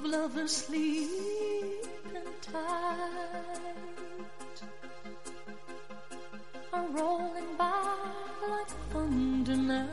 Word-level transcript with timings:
Of 0.00 0.06
lovers 0.10 0.56
sleep 0.56 1.10
and 2.14 2.42
tight. 2.42 2.62
Are 6.72 6.86
rolling 6.88 7.56
by 7.58 7.96
like 8.48 8.68
thunder 8.90 9.56
now 9.56 9.88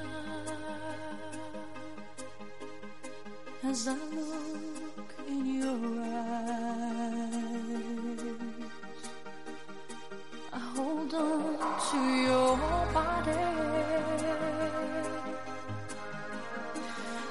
as 3.63 3.87
I 3.87 3.93
look 3.93 5.13
in 5.27 5.45
your 5.61 5.83
eyes. 6.03 6.37
I 10.53 10.59
hold 10.75 11.13
on 11.13 11.57
to 11.89 11.99
your 12.27 12.57
body 12.93 13.57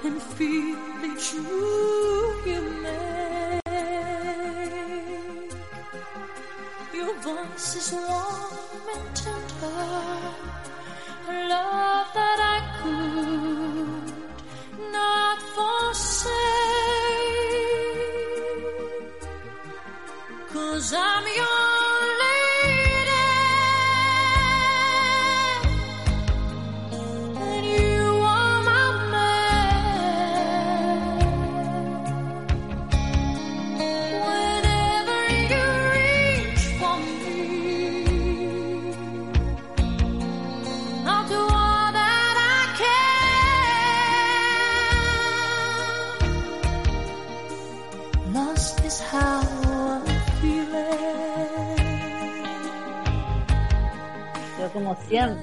and 0.04 0.22
feel 0.22 0.77
that 1.02 1.32
you 1.32 2.16
voice 7.27 7.74
is 7.77 7.92
warm 7.92 8.86
and 8.94 9.06
tender, 9.16 9.82
a 11.28 11.34
love 11.52 12.08
that 12.19 12.38
I 12.55 12.58
could 12.78 14.06
not 14.92 15.38
forsake. 15.54 16.36
Cause 20.52 20.88
I'm 20.94 21.24
your 21.41 21.66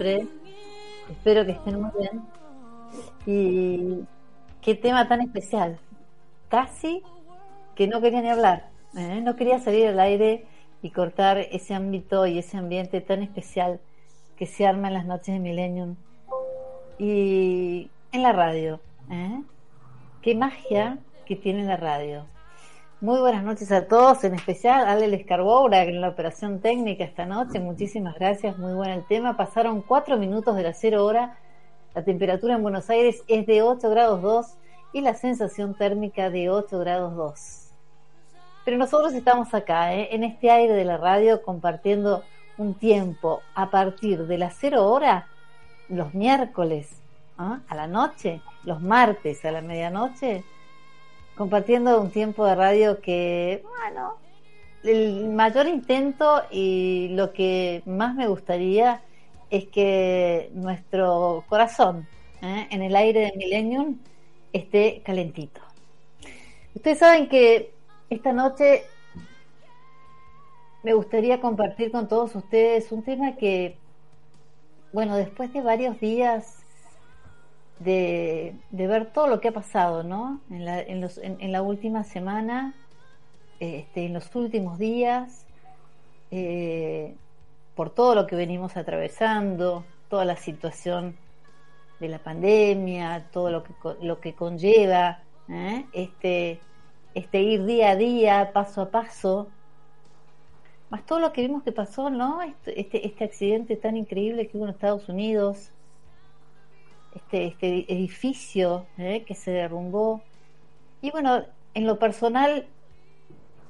espero 0.06 1.46
que 1.46 1.52
estén 1.52 1.82
muy 1.82 1.92
bien. 2.00 2.22
Y 3.26 4.06
qué 4.62 4.76
tema 4.76 5.08
tan 5.08 5.22
especial. 5.22 5.80
Casi 6.50 7.02
que 7.76 7.88
no 7.88 8.02
quería 8.02 8.22
ni 8.22 8.30
hablar. 8.30 8.70
¿eh? 8.98 9.22
No 9.22 9.36
quería 9.36 9.60
salir 9.60 9.88
al 9.88 10.00
aire 10.00 10.46
y 10.82 10.92
cortar 10.92 11.38
ese 11.38 11.74
ámbito 11.74 12.28
y 12.28 12.38
ese 12.38 12.58
ambiente 12.58 13.02
tan 13.02 13.24
especial 13.24 13.80
que 14.38 14.46
se 14.46 14.66
arma 14.68 14.90
en 14.90 14.94
las 14.94 15.06
noches 15.06 15.34
de 15.34 15.40
Millennium. 15.40 15.96
Y 17.00 17.90
en 18.12 18.24
la 18.24 18.32
radio. 18.32 18.80
¿eh? 19.10 19.42
Qué 20.22 20.36
magia 20.36 21.00
que 21.26 21.36
tiene 21.36 21.64
la 21.64 21.78
radio. 21.78 22.26
Muy 23.04 23.20
buenas 23.20 23.44
noches 23.44 23.70
a 23.74 23.86
todos, 23.86 24.24
en 24.24 24.34
especial 24.34 24.88
a 24.88 24.94
Ale 24.94 25.14
Escarboura 25.14 25.84
en 25.84 26.00
la 26.00 26.08
operación 26.08 26.62
técnica 26.62 27.04
esta 27.04 27.26
noche. 27.26 27.60
Muchísimas 27.60 28.16
gracias, 28.16 28.58
muy 28.58 28.72
bueno 28.72 28.94
el 28.94 29.06
tema. 29.06 29.36
Pasaron 29.36 29.82
cuatro 29.82 30.16
minutos 30.18 30.56
de 30.56 30.64
la 30.64 30.74
cero 30.74 31.04
hora. 31.04 31.38
La 31.96 32.06
temperatura 32.06 32.56
en 32.56 32.62
Buenos 32.62 32.90
Aires 32.90 33.22
es 33.28 33.46
de 33.46 33.62
8 33.62 33.90
grados 33.90 34.22
2 34.22 34.46
y 34.94 35.02
la 35.02 35.16
sensación 35.16 35.74
térmica 35.74 36.30
de 36.30 36.50
8 36.50 36.80
grados 36.80 37.14
2. 37.18 37.72
Pero 38.64 38.78
nosotros 38.78 39.14
estamos 39.14 39.54
acá, 39.54 39.94
¿eh? 39.94 40.08
en 40.14 40.24
este 40.24 40.50
aire 40.50 40.72
de 40.72 40.86
la 40.86 40.96
radio, 40.96 41.42
compartiendo 41.42 42.24
un 42.58 42.74
tiempo 42.74 43.42
a 43.54 43.70
partir 43.70 44.28
de 44.28 44.38
la 44.38 44.50
cero 44.50 44.90
hora, 44.90 45.28
los 45.90 46.14
miércoles 46.14 47.02
¿ah? 47.38 47.60
a 47.68 47.76
la 47.76 47.88
noche, 47.88 48.40
los 48.64 48.82
martes 48.82 49.44
a 49.44 49.52
la 49.52 49.62
medianoche, 49.62 50.46
compartiendo 51.36 52.00
un 52.02 52.12
tiempo 52.12 52.46
de 52.46 52.56
radio 52.56 53.02
que, 53.02 53.64
bueno, 53.64 54.16
el 54.84 55.30
mayor 55.30 55.68
intento 55.68 56.44
y 56.52 57.10
lo 57.12 57.34
que 57.34 57.82
más 57.86 58.16
me 58.16 58.28
gustaría 58.28 59.02
es 59.50 59.68
que 59.68 60.50
nuestro 60.54 61.44
corazón 61.48 62.08
¿eh? 62.42 62.68
en 62.70 62.82
el 62.82 62.96
aire 62.96 63.32
de 63.32 63.38
Millennium 63.38 64.00
esté 64.52 65.02
calentito. 65.06 65.62
Ustedes 66.76 67.00
saben 67.00 67.30
que 67.30 67.72
esta 68.10 68.34
noche 68.34 68.84
me 70.84 70.94
gustaría 70.94 71.40
compartir 71.40 71.92
con 71.92 72.08
todos 72.08 72.36
ustedes 72.36 72.92
un 72.92 73.04
tema 73.04 73.36
que, 73.36 73.78
bueno, 74.92 75.16
después 75.16 75.54
de 75.54 75.62
varios 75.62 76.00
días 76.00 76.63
de, 77.84 78.56
ver 78.72 79.12
todo 79.12 79.28
lo 79.28 79.40
que 79.40 79.50
ha 79.50 79.52
pasado, 79.52 80.04
¿no? 80.04 80.42
En 80.50 80.66
la, 80.66 80.82
en 80.82 81.02
los, 81.02 81.18
en, 81.18 81.52
la 81.52 81.62
última 81.62 82.04
semana, 82.04 82.74
este, 83.60 84.06
en 84.06 84.14
los 84.14 84.34
últimos 84.36 84.78
días, 84.78 85.46
eh, 86.32 87.16
por 87.76 87.90
todo 87.90 88.16
lo 88.16 88.28
que 88.28 88.36
venimos 88.36 88.78
atravesando, 88.78 89.86
toda 90.10 90.26
la 90.26 90.38
situación 90.38 91.16
de 92.00 92.08
la 92.08 92.20
pandemia, 92.20 93.28
todo 93.32 93.50
lo 93.50 93.64
que, 93.64 93.74
lo 94.02 94.20
que 94.20 94.34
conlleva, 94.34 95.20
¿eh? 95.50 95.86
este, 95.94 96.60
este 97.14 97.42
ir 97.42 97.66
día 97.66 97.92
a 97.92 97.96
día, 97.96 98.52
paso 98.54 98.82
a 98.82 98.90
paso, 98.90 99.48
más 100.90 101.06
todo 101.06 101.20
lo 101.20 101.34
que 101.34 101.42
vimos 101.42 101.64
que 101.64 101.72
pasó, 101.72 102.10
¿no? 102.10 102.42
Este, 102.42 102.80
este, 102.80 103.08
este 103.08 103.24
accidente 103.24 103.76
tan 103.76 103.98
increíble 103.98 104.48
que 104.48 104.58
hubo 104.58 104.66
en 104.66 104.72
Estados 104.72 105.10
Unidos, 105.10 105.72
este, 107.16 107.46
este 107.48 107.92
edificio 107.94 108.86
¿eh? 108.98 109.24
que 109.26 109.36
se 109.36 109.52
derrumbó. 109.52 110.22
Y 111.02 111.12
bueno, 111.12 111.44
en 111.74 111.88
lo 111.88 112.00
personal 112.00 112.68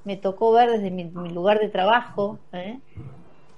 me 0.03 0.17
tocó 0.17 0.51
ver 0.51 0.69
desde 0.71 0.91
mi, 0.91 1.05
lugar 1.31 1.59
de 1.59 1.69
trabajo, 1.69 2.39
¿eh? 2.51 2.79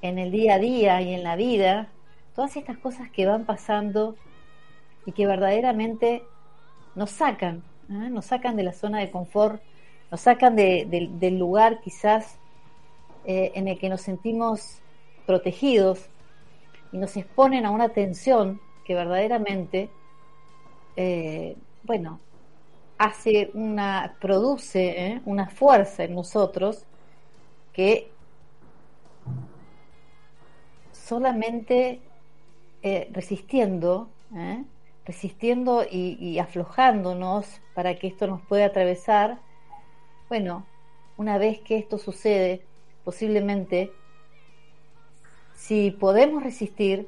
en 0.01 0.19
el 0.19 0.31
día 0.31 0.55
a 0.55 0.59
día 0.59 1.01
y 1.01 1.13
en 1.13 1.23
la 1.23 1.35
vida, 1.35 1.89
todas 2.35 2.55
estas 2.55 2.77
cosas 2.77 3.09
que 3.09 3.25
van 3.25 3.45
pasando 3.45 4.15
y 5.05 5.11
que 5.11 5.25
verdaderamente 5.25 6.23
nos 6.95 7.11
sacan, 7.11 7.63
¿eh? 7.89 8.09
nos 8.09 8.25
sacan 8.25 8.55
de 8.55 8.63
la 8.63 8.73
zona 8.73 8.99
de 8.99 9.11
confort, 9.11 9.61
nos 10.11 10.21
sacan 10.21 10.55
de- 10.55 10.85
de- 10.89 11.09
del 11.11 11.37
lugar 11.39 11.81
quizás 11.81 12.37
en 13.27 13.67
el 13.67 13.79
que 13.79 13.89
nos 13.89 14.01
sentimos 14.01 14.77
protegidos 15.25 16.05
y 16.91 16.97
nos 16.99 17.17
exponen 17.17 17.65
a 17.65 17.71
una 17.71 17.89
tensión 17.89 18.61
que 18.85 18.95
verdaderamente, 18.95 19.89
eh, 20.95 21.57
bueno, 21.83 22.19
hace 22.97 23.51
una, 23.53 24.15
produce 24.21 25.07
¿eh? 25.07 25.21
una 25.25 25.49
fuerza 25.49 26.05
en 26.05 26.15
nosotros 26.15 26.85
que 27.73 28.09
solamente 30.93 31.99
eh, 32.81 33.09
resistiendo, 33.11 34.09
resistiendo 35.05 35.85
y 35.89 36.39
aflojándonos 36.39 37.61
para 37.73 37.95
que 37.95 38.07
esto 38.07 38.27
nos 38.27 38.41
pueda 38.41 38.65
atravesar, 38.65 39.39
bueno, 40.29 40.65
una 41.17 41.37
vez 41.37 41.59
que 41.61 41.77
esto 41.77 41.97
sucede, 41.97 42.65
posiblemente, 43.03 43.91
si 45.53 45.91
podemos 45.91 46.43
resistir, 46.43 47.07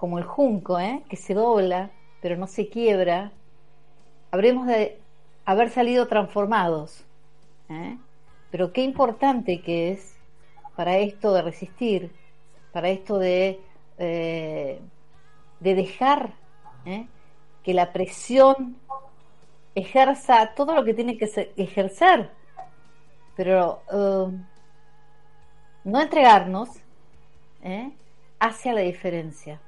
como 0.00 0.16
el 0.16 0.24
junco, 0.24 0.80
¿eh? 0.80 1.02
que 1.10 1.16
se 1.16 1.34
dobla, 1.34 1.90
pero 2.22 2.38
no 2.38 2.46
se 2.46 2.70
quiebra, 2.70 3.32
habremos 4.30 4.66
de 4.66 4.98
haber 5.44 5.68
salido 5.68 6.08
transformados. 6.08 7.04
¿eh? 7.68 7.98
Pero 8.50 8.72
qué 8.72 8.82
importante 8.82 9.60
que 9.60 9.92
es 9.92 10.16
para 10.74 10.96
esto 10.96 11.34
de 11.34 11.42
resistir, 11.42 12.10
para 12.72 12.88
esto 12.88 13.18
de, 13.18 13.60
eh, 13.98 14.80
de 15.60 15.74
dejar 15.74 16.32
¿eh? 16.86 17.06
que 17.62 17.74
la 17.74 17.92
presión 17.92 18.76
ejerza 19.74 20.54
todo 20.54 20.74
lo 20.74 20.82
que 20.82 20.94
tiene 20.94 21.18
que 21.18 21.52
ejercer, 21.58 22.30
pero 23.36 23.82
eh, 23.92 24.32
no 25.84 26.00
entregarnos 26.00 26.70
¿eh? 27.62 27.92
hace 28.38 28.72
la 28.72 28.80
diferencia. 28.80 29.60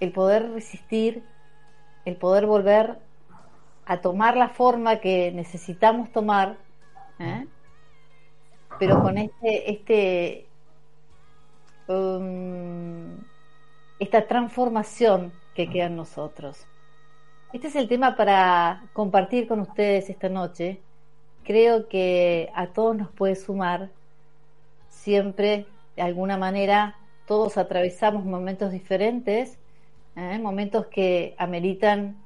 El 0.00 0.12
poder 0.12 0.50
resistir, 0.52 1.22
el 2.04 2.16
poder 2.16 2.46
volver 2.46 2.98
a 3.86 4.00
tomar 4.00 4.36
la 4.36 4.48
forma 4.48 5.00
que 5.00 5.32
necesitamos 5.32 6.10
tomar, 6.12 6.56
¿eh? 7.18 7.46
pero 8.78 9.02
con 9.02 9.18
este, 9.18 9.70
este 9.70 10.46
um, 11.88 13.16
esta 13.98 14.26
transformación 14.26 15.32
que 15.54 15.68
queda 15.68 15.86
en 15.86 15.96
nosotros. 15.96 16.66
Este 17.52 17.68
es 17.68 17.76
el 17.76 17.88
tema 17.88 18.16
para 18.16 18.82
compartir 18.92 19.46
con 19.46 19.60
ustedes 19.60 20.10
esta 20.10 20.28
noche. 20.28 20.80
Creo 21.44 21.88
que 21.88 22.50
a 22.54 22.68
todos 22.68 22.96
nos 22.96 23.10
puede 23.12 23.36
sumar. 23.36 23.90
Siempre, 24.88 25.66
de 25.94 26.02
alguna 26.02 26.36
manera, 26.36 26.96
todos 27.26 27.56
atravesamos 27.56 28.24
momentos 28.24 28.72
diferentes, 28.72 29.58
¿eh? 30.16 30.38
momentos 30.38 30.86
que 30.86 31.34
ameritan, 31.38 32.16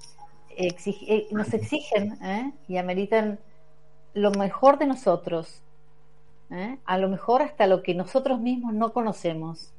exig- 0.56 1.04
eh, 1.08 1.26
nos 1.30 1.52
exigen 1.54 2.18
¿eh? 2.22 2.52
y 2.68 2.76
ameritan 2.76 3.38
lo 4.14 4.30
mejor 4.32 4.78
de 4.78 4.86
nosotros, 4.86 5.62
¿eh? 6.50 6.78
a 6.84 6.98
lo 6.98 7.08
mejor 7.08 7.42
hasta 7.42 7.66
lo 7.66 7.82
que 7.82 7.94
nosotros 7.94 8.40
mismos 8.40 8.74
no 8.74 8.92
conocemos. 8.92 9.72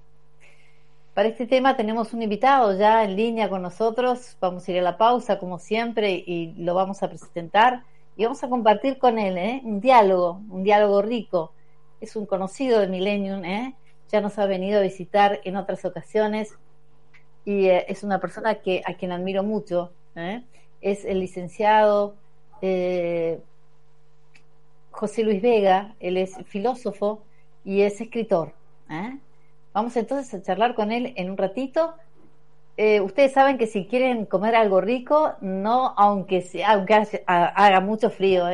Para 1.14 1.30
este 1.30 1.48
tema 1.48 1.76
tenemos 1.76 2.14
un 2.14 2.22
invitado 2.22 2.78
ya 2.78 3.04
en 3.04 3.18
línea 3.18 3.50
con 3.50 3.62
nosotros. 3.62 4.38
Vamos 4.40 4.66
a 4.66 4.72
ir 4.72 4.80
a 4.80 4.84
la 4.84 4.98
pausa 4.98 5.38
como 5.38 5.60
siempre 5.60 6.12
y 6.12 6.54
lo 6.58 6.76
vamos 6.76 7.04
a 7.04 7.10
presentar 7.10 7.84
y 8.16 8.24
vamos 8.24 8.42
a 8.44 8.48
compartir 8.48 8.98
con 8.98 9.20
él 9.20 9.38
¿eh? 9.38 9.62
un 9.66 9.82
diálogo, 9.82 10.40
un 10.50 10.64
diálogo 10.64 11.02
rico. 11.02 11.52
Es 12.00 12.16
un 12.16 12.26
conocido 12.26 12.80
de 12.80 12.88
Millennium, 12.88 13.44
¿eh? 13.44 13.76
ya 14.10 14.22
nos 14.22 14.40
ha 14.40 14.46
venido 14.46 14.80
a 14.80 14.84
visitar 14.84 15.42
en 15.44 15.58
otras 15.58 15.84
ocasiones 15.84 16.54
y 17.50 17.68
eh, 17.68 17.86
es 17.88 18.04
una 18.04 18.19
persona 18.19 18.56
que 18.62 18.84
a 18.86 18.94
quien 18.94 19.12
admiro 19.12 19.42
mucho. 19.42 19.92
¿eh? 20.16 20.44
Es 20.81 21.04
el 21.04 21.19
licenciado 21.19 22.13
eh, 22.62 23.40
José 24.92 25.24
Luis 25.24 25.42
Vega, 25.42 25.96
él 26.00 26.18
es 26.18 26.38
filósofo 26.46 27.24
y 27.66 27.81
es 27.81 28.00
escritor. 28.01 28.54
Vamos 29.74 29.98
entonces 29.98 30.31
a 30.31 30.44
charlar 30.44 30.75
con 30.75 30.92
él 30.92 31.13
en 31.16 31.31
un 31.31 31.38
ratito. 31.38 31.96
Ustedes 33.04 33.34
saben 33.34 33.57
que 33.57 33.66
si 33.66 33.86
quieren 33.86 34.25
comer 34.25 34.56
algo 34.56 34.80
rico, 34.80 35.34
no 35.42 35.96
aunque 35.98 36.42
sea, 36.42 36.74
aunque 36.74 37.24
haga 37.25 37.80
mucho 37.80 38.12
frío, 38.12 38.46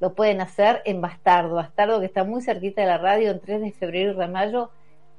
lo 0.00 0.14
pueden 0.14 0.40
hacer 0.40 0.82
en 0.84 1.00
Bastardo. 1.00 1.54
Bastardo 1.54 2.00
que 2.00 2.06
está 2.06 2.24
muy 2.24 2.42
cerquita 2.42 2.80
de 2.80 2.88
la 2.88 2.98
radio 2.98 3.30
en 3.30 3.40
3 3.40 3.60
de 3.60 3.70
febrero 3.72 4.20
y 4.20 4.28
mayo. 4.28 4.70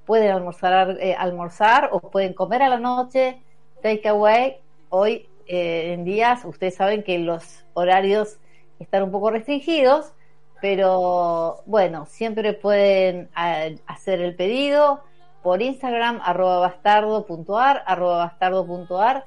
Pueden 0.05 0.31
almorzar, 0.31 0.97
eh, 0.99 1.15
almorzar 1.17 1.89
o 1.91 1.99
pueden 1.99 2.33
comer 2.33 2.61
a 2.61 2.69
la 2.69 2.79
noche, 2.79 3.41
take 3.81 4.07
away. 4.09 4.57
Hoy 4.89 5.27
eh, 5.47 5.93
en 5.93 6.03
días, 6.03 6.45
ustedes 6.45 6.75
saben 6.75 7.03
que 7.03 7.19
los 7.19 7.65
horarios 7.73 8.37
están 8.79 9.03
un 9.03 9.11
poco 9.11 9.31
restringidos, 9.31 10.13
pero 10.61 11.61
bueno, 11.65 12.05
siempre 12.05 12.53
pueden 12.53 13.29
eh, 13.37 13.77
hacer 13.85 14.21
el 14.21 14.35
pedido 14.35 15.01
por 15.41 15.61
Instagram, 15.61 16.21
arroba 16.23 16.59
bastardo.ar, 16.59 17.83
arroba 17.85 18.17
bastardo.ar, 18.17 19.25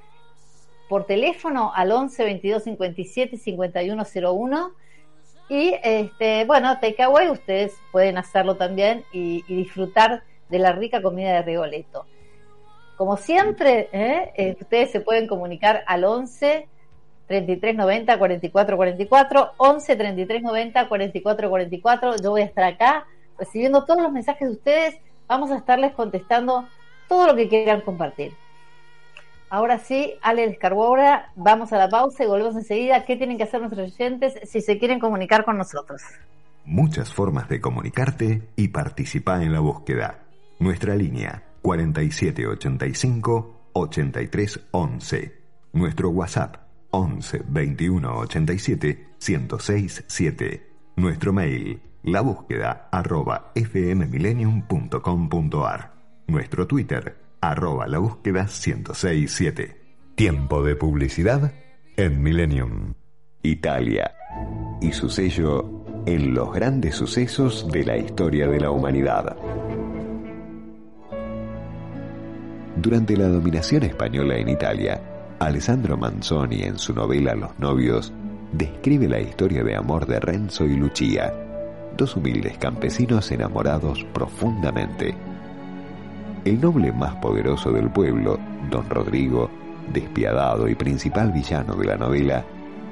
por 0.88 1.04
teléfono 1.04 1.72
al 1.74 1.92
11 1.92 2.24
22 2.24 2.64
57 2.64 3.36
5101 3.38 4.72
y 5.48 5.74
este, 5.82 6.44
bueno, 6.44 6.78
takeaway 6.80 7.30
ustedes 7.30 7.74
pueden 7.92 8.18
hacerlo 8.18 8.56
también 8.56 9.04
y 9.12 9.42
disfrutar 9.42 10.22
de 10.48 10.58
la 10.58 10.72
rica 10.72 11.02
comida 11.02 11.32
de 11.34 11.42
Rigoletto. 11.42 12.06
Como 12.96 13.16
siempre, 13.16 13.88
¿eh? 13.92 14.32
Eh, 14.36 14.56
ustedes 14.60 14.90
se 14.90 15.00
pueden 15.00 15.26
comunicar 15.26 15.84
al 15.86 16.04
11 16.04 16.68
33 17.26 17.76
90 17.76 18.18
44 18.18 18.76
44, 18.76 19.52
11 19.56 19.96
33 19.96 20.42
90 20.42 20.88
44 20.88 21.50
44. 21.50 22.16
Yo 22.22 22.30
voy 22.30 22.42
a 22.42 22.44
estar 22.44 22.64
acá 22.64 23.06
recibiendo 23.38 23.84
todos 23.84 24.02
los 24.02 24.12
mensajes 24.12 24.48
de 24.48 24.54
ustedes. 24.54 24.96
Vamos 25.28 25.50
a 25.50 25.56
estarles 25.56 25.92
contestando 25.92 26.66
todo 27.08 27.26
lo 27.26 27.36
que 27.36 27.48
quieran 27.48 27.82
compartir. 27.82 28.32
Ahora 29.48 29.78
sí, 29.78 30.14
Ale 30.22 30.48
descargó 30.48 30.84
ahora, 30.84 31.30
vamos 31.36 31.72
a 31.72 31.78
la 31.78 31.88
pausa 31.88 32.24
y 32.24 32.26
volvemos 32.26 32.56
enseguida. 32.56 33.04
¿Qué 33.04 33.16
tienen 33.16 33.36
que 33.36 33.44
hacer 33.44 33.60
nuestros 33.60 33.92
oyentes 33.92 34.34
si 34.44 34.60
se 34.60 34.78
quieren 34.78 34.98
comunicar 34.98 35.44
con 35.44 35.56
nosotros? 35.56 36.02
Muchas 36.64 37.12
formas 37.14 37.48
de 37.48 37.60
comunicarte 37.60 38.42
y 38.56 38.68
participar 38.68 39.42
en 39.42 39.52
la 39.52 39.60
búsqueda. 39.60 40.25
Nuestra 40.58 40.96
línea 40.96 41.44
4785 41.62 43.70
8311. 43.72 45.40
Nuestro 45.72 46.10
WhatsApp 46.10 46.56
11 46.90 47.44
21 47.48 48.18
87 48.18 49.06
1067 49.18 50.04
7. 50.06 50.70
Nuestro 50.96 51.32
mail 51.32 51.80
la 52.04 52.20
búsqueda 52.20 52.88
arroba 52.90 53.52
fmmillennium.com.ar. 53.54 55.94
Nuestro 56.28 56.66
Twitter 56.66 57.16
arroba 57.40 57.86
la 57.86 57.98
búsqueda 57.98 58.42
1067. 58.44 59.80
Tiempo 60.14 60.62
de 60.62 60.76
publicidad 60.76 61.52
en 61.96 62.22
Millennium. 62.22 62.94
Italia 63.42 64.14
y 64.80 64.92
su 64.92 65.10
sello 65.10 65.84
en 66.06 66.34
los 66.34 66.52
grandes 66.52 66.94
sucesos 66.94 67.68
de 67.70 67.84
la 67.84 67.96
historia 67.96 68.48
de 68.48 68.60
la 68.60 68.70
humanidad. 68.70 69.36
Durante 72.76 73.16
la 73.16 73.28
dominación 73.28 73.84
española 73.84 74.36
en 74.36 74.50
Italia, 74.50 75.00
Alessandro 75.38 75.96
Manzoni 75.96 76.62
en 76.62 76.78
su 76.78 76.92
novela 76.92 77.34
Los 77.34 77.58
novios 77.58 78.12
describe 78.52 79.08
la 79.08 79.18
historia 79.18 79.64
de 79.64 79.74
amor 79.74 80.06
de 80.06 80.20
Renzo 80.20 80.66
y 80.66 80.76
Lucia, 80.76 81.32
dos 81.96 82.16
humildes 82.16 82.58
campesinos 82.58 83.32
enamorados 83.32 84.04
profundamente. 84.12 85.14
El 86.44 86.60
noble 86.60 86.92
más 86.92 87.14
poderoso 87.16 87.72
del 87.72 87.88
pueblo, 87.88 88.38
don 88.70 88.88
Rodrigo, 88.90 89.50
despiadado 89.90 90.68
y 90.68 90.74
principal 90.74 91.32
villano 91.32 91.76
de 91.76 91.86
la 91.86 91.96
novela, 91.96 92.44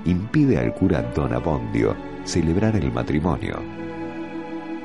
impide 0.07 0.59
al 0.59 0.73
cura 0.73 1.03
don 1.15 1.35
Abondio 1.35 1.95
celebrar 2.25 2.75
el 2.77 2.91
matrimonio. 2.91 3.57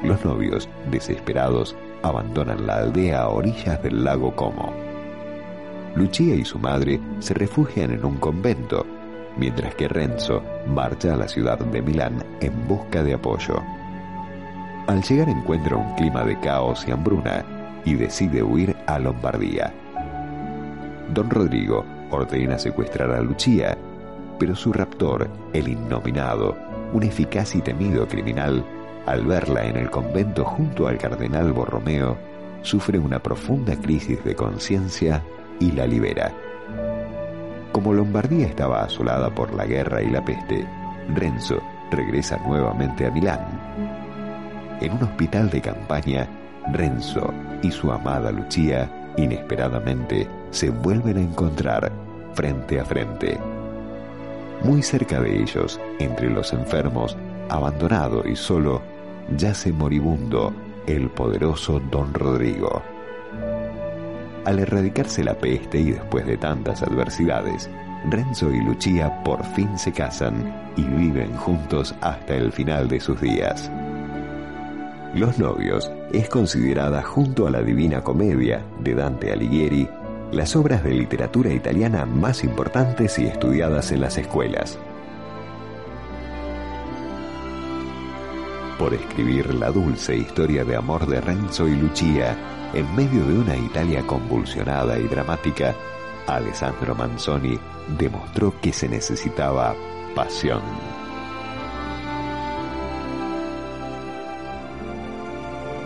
Los 0.03 0.25
novios, 0.25 0.67
desesperados, 0.91 1.73
abandonan 2.03 2.67
la 2.67 2.79
aldea 2.79 3.21
a 3.21 3.29
orillas 3.29 3.81
del 3.81 4.03
lago 4.03 4.35
Como. 4.35 4.88
Lucia 5.95 6.35
y 6.35 6.45
su 6.45 6.59
madre 6.59 6.99
se 7.19 7.33
refugian 7.33 7.91
en 7.91 8.05
un 8.05 8.17
convento, 8.17 8.85
mientras 9.37 9.75
que 9.75 9.87
Renzo 9.87 10.43
marcha 10.67 11.13
a 11.13 11.17
la 11.17 11.27
ciudad 11.27 11.59
de 11.59 11.81
Milán 11.81 12.23
en 12.41 12.67
busca 12.67 13.03
de 13.03 13.13
apoyo. 13.13 13.61
Al 14.87 15.01
llegar 15.03 15.29
encuentra 15.29 15.77
un 15.77 15.95
clima 15.95 16.23
de 16.23 16.39
caos 16.39 16.85
y 16.87 16.91
hambruna 16.91 17.45
y 17.85 17.95
decide 17.95 18.43
huir 18.43 18.75
a 18.87 18.99
Lombardía. 18.99 19.73
Don 21.13 21.29
Rodrigo 21.29 21.85
ordena 22.11 22.57
secuestrar 22.59 23.11
a 23.11 23.21
Lucia, 23.21 23.77
pero 24.39 24.55
su 24.55 24.71
raptor, 24.71 25.29
el 25.53 25.67
innominado, 25.67 26.55
un 26.93 27.03
eficaz 27.03 27.55
y 27.55 27.61
temido 27.61 28.07
criminal, 28.07 28.63
al 29.05 29.25
verla 29.25 29.65
en 29.65 29.77
el 29.77 29.89
convento 29.89 30.45
junto 30.45 30.87
al 30.87 30.97
cardenal 30.97 31.51
Borromeo, 31.51 32.17
sufre 32.61 32.99
una 32.99 33.19
profunda 33.19 33.75
crisis 33.75 34.23
de 34.23 34.35
conciencia 34.35 35.23
y 35.59 35.71
la 35.71 35.85
libera. 35.85 36.31
Como 37.71 37.93
Lombardía 37.93 38.47
estaba 38.47 38.83
asolada 38.83 39.29
por 39.29 39.53
la 39.53 39.65
guerra 39.65 40.01
y 40.01 40.09
la 40.09 40.23
peste, 40.23 40.65
Renzo 41.15 41.61
regresa 41.91 42.37
nuevamente 42.45 43.05
a 43.05 43.11
Milán. 43.11 43.39
En 44.81 44.93
un 44.93 45.03
hospital 45.03 45.49
de 45.49 45.61
campaña, 45.61 46.27
Renzo 46.71 47.33
y 47.61 47.71
su 47.71 47.91
amada 47.91 48.31
Lucia 48.31 48.89
inesperadamente 49.17 50.27
se 50.51 50.69
vuelven 50.69 51.17
a 51.17 51.21
encontrar 51.21 51.91
frente 52.33 52.79
a 52.79 52.85
frente. 52.85 53.37
Muy 54.63 54.81
cerca 54.81 55.21
de 55.21 55.41
ellos, 55.41 55.79
entre 55.99 56.29
los 56.29 56.53
enfermos, 56.53 57.17
abandonado 57.49 58.27
y 58.27 58.35
solo, 58.35 58.81
yace 59.37 59.71
moribundo 59.71 60.53
el 60.85 61.09
poderoso 61.09 61.79
don 61.91 62.13
Rodrigo. 62.13 62.81
Al 64.45 64.59
erradicarse 64.59 65.23
la 65.23 65.37
peste 65.37 65.79
y 65.79 65.91
después 65.91 66.25
de 66.25 66.37
tantas 66.37 66.81
adversidades, 66.81 67.69
Renzo 68.09 68.51
y 68.51 68.61
Lucia 68.61 69.23
por 69.23 69.43
fin 69.43 69.77
se 69.77 69.91
casan 69.91 70.71
y 70.77 70.83
viven 70.83 71.35
juntos 71.35 71.93
hasta 72.01 72.35
el 72.35 72.51
final 72.51 72.87
de 72.87 72.99
sus 72.99 73.19
días. 73.19 73.69
Los 75.13 75.37
novios 75.39 75.91
es 76.13 76.29
considerada 76.29 77.01
junto 77.01 77.47
a 77.47 77.51
la 77.51 77.61
Divina 77.61 78.01
Comedia 78.01 78.63
de 78.79 78.95
Dante 78.95 79.31
Alighieri 79.31 79.89
las 80.31 80.55
obras 80.55 80.83
de 80.83 80.91
literatura 80.91 81.51
italiana 81.51 82.05
más 82.05 82.43
importantes 82.43 83.17
y 83.17 83.25
estudiadas 83.25 83.91
en 83.91 84.01
las 84.01 84.17
escuelas. 84.17 84.77
Por 88.79 88.93
escribir 88.93 89.53
la 89.55 89.71
dulce 89.71 90.15
historia 90.15 90.63
de 90.63 90.77
amor 90.77 91.05
de 91.05 91.19
Renzo 91.19 91.67
y 91.67 91.75
Lucia 91.75 92.37
en 92.73 92.95
medio 92.95 93.25
de 93.25 93.37
una 93.37 93.57
Italia 93.57 94.07
convulsionada 94.07 94.97
y 94.97 95.03
dramática, 95.03 95.75
Alessandro 96.25 96.95
Manzoni 96.95 97.59
demostró 97.97 98.53
que 98.61 98.71
se 98.71 98.87
necesitaba 98.87 99.75
pasión. 100.15 100.61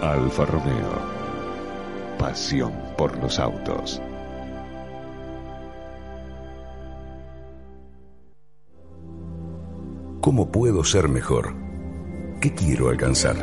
Alfa 0.04 0.46
Romeo. 0.46 1.02
Pasión 2.20 2.74
por 2.96 3.18
los 3.18 3.40
autos. 3.40 4.00
¿Cómo 10.22 10.52
puedo 10.52 10.84
ser 10.84 11.10
mejor? 11.10 11.63
¿Qué 12.44 12.52
quiero 12.52 12.90
alcanzar? 12.90 13.38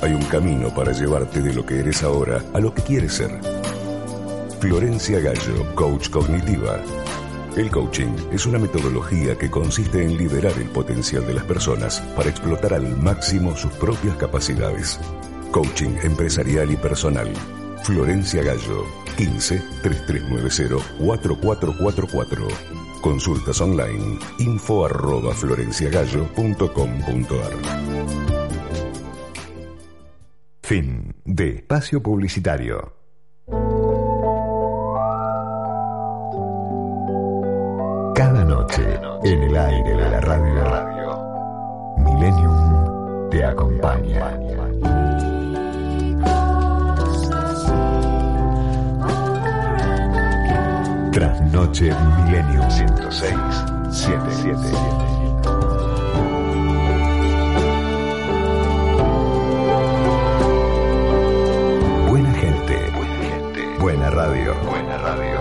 Hay 0.00 0.12
un 0.12 0.22
camino 0.26 0.72
para 0.72 0.92
llevarte 0.92 1.40
de 1.40 1.52
lo 1.52 1.66
que 1.66 1.80
eres 1.80 2.04
ahora 2.04 2.40
a 2.54 2.60
lo 2.60 2.72
que 2.72 2.82
quieres 2.82 3.14
ser. 3.14 3.32
Florencia 4.60 5.18
Gallo, 5.18 5.74
coach 5.74 6.08
cognitiva. 6.08 6.80
El 7.56 7.72
coaching 7.72 8.14
es 8.30 8.46
una 8.46 8.60
metodología 8.60 9.36
que 9.36 9.50
consiste 9.50 10.04
en 10.04 10.16
liberar 10.16 10.52
el 10.56 10.68
potencial 10.68 11.26
de 11.26 11.34
las 11.34 11.44
personas 11.46 11.98
para 12.14 12.30
explotar 12.30 12.74
al 12.74 12.96
máximo 12.96 13.56
sus 13.56 13.72
propias 13.72 14.16
capacidades. 14.18 15.00
Coaching 15.50 15.96
empresarial 16.04 16.70
y 16.70 16.76
personal. 16.76 17.32
Florencia 17.84 18.42
Gallo, 18.42 18.86
15 19.18 19.62
3390 19.82 20.82
4444. 20.98 22.48
Consultas 23.02 23.60
online 23.60 24.18
info 24.38 24.86
arroba 24.86 25.34
florenciagallo.com.ar 25.34 27.52
Fin 30.62 31.14
de 31.26 31.56
espacio 31.56 32.02
publicitario. 32.02 32.94
Cada 38.14 38.44
noche 38.46 38.98
en 39.24 39.42
el 39.42 39.56
aire 39.58 39.90
de 39.90 40.08
la 40.08 40.20
radio, 40.22 40.64
Millennium 41.98 43.28
te 43.30 43.44
acompaña. 43.44 44.53
Trasnoche 51.14 51.94
Millennium 52.24 52.68
106 52.68 53.64
77. 53.88 54.58
Buena 62.08 62.32
gente, 62.34 62.90
buena 62.90 63.20
gente, 63.22 63.78
buena 63.78 64.10
radio, 64.10 64.54
buena 64.64 64.98
radio. 64.98 65.40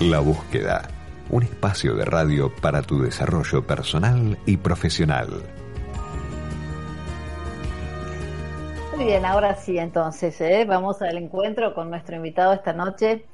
La 0.00 0.20
búsqueda, 0.20 0.82
un 1.30 1.42
espacio 1.42 1.94
de 1.94 2.04
radio 2.04 2.52
para 2.60 2.82
tu 2.82 3.00
desarrollo 3.00 3.66
personal 3.66 4.38
y 4.46 4.56
profesional. 4.56 5.28
Muy 8.96 9.04
bien, 9.04 9.24
ahora 9.24 9.54
sí, 9.54 9.78
entonces, 9.78 10.40
¿eh? 10.40 10.64
vamos 10.68 11.00
al 11.02 11.16
encuentro 11.16 11.72
con 11.74 11.88
nuestro 11.88 12.16
invitado 12.16 12.52
esta 12.52 12.72
noche, 12.72 13.24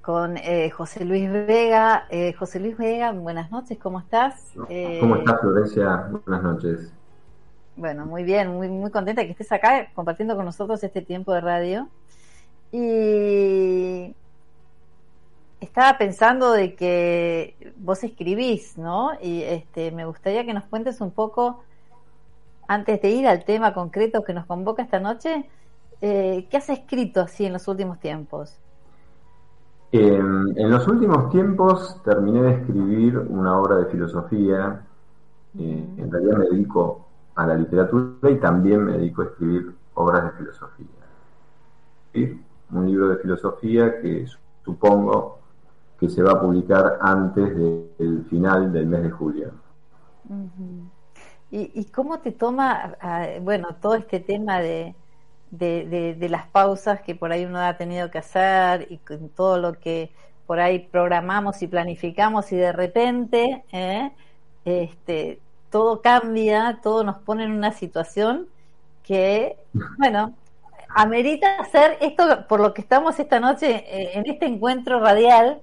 con 0.00 0.36
eh, 0.38 0.70
José 0.70 1.04
Luis 1.04 1.30
Vega. 1.30 2.06
Eh, 2.08 2.32
José 2.32 2.60
Luis 2.60 2.78
Vega, 2.78 3.12
buenas 3.12 3.50
noches, 3.50 3.78
¿cómo 3.78 4.00
estás? 4.00 4.52
¿Cómo 4.54 5.16
estás, 5.16 5.40
Florencia? 5.40 6.08
Buenas 6.24 6.42
noches. 6.42 6.92
Bueno, 7.76 8.06
muy 8.06 8.22
bien, 8.22 8.48
muy, 8.54 8.68
muy 8.68 8.90
contenta 8.90 9.24
que 9.24 9.32
estés 9.32 9.50
acá 9.52 9.90
compartiendo 9.94 10.36
con 10.36 10.44
nosotros 10.44 10.82
este 10.82 11.02
tiempo 11.02 11.32
de 11.32 11.40
radio. 11.40 11.88
Y 12.70 14.14
estaba 15.62 15.96
pensando 15.96 16.50
de 16.52 16.74
que 16.74 17.72
vos 17.76 18.02
escribís, 18.02 18.76
¿no? 18.76 19.12
Y 19.22 19.42
este, 19.42 19.92
me 19.92 20.04
gustaría 20.04 20.44
que 20.44 20.52
nos 20.52 20.64
cuentes 20.64 21.00
un 21.00 21.12
poco, 21.12 21.62
antes 22.66 23.00
de 23.00 23.10
ir 23.10 23.28
al 23.28 23.44
tema 23.44 23.72
concreto 23.72 24.24
que 24.24 24.34
nos 24.34 24.44
convoca 24.46 24.82
esta 24.82 24.98
noche, 24.98 25.48
eh, 26.00 26.48
¿qué 26.50 26.56
has 26.56 26.68
escrito 26.68 27.20
así 27.20 27.46
en 27.46 27.52
los 27.52 27.68
últimos 27.68 28.00
tiempos? 28.00 28.58
Eh, 29.92 30.18
en 30.18 30.70
los 30.70 30.88
últimos 30.88 31.30
tiempos 31.30 32.02
terminé 32.02 32.42
de 32.42 32.52
escribir 32.54 33.18
una 33.18 33.56
obra 33.56 33.76
de 33.76 33.86
filosofía. 33.86 34.82
Eh, 35.58 35.86
en 35.96 36.10
realidad 36.10 36.38
me 36.38 36.46
dedico 36.46 37.06
a 37.36 37.46
la 37.46 37.54
literatura 37.54 38.30
y 38.30 38.36
también 38.40 38.84
me 38.84 38.92
dedico 38.94 39.22
a 39.22 39.26
escribir 39.26 39.72
obras 39.94 40.24
de 40.24 40.30
filosofía. 40.38 40.86
¿Sí? 42.12 42.42
Un 42.72 42.86
libro 42.86 43.10
de 43.10 43.18
filosofía 43.18 44.00
que 44.00 44.26
supongo 44.64 45.41
que 46.02 46.10
se 46.10 46.22
va 46.22 46.32
a 46.32 46.40
publicar 46.42 46.98
antes 47.00 47.56
del 47.56 48.26
final 48.28 48.72
del 48.72 48.86
mes 48.88 49.04
de 49.04 49.10
julio. 49.10 49.52
¿Y, 51.50 51.70
y 51.78 51.84
cómo 51.86 52.20
te 52.20 52.32
toma, 52.32 52.96
bueno, 53.42 53.76
todo 53.80 53.94
este 53.96 54.20
tema 54.20 54.60
de, 54.60 54.94
de, 55.50 55.86
de- 55.86 56.14
de 56.14 56.28
las 56.28 56.46
pausas 56.48 57.02
que 57.02 57.14
por 57.14 57.32
ahí 57.32 57.44
uno 57.44 57.60
ha 57.60 57.76
tenido 57.76 58.10
que 58.10 58.18
hacer 58.18 58.86
y 58.90 58.98
con 58.98 59.28
todo 59.30 59.58
lo 59.58 59.74
que 59.74 60.10
por 60.46 60.60
ahí 60.60 60.78
programamos 60.80 61.62
y 61.62 61.68
planificamos 61.68 62.52
y 62.52 62.56
de 62.56 62.72
repente 62.72 63.64
¿eh? 63.72 64.12
este, 64.64 65.40
todo 65.70 66.00
cambia, 66.02 66.80
todo 66.82 67.04
nos 67.04 67.18
pone 67.18 67.44
en 67.44 67.52
una 67.52 67.72
situación 67.72 68.48
que, 69.02 69.58
bueno, 69.98 70.34
amerita 70.88 71.56
hacer 71.60 71.98
esto 72.00 72.46
por 72.48 72.60
lo 72.60 72.74
que 72.74 72.80
estamos 72.82 73.18
esta 73.20 73.40
noche 73.40 73.84
eh, 73.88 74.12
en 74.18 74.26
este 74.26 74.46
encuentro 74.46 75.00
radial, 75.00 75.62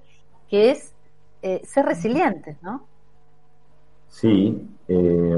que 0.50 0.72
es 0.72 0.94
eh, 1.41 1.62
ser 1.65 1.86
resilientes, 1.86 2.58
¿no? 2.62 2.82
Sí, 4.10 4.68
eh, 4.88 5.38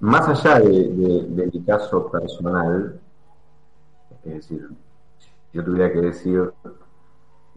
más 0.00 0.28
allá 0.28 0.60
de, 0.60 1.50
mi 1.52 1.62
caso 1.64 2.10
personal, 2.10 2.98
es 4.24 4.34
decir, 4.34 4.68
yo 5.52 5.64
tuviera 5.64 5.92
que 5.92 6.00
decir 6.00 6.52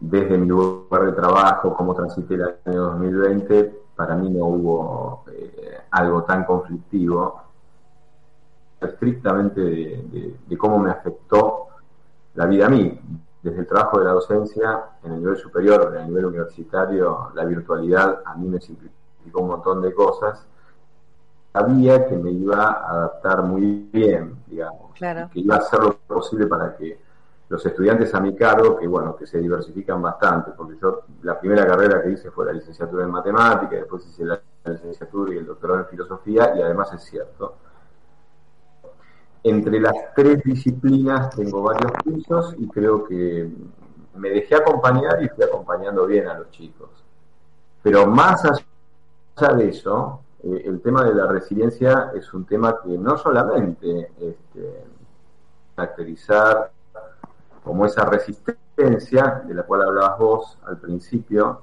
desde 0.00 0.36
mi 0.38 0.46
lugar 0.46 1.06
de 1.06 1.12
trabajo 1.12 1.74
cómo 1.74 1.94
transité 1.94 2.34
el 2.34 2.42
año 2.66 2.82
2020, 2.82 3.74
para 3.96 4.14
mí 4.16 4.30
no 4.30 4.46
hubo 4.46 5.24
eh, 5.32 5.78
algo 5.90 6.24
tan 6.24 6.44
conflictivo, 6.44 7.40
estrictamente 8.80 9.60
de- 9.60 10.36
de 10.46 10.58
cómo 10.58 10.78
me 10.78 10.90
afectó 10.90 11.66
la 12.34 12.46
vida 12.46 12.66
a 12.66 12.68
mí, 12.68 12.98
desde 13.42 13.60
el 13.60 13.66
trabajo 13.66 13.98
de 13.98 14.04
la 14.04 14.12
docencia 14.12 14.84
en 15.02 15.12
el 15.12 15.20
nivel 15.20 15.36
superior, 15.36 15.92
en 15.94 16.02
el 16.02 16.08
nivel 16.08 16.26
universitario, 16.26 17.30
la 17.34 17.44
virtualidad 17.44 18.22
a 18.24 18.34
mí 18.34 18.48
me 18.48 18.60
simplificó 18.60 19.40
un 19.40 19.48
montón 19.48 19.80
de 19.80 19.94
cosas. 19.94 20.44
Sabía 21.52 22.06
que 22.06 22.16
me 22.16 22.30
iba 22.30 22.62
a 22.62 22.90
adaptar 22.90 23.42
muy 23.42 23.88
bien, 23.92 24.36
digamos, 24.46 24.92
Claro. 24.94 25.30
que 25.32 25.40
iba 25.40 25.54
a 25.54 25.58
hacer 25.58 25.80
lo 25.80 25.96
posible 26.06 26.46
para 26.46 26.76
que 26.76 27.00
los 27.48 27.64
estudiantes 27.64 28.14
a 28.14 28.20
mi 28.20 28.34
cargo, 28.34 28.76
que 28.76 28.86
bueno, 28.86 29.16
que 29.16 29.26
se 29.26 29.38
diversifican 29.38 30.02
bastante, 30.02 30.50
porque 30.56 30.76
yo 30.80 31.04
la 31.22 31.38
primera 31.40 31.66
carrera 31.66 32.02
que 32.02 32.10
hice 32.10 32.30
fue 32.30 32.44
la 32.44 32.52
licenciatura 32.52 33.04
en 33.04 33.10
matemática, 33.10 33.76
después 33.76 34.04
hice 34.06 34.24
la 34.24 34.38
licenciatura 34.66 35.32
y 35.32 35.38
el 35.38 35.46
doctorado 35.46 35.80
en 35.80 35.86
filosofía, 35.86 36.52
y 36.54 36.60
además 36.60 36.92
es 36.92 37.02
cierto, 37.04 37.54
entre 39.48 39.80
las 39.80 39.94
tres 40.14 40.42
disciplinas 40.44 41.30
tengo 41.30 41.62
varios 41.62 41.92
cursos 42.04 42.54
y 42.58 42.68
creo 42.68 43.04
que 43.04 43.48
me 44.16 44.30
dejé 44.30 44.56
acompañar 44.56 45.22
y 45.22 45.28
fui 45.28 45.44
acompañando 45.44 46.06
bien 46.06 46.26
a 46.26 46.38
los 46.38 46.50
chicos. 46.50 46.90
Pero 47.82 48.06
más 48.06 48.44
allá 48.44 49.54
de 49.54 49.68
eso, 49.68 50.20
eh, 50.42 50.62
el 50.66 50.80
tema 50.80 51.04
de 51.04 51.14
la 51.14 51.26
resiliencia 51.26 52.12
es 52.14 52.32
un 52.34 52.44
tema 52.44 52.76
que 52.82 52.96
no 52.98 53.16
solamente 53.16 54.10
este, 54.20 54.84
caracterizar 55.74 56.70
como 57.62 57.86
esa 57.86 58.04
resistencia 58.04 59.42
de 59.46 59.54
la 59.54 59.62
cual 59.64 59.82
hablabas 59.82 60.18
vos 60.18 60.58
al 60.66 60.78
principio, 60.78 61.62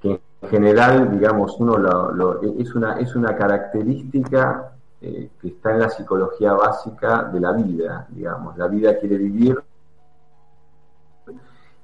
que 0.00 0.20
en 0.40 0.48
general, 0.48 1.10
digamos, 1.10 1.56
uno 1.58 1.78
lo, 1.78 2.42
es, 2.42 2.74
una, 2.74 2.98
es 2.98 3.14
una 3.14 3.36
característica 3.36 4.71
eh, 5.04 5.30
que 5.40 5.48
está 5.48 5.72
en 5.72 5.80
la 5.80 5.90
psicología 5.90 6.52
básica 6.52 7.24
de 7.24 7.40
la 7.40 7.50
vida, 7.50 8.06
digamos. 8.08 8.56
La 8.56 8.68
vida 8.68 8.96
quiere 9.00 9.18
vivir 9.18 9.60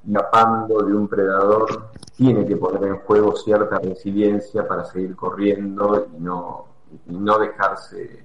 escapando 0.06 0.78
de 0.84 0.94
un 0.94 1.08
predador, 1.08 1.90
tiene 2.16 2.46
que 2.46 2.56
poner 2.56 2.84
en 2.84 2.98
juego 2.98 3.34
cierta 3.34 3.80
resiliencia 3.80 4.68
para 4.68 4.84
seguir 4.84 5.16
corriendo 5.16 6.06
y 6.16 6.20
no, 6.20 6.66
y 7.08 7.16
no 7.16 7.38
dejarse. 7.40 8.24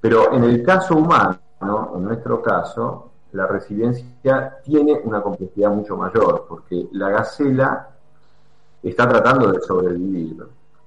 Pero 0.00 0.32
en 0.32 0.42
el 0.42 0.64
caso 0.64 0.96
humano, 0.96 1.38
en 1.94 2.02
nuestro 2.02 2.42
caso, 2.42 3.10
la 3.30 3.46
resiliencia 3.46 4.58
tiene 4.64 5.00
una 5.04 5.22
complejidad 5.22 5.70
mucho 5.70 5.96
mayor, 5.96 6.46
porque 6.48 6.88
la 6.90 7.10
gacela 7.10 7.88
está 8.82 9.08
tratando 9.08 9.52
de 9.52 9.60
sobrevivir. 9.60 10.44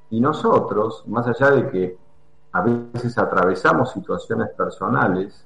Y 0.09 0.19
nosotros, 0.19 1.05
más 1.07 1.27
allá 1.27 1.51
de 1.51 1.69
que 1.69 2.08
a 2.51 2.61
veces 2.61 3.17
atravesamos 3.17 3.91
situaciones 3.91 4.49
personales, 4.49 5.45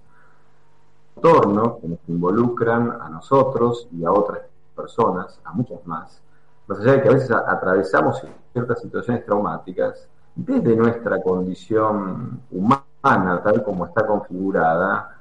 entorno 1.15 1.79
que 1.79 1.87
nos 1.87 1.99
involucran 2.07 2.97
a 3.01 3.09
nosotros 3.09 3.87
y 3.91 4.03
a 4.03 4.11
otras 4.11 4.41
personas, 4.75 5.39
a 5.43 5.53
muchas 5.53 5.85
más, 5.85 6.21
más 6.67 6.79
allá 6.79 6.93
de 6.93 7.01
que 7.01 7.09
a 7.09 7.13
veces 7.13 7.31
atravesamos 7.31 8.21
ciertas 8.51 8.81
situaciones 8.81 9.25
traumáticas, 9.25 10.07
desde 10.35 10.75
nuestra 10.75 11.21
condición 11.21 12.41
humana, 12.51 13.41
tal 13.43 13.63
como 13.63 13.85
está 13.85 14.05
configurada, 14.05 15.17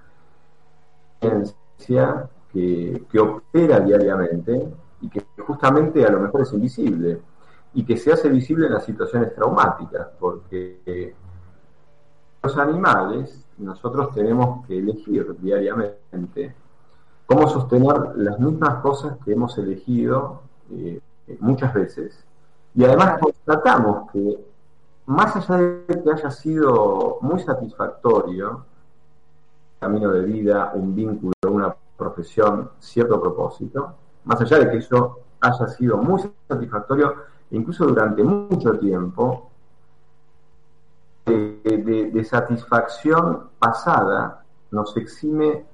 que, 2.53 3.05
que 3.11 3.19
opera 3.19 3.81
diariamente 3.81 4.73
y 5.01 5.09
que 5.09 5.25
justamente 5.43 6.05
a 6.05 6.11
lo 6.11 6.21
mejor 6.21 6.43
es 6.43 6.53
invisible 6.53 7.21
y 7.75 7.85
que 7.85 7.97
se 7.97 8.13
hace 8.13 8.29
visible 8.29 8.67
en 8.67 8.75
las 8.75 8.85
situaciones 8.85 9.35
traumáticas, 9.35 10.09
porque 10.19 11.15
los 12.43 12.59
animales 12.59 13.43
nosotros 13.59 14.15
tenemos 14.15 14.67
que 14.67 14.79
elegir 14.79 15.37
diariamente 15.41 16.55
cómo 17.27 17.49
sostener 17.49 18.17
las 18.17 18.39
mismas 18.39 18.81
cosas 18.83 19.17
que 19.25 19.33
hemos 19.33 19.57
elegido 19.59 20.43
eh, 20.71 21.01
muchas 21.41 21.73
veces. 21.73 22.25
Y 22.75 22.85
además 22.85 23.19
constatamos 23.21 24.11
que 24.11 24.39
más 25.07 25.37
allá 25.37 25.57
de 25.57 26.03
que 26.03 26.11
haya 26.11 26.31
sido 26.31 27.19
muy 27.21 27.41
satisfactorio, 27.41 28.65
camino 29.79 30.11
de 30.11 30.23
vida, 30.23 30.73
un 30.75 30.95
vínculo, 30.95 31.33
una 31.49 31.75
profesión, 31.97 32.71
cierto 32.79 33.21
propósito, 33.21 33.95
más 34.25 34.41
allá 34.41 34.59
de 34.59 34.71
que 34.71 34.79
eso 34.79 35.21
haya 35.41 35.69
sido 35.69 35.99
muy 35.99 36.23
satisfactorio, 36.49 37.15
incluso 37.51 37.87
durante 37.87 38.23
mucho 38.23 38.79
tiempo, 38.79 39.51
de, 41.83 42.25
satisfacción 42.25 43.49
pasada 43.59 44.45
nos 44.71 44.97
exime 44.97 45.65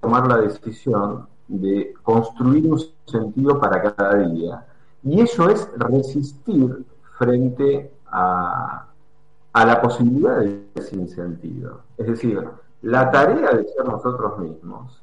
tomar 0.00 0.26
la 0.26 0.38
decisión 0.38 1.26
de 1.48 1.94
construir 2.02 2.66
un 2.70 2.80
sentido 3.06 3.60
para 3.60 3.82
cada 3.82 4.16
día. 4.28 4.66
Y 5.02 5.20
eso 5.20 5.48
es 5.48 5.68
resistir 5.76 6.84
frente 7.18 7.92
a, 8.06 8.86
a 9.52 9.64
la 9.64 9.80
posibilidad 9.80 10.38
de 10.40 10.82
sin 10.82 11.08
sentido. 11.08 11.82
Es 11.96 12.06
decir, 12.06 12.46
la 12.82 13.10
tarea 13.10 13.50
de 13.50 13.64
ser 13.64 13.84
nosotros 13.86 14.38
mismos, 14.38 15.02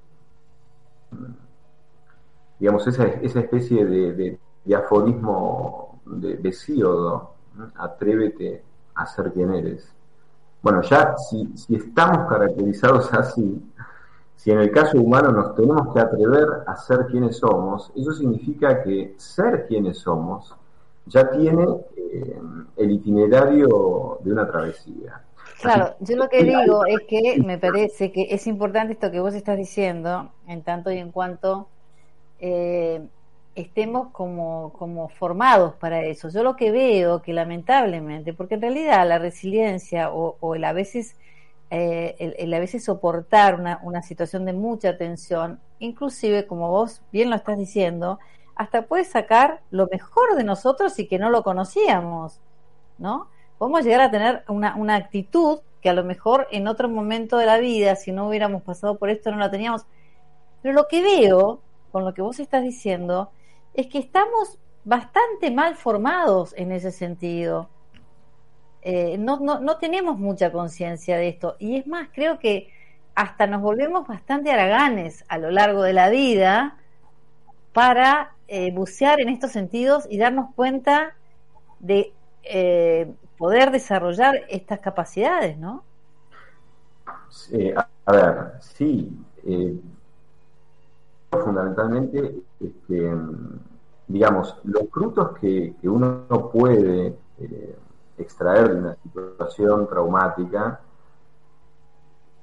digamos, 2.59 2.87
esa, 2.87 3.05
esa 3.05 3.39
especie 3.41 3.85
de, 3.85 4.37
de, 4.63 4.75
aforismo 4.75 5.99
de, 6.05 6.37
de 6.37 6.55
atrévete 7.75 8.63
a 8.95 9.05
ser 9.05 9.31
quien 9.31 9.53
eres. 9.53 9.91
Bueno, 10.61 10.81
ya 10.81 11.15
si, 11.17 11.55
si 11.57 11.75
estamos 11.75 12.29
caracterizados 12.29 13.13
así, 13.13 13.61
si 14.35 14.51
en 14.51 14.59
el 14.59 14.71
caso 14.71 14.99
humano 14.99 15.31
nos 15.31 15.55
tenemos 15.55 15.93
que 15.93 15.99
atrever 15.99 16.47
a 16.67 16.75
ser 16.75 17.07
quienes 17.07 17.37
somos, 17.37 17.91
eso 17.95 18.11
significa 18.13 18.83
que 18.83 19.13
ser 19.17 19.67
quienes 19.67 19.99
somos 19.99 20.55
ya 21.05 21.29
tiene 21.31 21.65
eh, 21.97 22.41
el 22.77 22.91
itinerario 22.91 24.19
de 24.21 24.31
una 24.31 24.47
travesía. 24.47 25.21
Claro, 25.61 25.95
yo 25.99 26.17
lo 26.17 26.27
que 26.27 26.43
digo 26.43 26.85
es 26.85 27.01
que 27.07 27.41
me 27.41 27.57
parece 27.57 28.11
que 28.11 28.27
es 28.29 28.47
importante 28.47 28.93
esto 28.93 29.11
que 29.11 29.19
vos 29.19 29.33
estás 29.33 29.57
diciendo, 29.57 30.31
en 30.47 30.61
tanto 30.61 30.91
y 30.91 30.97
en 30.97 31.11
cuanto 31.11 31.67
eh, 32.39 33.01
estemos 33.55 34.09
como, 34.11 34.73
como 34.73 35.09
formados 35.09 35.75
para 35.75 36.01
eso. 36.01 36.29
Yo 36.29 36.43
lo 36.43 36.55
que 36.55 36.71
veo 36.71 37.21
que 37.21 37.33
lamentablemente, 37.33 38.33
porque 38.33 38.55
en 38.55 38.61
realidad 38.61 39.07
la 39.07 39.19
resiliencia 39.19 40.11
o, 40.11 40.55
el 40.55 40.63
a 40.63 40.73
veces 40.73 41.15
eh, 41.69 42.35
el, 42.37 42.53
a 42.53 42.59
veces 42.59 42.83
soportar 42.83 43.59
una, 43.59 43.79
una 43.83 44.01
situación 44.01 44.45
de 44.45 44.53
mucha 44.53 44.97
tensión, 44.97 45.59
inclusive 45.79 46.45
como 46.45 46.69
vos 46.69 47.01
bien 47.11 47.29
lo 47.29 47.35
estás 47.35 47.57
diciendo, 47.57 48.19
hasta 48.55 48.83
puede 48.83 49.05
sacar 49.05 49.61
lo 49.71 49.87
mejor 49.87 50.35
de 50.35 50.43
nosotros 50.43 50.97
y 50.99 51.07
que 51.07 51.17
no 51.17 51.29
lo 51.29 51.43
conocíamos, 51.43 52.39
¿no? 52.97 53.27
Podemos 53.57 53.83
llegar 53.83 54.01
a 54.01 54.11
tener 54.11 54.43
una, 54.47 54.75
una 54.75 54.95
actitud 54.95 55.59
que 55.81 55.89
a 55.89 55.93
lo 55.93 56.03
mejor 56.03 56.47
en 56.51 56.67
otro 56.67 56.89
momento 56.89 57.37
de 57.37 57.45
la 57.45 57.57
vida, 57.57 57.95
si 57.95 58.11
no 58.11 58.27
hubiéramos 58.27 58.63
pasado 58.63 58.97
por 58.97 59.09
esto, 59.09 59.31
no 59.31 59.37
la 59.37 59.51
teníamos. 59.51 59.85
Pero 60.61 60.73
lo 60.73 60.87
que 60.87 61.01
veo, 61.01 61.59
con 61.91 62.05
lo 62.05 62.13
que 62.13 62.21
vos 62.21 62.39
estás 62.39 62.63
diciendo, 62.63 63.31
es 63.73 63.87
que 63.87 63.99
estamos 63.99 64.57
bastante 64.83 65.51
mal 65.51 65.75
formados 65.75 66.53
en 66.57 66.71
ese 66.71 66.91
sentido. 66.91 67.69
Eh, 68.81 69.17
no, 69.17 69.39
no, 69.39 69.59
no 69.59 69.77
tenemos 69.77 70.19
mucha 70.19 70.51
conciencia 70.51 71.17
de 71.17 71.29
esto. 71.29 71.55
Y 71.59 71.77
es 71.77 71.87
más, 71.87 72.09
creo 72.13 72.39
que 72.39 72.69
hasta 73.15 73.47
nos 73.47 73.61
volvemos 73.61 74.07
bastante 74.07 74.51
haraganes 74.51 75.23
a 75.27 75.37
lo 75.37 75.51
largo 75.51 75.83
de 75.83 75.93
la 75.93 76.09
vida 76.09 76.77
para 77.71 78.33
eh, 78.47 78.71
bucear 78.71 79.21
en 79.21 79.29
estos 79.29 79.51
sentidos 79.51 80.05
y 80.09 80.17
darnos 80.17 80.53
cuenta 80.55 81.15
de 81.79 82.13
eh, 82.43 83.11
poder 83.37 83.71
desarrollar 83.71 84.41
estas 84.49 84.79
capacidades, 84.79 85.57
¿no? 85.57 85.83
a, 88.05 88.11
ver, 88.11 88.51
sí. 88.59 89.11
Fundamentalmente, 91.31 92.35
este, 92.63 93.13
digamos, 94.07 94.57
los 94.63 94.89
frutos 94.91 95.37
que, 95.39 95.75
uno 95.83 96.25
puede 96.51 97.17
extraer 98.17 98.69
de 98.69 98.79
una 98.79 98.95
situación 98.95 99.87
traumática, 99.87 100.79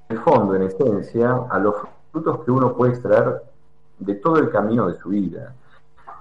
en 0.09 0.17
el 0.17 0.23
fondo, 0.23 0.55
en 0.55 0.63
esencia, 0.63 1.45
a 1.49 1.59
los 1.59 1.75
frutos 2.11 2.43
que 2.43 2.51
uno 2.51 2.75
puede 2.75 2.93
extraer 2.93 3.41
de 3.99 4.15
todo 4.15 4.37
el 4.37 4.49
camino 4.49 4.87
de 4.87 4.99
su 4.99 5.09
vida. 5.09 5.53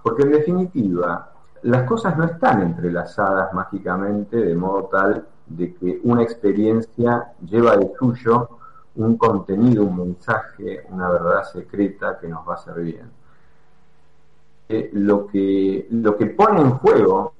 Porque 0.02 0.22
en 0.22 0.32
definitiva, 0.32 1.32
las 1.62 1.82
cosas 1.88 2.16
no 2.16 2.24
están 2.24 2.62
entrelazadas 2.62 3.52
mágicamente 3.52 4.36
de 4.36 4.54
modo 4.54 4.84
tal 4.84 5.26
de 5.46 5.74
que 5.74 6.00
una 6.04 6.22
experiencia 6.22 7.32
lleva 7.44 7.76
de 7.76 7.92
suyo 7.98 8.48
un 8.94 9.16
contenido, 9.16 9.84
un 9.84 9.96
mensaje, 9.96 10.84
una 10.88 11.08
verdad 11.10 11.44
secreta 11.44 12.18
que 12.18 12.28
nos 12.28 12.46
va 12.48 12.52
a 12.52 12.56
hacer 12.56 12.80
bien. 12.80 13.19
Eh, 14.72 14.88
lo, 14.92 15.26
que, 15.26 15.88
lo 15.90 16.16
que 16.16 16.26
pone 16.26 16.60
en 16.60 16.70
juego 16.78 17.32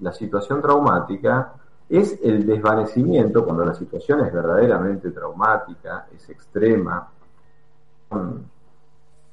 la 0.00 0.10
situación 0.10 0.62
traumática 0.62 1.52
es 1.86 2.18
el 2.22 2.46
desvanecimiento, 2.46 3.44
cuando 3.44 3.62
la 3.62 3.74
situación 3.74 4.24
es 4.24 4.32
verdaderamente 4.32 5.10
traumática, 5.10 6.06
es 6.16 6.30
extrema, 6.30 7.10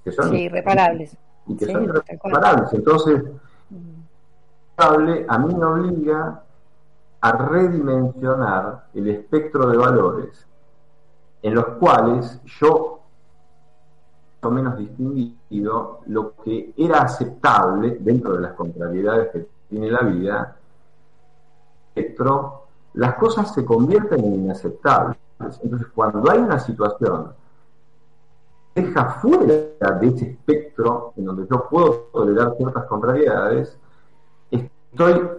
que 0.04 0.12
son 0.12 0.36
irreparables. 0.36 1.18
Y 1.48 1.56
que 1.56 1.65
son 1.68 1.84
irreparables. 1.86 2.74
Entonces, 2.74 3.24
a 4.76 5.38
mí 5.38 5.56
me 5.56 5.65
obliga 5.65 6.44
a 7.22 7.32
redimensionar 7.32 8.88
el 8.94 9.08
espectro 9.08 9.70
de 9.70 9.78
valores 9.78 10.46
en 11.41 11.56
los 11.56 11.65
cuales 11.80 12.41
yo 12.60 12.94
o 14.45 14.51
menos 14.51 14.77
distinguido 14.77 16.01
lo 16.08 16.34
que 16.43 16.73
era 16.77 16.99
aceptable 17.01 17.97
dentro 17.99 18.34
de 18.34 18.41
las 18.41 18.53
contrariedades 18.53 19.31
que 19.31 19.47
tiene 19.69 19.91
la 19.91 20.01
vida, 20.01 20.58
las 22.93 23.15
cosas 23.15 23.53
se 23.53 23.65
convierten 23.65 24.23
en 24.23 24.36
inaceptables. 24.36 25.17
Entonces, 25.62 25.88
cuando 25.93 26.29
hay 26.31 26.39
una 26.39 26.60
situación 26.60 27.34
deja 28.73 29.05
fuera 29.21 29.45
de 29.45 30.08
ese 30.08 30.31
espectro 30.31 31.13
en 31.15 31.25
donde 31.25 31.47
yo 31.49 31.67
puedo 31.69 32.10
tolerar 32.12 32.55
ciertas 32.58 32.86
contrariedades, 32.86 33.77
estoy 34.51 35.29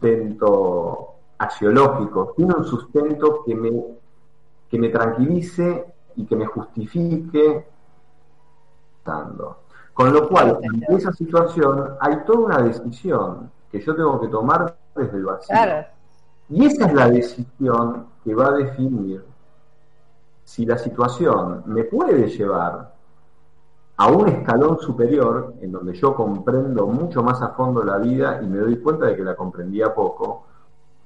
sustento 0.00 1.14
axiológico, 1.38 2.34
tiene 2.36 2.54
un 2.54 2.64
sustento 2.64 3.44
que 3.44 3.54
me, 3.54 3.70
que 4.68 4.78
me 4.78 4.88
tranquilice 4.88 5.84
y 6.20 6.26
que 6.26 6.36
me 6.36 6.46
justifique. 6.46 7.66
Con 9.94 10.12
lo 10.12 10.28
cual, 10.28 10.58
en 10.62 10.96
esa 10.96 11.12
situación 11.12 11.96
hay 12.00 12.24
toda 12.24 12.38
una 12.40 12.62
decisión 12.62 13.50
que 13.70 13.80
yo 13.80 13.94
tengo 13.96 14.20
que 14.20 14.28
tomar 14.28 14.76
desde 14.94 15.16
el 15.16 15.24
vacío. 15.24 15.54
Claro. 15.54 15.86
Y 16.48 16.66
esa 16.66 16.86
es 16.86 16.94
la 16.94 17.08
decisión 17.08 18.06
que 18.22 18.34
va 18.34 18.48
a 18.48 18.52
definir 18.52 19.24
si 20.44 20.66
la 20.66 20.78
situación 20.78 21.62
me 21.66 21.84
puede 21.84 22.28
llevar 22.28 22.92
a 23.96 24.06
un 24.08 24.28
escalón 24.28 24.78
superior 24.80 25.54
en 25.60 25.72
donde 25.72 25.94
yo 25.94 26.14
comprendo 26.14 26.86
mucho 26.86 27.22
más 27.22 27.40
a 27.42 27.50
fondo 27.50 27.82
la 27.84 27.98
vida 27.98 28.40
y 28.42 28.46
me 28.46 28.58
doy 28.58 28.76
cuenta 28.78 29.06
de 29.06 29.16
que 29.16 29.22
la 29.22 29.36
comprendía 29.36 29.94
poco, 29.94 30.44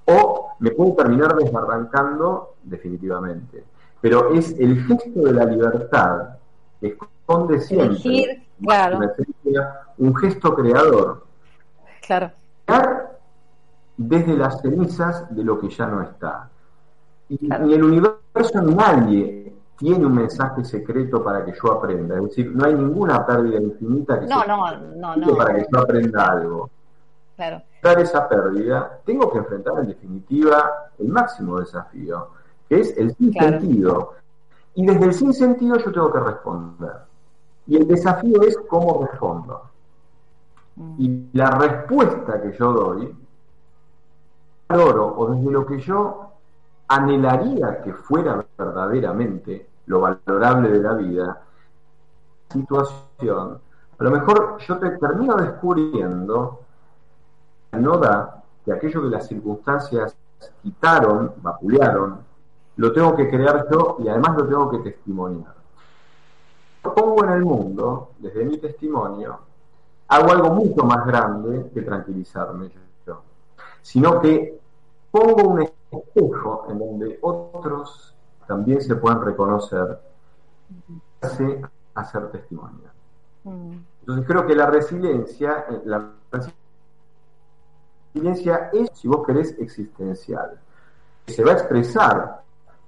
o 0.06 0.50
me 0.60 0.70
puede 0.70 0.92
terminar 0.92 1.36
desbarrancando 1.36 2.54
definitivamente. 2.62 3.64
Pero 4.04 4.34
es 4.34 4.54
el 4.60 4.84
gesto 4.84 5.18
de 5.22 5.32
la 5.32 5.46
libertad 5.46 6.36
que 6.78 6.88
esconde 6.88 7.58
siempre 7.58 7.86
Elegir, 7.86 8.42
claro. 8.62 8.98
un 9.96 10.14
gesto 10.16 10.54
creador. 10.54 11.24
Claro. 12.06 12.30
Crear 12.66 13.18
desde 13.96 14.36
las 14.36 14.60
cenizas 14.60 15.34
de 15.34 15.42
lo 15.42 15.58
que 15.58 15.70
ya 15.70 15.86
no 15.86 16.02
está. 16.02 16.50
Y 17.30 17.38
Claro. 17.48 17.64
el 17.64 17.82
universo 17.82 18.60
nadie 18.60 19.54
tiene 19.78 20.04
un 20.04 20.14
mensaje 20.16 20.62
secreto 20.66 21.24
para 21.24 21.42
que 21.42 21.54
yo 21.54 21.72
aprenda. 21.72 22.16
Es 22.16 22.24
decir, 22.24 22.52
no 22.54 22.66
hay 22.66 22.74
ninguna 22.74 23.24
pérdida 23.24 23.56
infinita 23.58 24.20
que 24.20 24.26
No, 24.26 24.42
se 24.42 24.48
no, 24.48 24.56
no, 24.96 25.16
necesite 25.16 25.32
no. 25.32 25.36
para 25.38 25.54
que 25.54 25.66
yo 25.72 25.78
aprenda 25.80 26.24
algo. 26.26 26.70
Claro. 27.36 27.62
Dar 27.82 27.98
esa 28.00 28.28
pérdida, 28.28 28.98
tengo 29.06 29.32
que 29.32 29.38
enfrentar 29.38 29.78
en 29.78 29.86
definitiva 29.88 30.90
el 30.98 31.08
máximo 31.08 31.58
desafío, 31.58 32.28
que 32.68 32.80
es 32.80 32.96
el 32.96 33.14
Claro. 33.14 33.58
sinsentido. 33.58 34.12
Y 34.74 34.86
desde 34.86 35.04
el 35.04 35.14
sinsentido 35.14 35.76
yo 35.78 35.92
tengo 35.92 36.12
que 36.12 36.20
responder. 36.20 36.96
Y 37.66 37.76
el 37.76 37.86
desafío 37.86 38.42
es 38.42 38.56
cómo 38.68 39.06
respondo. 39.06 39.62
Mm. 40.76 40.94
Y 40.98 41.28
la 41.32 41.50
respuesta 41.50 42.42
que 42.42 42.52
yo 42.52 42.72
doy, 42.72 43.16
valoro, 44.68 45.14
o 45.16 45.30
desde 45.34 45.50
lo 45.50 45.66
que 45.66 45.78
yo 45.78 46.30
anhelaría 46.88 47.82
que 47.82 47.92
fuera 47.92 48.44
verdaderamente 48.58 49.68
lo 49.86 50.00
valorable 50.00 50.70
de 50.70 50.80
la 50.80 50.94
vida, 50.94 51.42
situación, 52.50 53.58
a 53.98 54.04
lo 54.04 54.10
mejor 54.10 54.58
yo 54.58 54.78
te 54.78 54.90
termino 54.90 55.36
descubriendo 55.36 56.60
no 57.72 57.98
da 57.98 58.42
que 58.64 58.72
aquello 58.72 59.02
que 59.02 59.08
las 59.08 59.26
circunstancias 59.26 60.16
quitaron, 60.62 61.32
vapulearon, 61.42 62.18
lo 62.76 62.92
tengo 62.92 63.14
que 63.14 63.28
crear 63.28 63.66
yo 63.70 63.96
y 64.00 64.08
además 64.08 64.36
lo 64.36 64.48
tengo 64.48 64.70
que 64.70 64.78
testimoniar. 64.78 65.54
Lo 66.82 66.94
pongo 66.94 67.24
en 67.24 67.30
el 67.30 67.44
mundo, 67.44 68.10
desde 68.18 68.44
mi 68.44 68.58
testimonio, 68.58 69.38
hago 70.08 70.30
algo 70.30 70.50
mucho 70.50 70.84
más 70.84 71.06
grande 71.06 71.70
que 71.72 71.82
tranquilizarme 71.82 72.70
yo, 73.06 73.22
sino 73.80 74.20
que 74.20 74.60
pongo 75.10 75.48
un 75.48 75.62
espejo 75.62 76.66
en 76.68 76.78
donde 76.78 77.18
otros 77.22 78.14
también 78.46 78.82
se 78.82 78.96
puedan 78.96 79.24
reconocer, 79.24 79.98
hace 81.20 81.62
hacer 81.94 82.30
testimonio. 82.30 82.90
Mm. 83.44 83.78
Entonces 84.00 84.26
creo 84.26 84.46
que 84.46 84.54
la 84.54 84.66
resiliencia, 84.66 85.64
eh, 85.70 85.80
la 85.84 86.10
resiliencia 88.12 88.70
es, 88.72 88.90
si 88.92 89.08
vos 89.08 89.26
querés, 89.26 89.58
existencial. 89.58 90.58
Se 91.26 91.42
va 91.42 91.52
a 91.52 91.54
expresar 91.54 92.42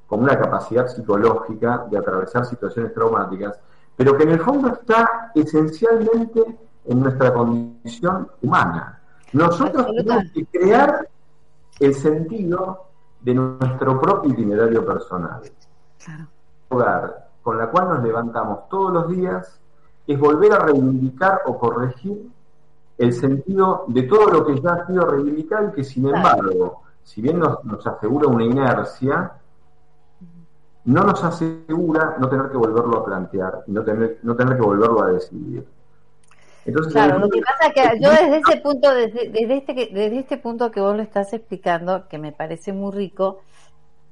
con 0.07 0.23
una 0.23 0.39
capacidad 0.39 0.87
psicológica 0.87 1.87
de 1.91 1.99
atravesar 1.99 2.45
situaciones 2.47 2.95
traumáticas, 2.95 3.59
pero 3.97 4.17
que 4.17 4.25
en 4.25 4.31
el 4.31 4.41
fondo 4.41 4.69
está 4.69 5.33
esencialmente 5.35 6.59
en 6.85 7.01
nuestra 7.01 7.33
condición 7.33 8.29
humana. 8.43 9.01
Nosotros 9.33 9.87
tenemos 9.97 10.25
que 10.33 10.47
crear 10.47 11.09
el 11.81 11.95
sentido 11.95 12.85
de 13.21 13.35
nuestro 13.35 14.01
propio 14.01 14.31
itinerario 14.31 14.85
personal 14.87 15.43
Claro. 16.05 16.27
hogar 16.69 17.29
con 17.43 17.59
la 17.59 17.69
cual 17.71 17.89
nos 17.89 18.03
levantamos 18.03 18.69
todos 18.69 18.93
los 18.93 19.09
días 19.09 19.61
es 20.07 20.19
volver 20.19 20.53
a 20.53 20.59
reivindicar 20.61 21.41
o 21.47 21.59
corregir 21.59 22.31
el 22.99 23.13
sentido 23.13 23.85
de 23.89 24.03
todo 24.05 24.31
lo 24.31 24.47
que 24.47 24.61
ya 24.61 24.75
ha 24.75 24.87
sido 24.87 25.05
reivindicado 25.05 25.69
y 25.69 25.73
que 25.73 25.85
sin 25.85 26.07
embargo, 26.09 26.83
si 27.03 27.21
bien 27.21 27.39
nos, 27.39 27.63
nos 27.65 27.85
asegura 27.87 28.29
una 28.29 28.45
inercia, 28.45 29.33
no 30.87 31.03
nos 31.03 31.23
asegura 31.23 32.17
no 32.19 32.29
tener 32.29 32.49
que 32.49 32.57
volverlo 32.57 32.99
a 32.99 33.05
plantear 33.05 33.65
y 33.67 33.73
no 33.73 33.85
tener, 33.85 34.19
no 34.23 34.37
tener 34.37 34.57
que 34.57 34.63
volverlo 34.63 35.03
a 35.03 35.09
decidir. 35.09 35.67
Entonces, 36.65 36.93
Claro, 36.93 37.19
lo 37.19 37.29
que 37.29 37.41
pasa 37.43 37.67
es 37.67 37.75
que 37.75 38.01
yo 38.01 38.11
desde 38.11 38.39
ese 38.39 38.57
punto, 38.61 38.95
desde, 38.95 39.29
desde 39.29 39.57
este 39.57 39.75
desde 39.75 40.19
este 40.19 40.37
punto 40.37 40.71
que 40.71 40.81
vos 40.81 40.97
lo 40.97 41.03
estás 41.03 41.33
explicando, 41.33 42.09
que 42.09 42.19
me 42.19 42.33
parece 42.33 42.73
muy 42.73 42.93
rico, 42.93 43.41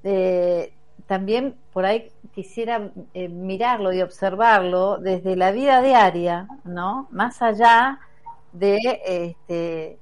eh, 0.02 0.72
también 1.06 1.56
por 1.72 1.84
ahí 1.86 2.10
quisiera 2.34 2.90
eh, 3.14 3.28
mirarlo 3.28 3.92
y 3.92 4.02
observarlo 4.02 4.98
desde 4.98 5.36
la 5.36 5.52
vida 5.52 5.80
diaria, 5.80 6.48
¿no? 6.64 7.06
Más 7.10 7.40
allá 7.40 8.00
de 8.52 8.78
este 9.04 9.98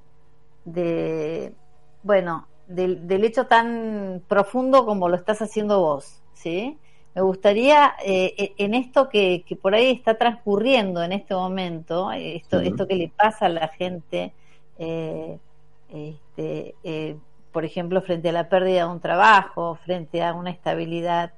de 0.65 1.53
bueno, 2.01 2.47
del, 2.67 3.07
del 3.07 3.23
hecho 3.25 3.45
tan 3.45 4.23
profundo 4.27 4.85
como 4.85 5.07
lo 5.09 5.15
estás 5.15 5.41
haciendo 5.41 5.79
vos, 5.79 6.22
¿sí? 6.33 6.77
Me 7.15 7.21
gustaría 7.21 7.93
eh, 8.03 8.33
eh, 8.37 8.53
en 8.57 8.73
esto 8.73 9.07
que, 9.07 9.43
que 9.47 9.55
por 9.55 9.75
ahí 9.75 9.91
está 9.91 10.17
transcurriendo 10.17 11.03
en 11.03 11.11
este 11.11 11.35
momento, 11.35 12.11
esto, 12.11 12.59
esto 12.59 12.87
que 12.87 12.95
le 12.95 13.11
pasa 13.15 13.45
a 13.45 13.49
la 13.49 13.67
gente, 13.67 14.33
eh, 14.79 15.37
este, 15.89 16.75
eh, 16.83 17.15
por 17.51 17.65
ejemplo, 17.65 18.01
frente 18.01 18.29
a 18.29 18.31
la 18.31 18.49
pérdida 18.49 18.85
de 18.85 18.91
un 18.91 18.99
trabajo, 18.99 19.75
frente 19.85 20.23
a 20.23 20.33
una 20.33 20.49
estabilidad 20.49 21.33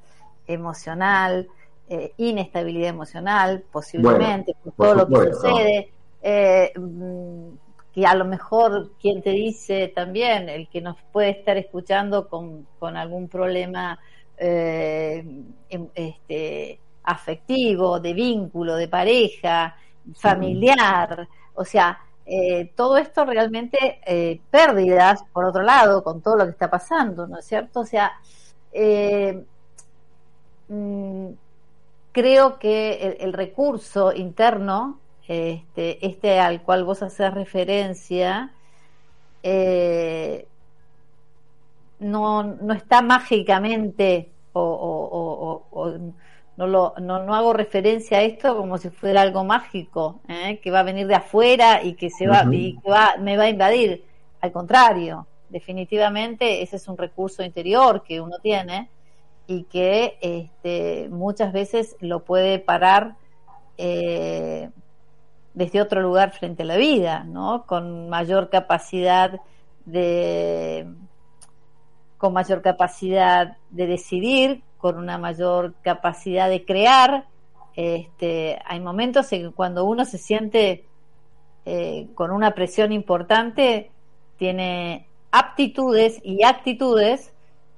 emocional, 0.48 1.50
eh, 1.90 2.14
inestabilidad 2.18 2.90
emocional, 2.90 3.64
posiblemente, 3.72 4.56
por 4.64 4.74
por 4.74 4.86
todo 4.86 4.96
lo 4.96 5.08
que 5.08 5.34
sucede, 5.34 5.90
eh, 6.22 6.72
mm, 6.76 7.50
que 7.94 8.06
a 8.06 8.16
lo 8.16 8.26
mejor 8.26 8.92
quien 9.00 9.22
te 9.22 9.32
dice 9.32 9.92
también, 9.94 10.50
el 10.50 10.68
que 10.70 10.82
nos 10.82 10.98
puede 11.12 11.30
estar 11.30 11.58
escuchando 11.58 12.28
con, 12.28 12.66
con 12.80 12.98
algún 12.98 13.28
problema 13.28 14.00
eh, 14.38 15.24
em- 15.70 15.90
este, 15.96 16.80
afectivo, 17.04 18.00
de 18.00 18.14
vínculo, 18.14 18.76
de 18.76 18.88
pareja, 18.88 19.76
familiar, 20.16 21.28
o 21.54 21.64
sea, 21.66 22.00
eh, 22.26 22.72
todo 22.76 22.98
esto 22.98 23.26
realmente 23.26 24.00
eh, 24.06 24.40
pérdidas, 24.50 25.24
por 25.32 25.46
otro 25.46 25.62
lado, 25.62 26.04
con 26.04 26.22
todo 26.22 26.38
lo 26.38 26.46
que 26.46 26.52
está 26.52 26.70
pasando, 26.70 27.28
¿no 27.28 27.40
es 27.40 27.46
cierto? 27.46 27.82
O 27.82 27.86
sea, 27.86 28.12
mm, 30.68 31.30
creo 32.12 32.60
que 32.60 33.18
el, 33.20 33.34
recurso 33.34 34.14
interno, 34.14 35.00
este, 35.28 36.06
este 36.06 36.40
al 36.40 36.62
cual 36.64 36.84
vos 36.84 37.04
haces 37.04 37.34
referencia, 37.34 38.52
no, 42.00 42.44
no 42.44 42.74
está 42.74 43.02
mágicamente 43.02 44.32
o, 44.54 44.62
o- 44.62 45.10
o- 45.20 45.68
o- 45.72 45.82
o 45.90 46.00
no, 46.58 46.68
lo, 46.68 46.94
no, 47.02 47.24
no 47.24 47.36
hago 47.36 47.54
referencia 47.54 48.20
a 48.20 48.22
esto 48.24 48.56
como 48.58 48.78
si 48.78 48.90
fuera 48.90 49.22
algo 49.22 49.44
mágico, 49.44 50.22
¿eh? 50.30 50.60
que 50.62 50.72
va 50.72 50.80
a 50.80 50.84
venir 50.84 51.08
de 51.08 51.16
afuera 51.16 51.84
y 51.84 51.96
que 51.96 52.10
se 52.10 52.28
va, 52.28 52.48
y 52.52 52.78
que 52.80 52.90
va, 52.90 53.16
me 53.20 53.36
va 53.38 53.44
a 53.46 53.50
invadir. 53.50 54.06
Al 54.42 54.52
contrario, 54.52 55.28
definitivamente 55.50 56.62
ese 56.62 56.78
es 56.78 56.88
un 56.88 56.98
recurso 56.98 57.44
interior 57.44 58.04
que 58.04 58.22
uno 58.22 58.38
tiene 58.42 58.90
y 59.48 59.64
que 59.66 60.18
este, 60.22 61.10
muchas 61.10 61.52
veces 61.54 61.96
lo 62.00 62.24
puede 62.24 62.60
parar 62.60 63.16
eh, 63.78 64.70
desde 65.54 65.82
otro 65.82 66.02
lugar 66.02 66.32
frente 66.32 66.64
a 66.64 66.66
la 66.66 66.78
vida, 66.78 67.24
¿no? 67.26 67.66
Con 67.66 68.10
mayor 68.10 68.50
capacidad 68.50 69.40
de 69.86 70.88
con 72.26 72.34
mayor 72.34 72.62
capacidad 72.64 73.58
de 73.70 73.86
decidir, 73.88 74.64
con 74.80 74.98
una 74.98 75.18
mayor 75.20 75.76
capacidad 75.84 76.50
de 76.50 76.66
crear. 76.66 77.26
Este, 77.76 78.60
hay 78.66 78.80
momentos 78.80 79.32
en 79.34 79.44
que 79.44 79.52
cuando 79.52 79.86
uno 79.86 80.06
se 80.06 80.18
siente 80.18 80.86
eh, 81.66 82.08
con 82.16 82.32
una 82.32 82.52
presión 82.56 82.92
importante, 82.92 83.92
tiene 84.38 85.08
aptitudes 85.32 86.20
y 86.24 86.44
actitudes 86.44 87.32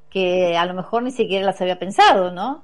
que 0.09 0.55
a 0.57 0.65
lo 0.65 0.73
mejor 0.73 1.03
ni 1.03 1.11
siquiera 1.11 1.45
las 1.45 1.59
había 1.61 1.77
pensado, 1.79 2.31
¿no? 2.31 2.63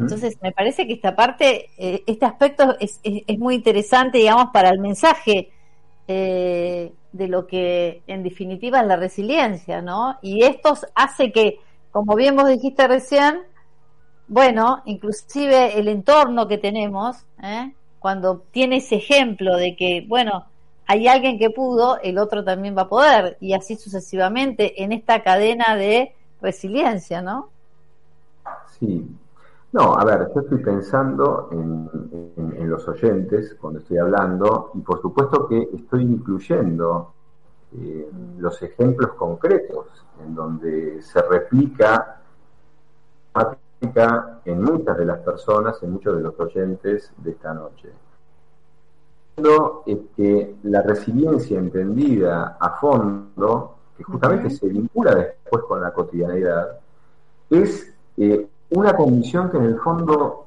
Entonces, 0.00 0.38
me 0.42 0.52
parece 0.52 0.86
que 0.86 0.94
esta 0.94 1.14
parte, 1.14 1.70
eh, 1.78 2.02
este 2.06 2.24
aspecto 2.26 2.76
es, 2.80 3.00
es- 3.02 3.22
es 3.26 3.38
muy 3.38 3.54
interesante, 3.54 4.18
digamos, 4.18 4.46
para 4.52 4.70
el 4.70 4.78
mensaje 4.78 5.50
eh, 6.08 6.92
de 7.12 7.28
lo 7.28 7.46
que 7.46 8.02
en 8.06 8.22
definitiva 8.22 8.80
es 8.80 8.86
la 8.86 8.96
resiliencia, 8.96 9.82
¿no? 9.82 10.18
Y 10.22 10.44
esto 10.44 10.76
hace 10.94 11.32
que, 11.32 11.60
como 11.90 12.14
bien 12.14 12.36
vos 12.36 12.48
dijiste 12.48 12.86
recién, 12.86 13.40
bueno, 14.26 14.82
inclusive 14.84 15.78
el 15.78 15.88
entorno 15.88 16.48
que 16.48 16.58
tenemos, 16.58 17.16
¿eh? 17.42 17.72
cuando 17.98 18.42
tiene 18.50 18.76
ese 18.76 18.96
ejemplo 18.96 19.56
de 19.56 19.74
que, 19.74 20.04
bueno, 20.06 20.46
hay 20.86 21.08
alguien 21.08 21.38
que 21.38 21.50
pudo, 21.50 21.98
el 22.00 22.18
otro 22.18 22.44
también 22.44 22.76
va 22.76 22.82
a 22.82 22.88
poder, 22.88 23.36
y 23.40 23.54
así 23.54 23.76
sucesivamente 23.76 24.82
en 24.82 24.92
esta 24.92 25.22
cadena 25.22 25.76
de 25.76 26.14
resiliencia, 26.40 27.22
¿no? 27.22 27.50
Sí. 28.78 29.06
No, 29.70 29.94
a 29.94 30.04
ver, 30.04 30.30
yo 30.34 30.40
estoy 30.40 30.58
pensando 30.58 31.50
en, 31.52 31.90
en, 32.36 32.70
los 32.70 32.88
oyentes 32.88 33.54
cuando 33.60 33.80
estoy 33.80 33.98
hablando 33.98 34.70
y 34.74 34.80
por 34.80 35.00
supuesto 35.02 35.46
que 35.46 35.68
estoy 35.74 36.02
incluyendo 36.02 37.12
eh, 37.76 38.10
los 38.38 38.62
ejemplos 38.62 39.12
concretos 39.12 39.86
en 40.24 40.34
donde 40.34 41.02
se 41.02 41.20
replica 41.20 42.22
en 44.44 44.62
muchas 44.62 44.96
de 44.96 45.04
las 45.04 45.18
personas, 45.20 45.82
en 45.82 45.92
muchos 45.92 46.16
de 46.16 46.22
los 46.22 46.40
oyentes 46.40 47.12
de 47.18 47.30
esta 47.30 47.52
noche. 47.52 47.90
Es 49.86 49.98
que 50.16 50.56
la 50.64 50.82
resiliencia 50.82 51.58
entendida 51.58 52.56
a 52.58 52.70
fondo, 52.80 53.76
que 53.96 54.02
justamente 54.02 54.50
se 54.50 54.66
vincula 54.66 55.14
después 55.14 55.62
con 55.64 55.80
la 55.80 55.92
cotidianidad, 55.92 56.80
es 57.50 57.94
eh, 58.16 58.48
una 58.70 58.94
condición 58.94 59.50
que 59.50 59.58
en 59.58 59.64
el 59.64 59.78
fondo 59.78 60.46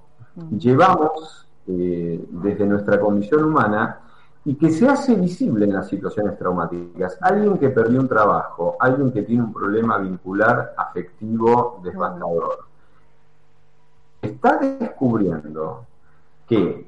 llevamos 0.57 1.47
eh, 1.67 2.23
desde 2.29 2.65
nuestra 2.65 2.99
condición 2.99 3.45
humana 3.45 3.99
y 4.43 4.55
que 4.55 4.71
se 4.71 4.87
hace 4.87 5.15
visible 5.15 5.65
en 5.65 5.73
las 5.73 5.87
situaciones 5.87 6.37
traumáticas. 6.37 7.17
Alguien 7.21 7.57
que 7.57 7.69
perdió 7.69 7.99
un 7.99 8.07
trabajo, 8.07 8.75
alguien 8.79 9.11
que 9.11 9.23
tiene 9.23 9.43
un 9.43 9.53
problema 9.53 9.97
vincular 9.97 10.73
afectivo 10.77 11.79
devastador, 11.83 12.65
está 14.21 14.57
descubriendo 14.57 15.85
que 16.47 16.87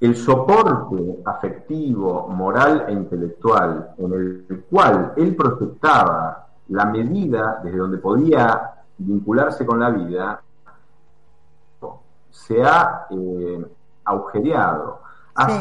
el 0.00 0.16
soporte 0.16 1.22
afectivo, 1.24 2.26
moral 2.28 2.86
e 2.88 2.92
intelectual 2.92 3.94
en 3.98 4.12
el 4.12 4.64
cual 4.68 5.12
él 5.16 5.36
proyectaba 5.36 6.48
la 6.68 6.86
medida 6.86 7.60
desde 7.62 7.78
donde 7.78 7.98
podía 7.98 8.81
vincularse 9.04 9.66
con 9.66 9.80
la 9.80 9.90
vida, 9.90 10.42
se 12.30 12.62
ha 12.62 13.06
eh, 13.10 13.66
agujereado, 14.04 15.00
ha 15.34 15.60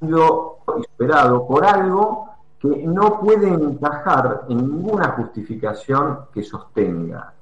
sido 0.00 0.58
superado 0.90 1.46
por 1.46 1.64
algo 1.64 2.30
que 2.58 2.86
no 2.86 3.20
puede 3.20 3.48
encajar 3.48 4.46
en 4.48 4.58
ninguna 4.58 5.12
justificación 5.12 6.20
que 6.32 6.42
sostenga. 6.42 7.32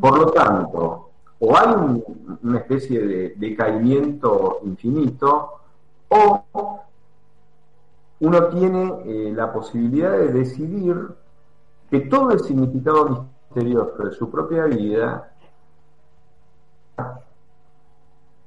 Por 0.00 0.18
lo 0.18 0.30
tanto, 0.30 1.10
o 1.40 1.56
hay 1.56 2.02
una 2.42 2.58
especie 2.58 3.04
de 3.04 3.34
decaimiento 3.36 4.60
infinito, 4.62 5.54
o 6.08 6.44
uno 8.20 8.44
tiene 8.46 9.02
eh, 9.04 9.32
la 9.34 9.52
posibilidad 9.52 10.12
de 10.12 10.28
decidir 10.28 11.08
que 11.90 12.00
todo 12.02 12.30
el 12.30 12.40
significado 12.40 13.26
misterioso 13.52 14.04
de 14.04 14.12
su 14.12 14.30
propia 14.30 14.64
vida, 14.64 15.28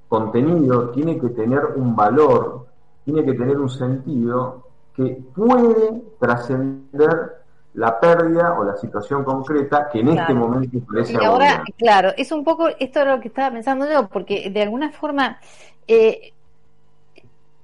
contenido, 0.08 0.90
tiene 0.90 1.20
que 1.20 1.30
tener 1.30 1.66
un 1.76 1.96
valor, 1.96 2.68
tiene 3.04 3.24
que 3.24 3.34
tener 3.34 3.58
un 3.58 3.70
sentido 3.70 4.64
que 4.96 5.22
puede 5.36 6.02
trascender 6.20 7.44
la 7.74 8.00
pérdida 8.00 8.58
o 8.58 8.64
la 8.64 8.78
situación 8.78 9.26
concreta 9.26 9.90
que 9.92 10.00
en 10.00 10.18
este 10.18 10.34
momento 10.34 10.80
parece 10.90 11.12
y 11.12 11.16
ahora 11.18 11.62
claro 11.78 12.14
es 12.16 12.32
un 12.32 12.46
poco 12.46 12.70
esto 12.70 13.02
es 13.02 13.06
lo 13.06 13.20
que 13.20 13.28
estaba 13.28 13.52
pensando 13.52 13.86
yo 13.92 14.08
porque 14.08 14.50
de 14.50 14.62
alguna 14.62 14.92
forma 14.92 15.40
eh, 15.86 16.32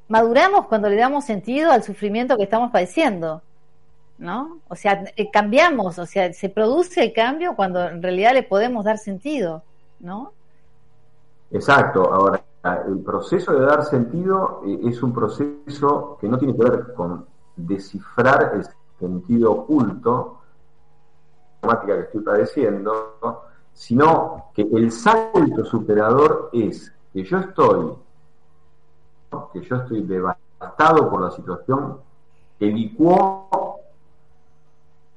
maduramos 0.10 0.66
cuando 0.68 0.90
le 0.90 0.98
damos 0.98 1.24
sentido 1.24 1.72
al 1.72 1.84
sufrimiento 1.84 2.36
que 2.36 2.44
estamos 2.44 2.72
padeciendo 2.72 3.42
no 4.22 4.60
o 4.70 4.76
sea 4.76 5.04
eh, 5.16 5.30
cambiamos 5.30 6.00
o 6.00 6.06
sea 6.06 6.32
se 6.32 6.50
produce 6.50 7.04
el 7.04 7.14
cambio 7.14 7.56
cuando 7.56 7.86
en 7.88 8.02
realidad 8.02 8.34
le 8.34 8.44
podemos 8.44 8.86
dar 8.86 8.98
sentido 8.98 9.64
no 10.00 10.32
exacto. 11.52 12.12
Ahora 12.14 12.44
el 12.88 13.00
proceso 13.00 13.54
de 13.54 13.66
dar 13.66 13.84
sentido 13.84 14.62
eh, 14.66 14.80
es 14.86 15.02
un 15.02 15.14
proceso 15.14 16.18
que 16.20 16.28
no 16.28 16.38
tiene 16.38 16.56
que 16.56 16.64
ver 16.64 16.94
con 16.94 17.26
descifrar 17.56 18.54
el 18.56 18.66
sentido 19.00 19.52
oculto, 19.52 20.38
que 21.86 22.00
estoy 22.00 22.22
padeciendo, 22.22 23.46
sino 23.74 24.46
que 24.54 24.62
el 24.62 24.92
salto 24.92 25.66
superador 25.66 26.50
es 26.54 26.94
que 27.14 27.24
yo 27.24 27.40
estoy, 27.40 27.94
que 29.54 29.62
yo 29.62 29.76
estoy 29.78 30.02
devastado 30.04 31.10
por 31.10 31.22
la 31.22 31.32
situación 31.32 31.98
que 32.60 32.68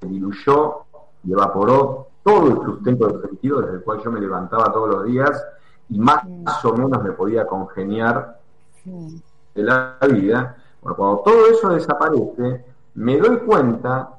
que 0.04 0.10
diluyó 0.10 0.84
y 1.24 1.32
evaporó 1.32 2.08
todo 2.22 2.46
el 2.48 2.54
sustento 2.64 3.08
del 3.08 3.20
sentido 3.22 3.60
desde 3.60 3.74
el 3.76 3.82
cual 3.82 4.00
yo 4.02 4.10
me 4.10 4.20
levantaba 4.20 4.72
todos 4.72 4.88
los 4.88 5.04
días 5.04 5.44
y 5.88 5.98
más 5.98 6.24
o 6.64 6.72
menos 6.72 7.02
me 7.02 7.12
podía 7.12 7.46
congeniar 7.46 8.40
de 8.84 9.62
la 9.62 9.98
vida. 10.08 10.56
Bueno, 10.80 10.96
cuando 10.96 11.18
todo 11.18 11.46
eso 11.46 11.68
desaparece, 11.70 12.64
me 12.94 13.18
doy 13.18 13.38
cuenta, 13.38 14.10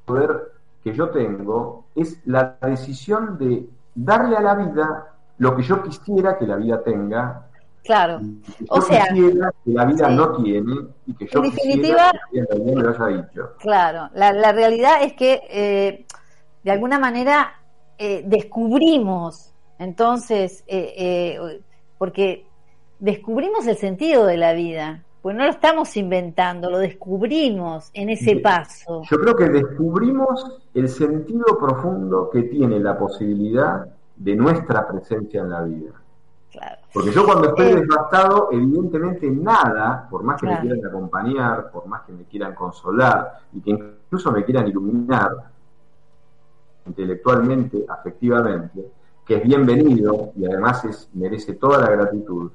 el 0.00 0.04
poder 0.04 0.52
que 0.82 0.92
yo 0.92 1.10
tengo 1.10 1.84
es 1.94 2.20
la 2.26 2.56
decisión 2.62 3.38
de 3.38 3.68
darle 3.94 4.36
a 4.36 4.40
la 4.40 4.54
vida 4.54 5.14
lo 5.38 5.56
que 5.56 5.62
yo 5.62 5.82
quisiera 5.82 6.38
que 6.38 6.46
la 6.46 6.56
vida 6.56 6.82
tenga. 6.82 7.47
Claro. 7.84 8.20
o 8.68 8.80
sea, 8.82 9.06
que 9.14 9.72
la 9.72 9.84
vida 9.86 10.10
no 10.10 10.42
tiene 10.42 10.74
y 11.06 11.14
que 11.14 11.26
yo 11.26 11.42
en 11.42 11.50
definitiva, 11.50 12.12
que 12.30 12.42
me 12.58 12.82
lo 12.82 12.90
haya 12.90 13.22
dicho. 13.22 13.50
Claro, 13.58 14.10
la, 14.14 14.32
la 14.32 14.52
realidad 14.52 15.02
es 15.02 15.14
que 15.14 15.40
eh, 15.48 16.06
de 16.62 16.70
alguna 16.70 16.98
manera 16.98 17.52
eh, 17.96 18.22
descubrimos, 18.26 19.54
entonces, 19.78 20.64
eh, 20.66 21.60
porque 21.96 22.46
descubrimos 22.98 23.66
el 23.66 23.76
sentido 23.76 24.26
de 24.26 24.36
la 24.36 24.52
vida, 24.52 25.04
pues 25.22 25.36
no 25.36 25.44
lo 25.44 25.50
estamos 25.50 25.96
inventando, 25.96 26.70
lo 26.70 26.78
descubrimos 26.78 27.90
en 27.92 28.10
ese 28.10 28.36
paso. 28.36 29.02
Yo 29.10 29.18
creo 29.18 29.34
que 29.34 29.48
descubrimos 29.48 30.60
el 30.74 30.88
sentido 30.88 31.58
profundo 31.58 32.30
que 32.30 32.42
tiene 32.42 32.78
la 32.78 32.96
posibilidad 32.96 33.86
de 34.16 34.36
nuestra 34.36 34.86
presencia 34.86 35.40
en 35.40 35.50
la 35.50 35.62
vida. 35.62 35.92
Porque 36.92 37.12
yo 37.12 37.24
cuando 37.24 37.48
estoy 37.50 37.66
eh, 37.66 37.76
devastado, 37.76 38.48
evidentemente 38.50 39.30
nada, 39.30 40.08
por 40.10 40.22
más 40.22 40.40
que 40.40 40.46
me 40.46 40.60
quieran 40.60 40.86
acompañar, 40.86 41.70
por 41.70 41.86
más 41.86 42.02
que 42.02 42.12
me 42.12 42.24
quieran 42.24 42.54
consolar 42.54 43.40
y 43.52 43.60
que 43.60 43.70
incluso 43.70 44.32
me 44.32 44.44
quieran 44.44 44.66
iluminar 44.66 45.30
intelectualmente, 46.86 47.84
afectivamente, 47.88 48.90
que 49.24 49.36
es 49.36 49.42
bienvenido 49.42 50.32
y 50.36 50.46
además 50.46 50.84
es, 50.86 51.10
merece 51.12 51.54
toda 51.54 51.78
la 51.78 51.90
gratitud, 51.90 52.50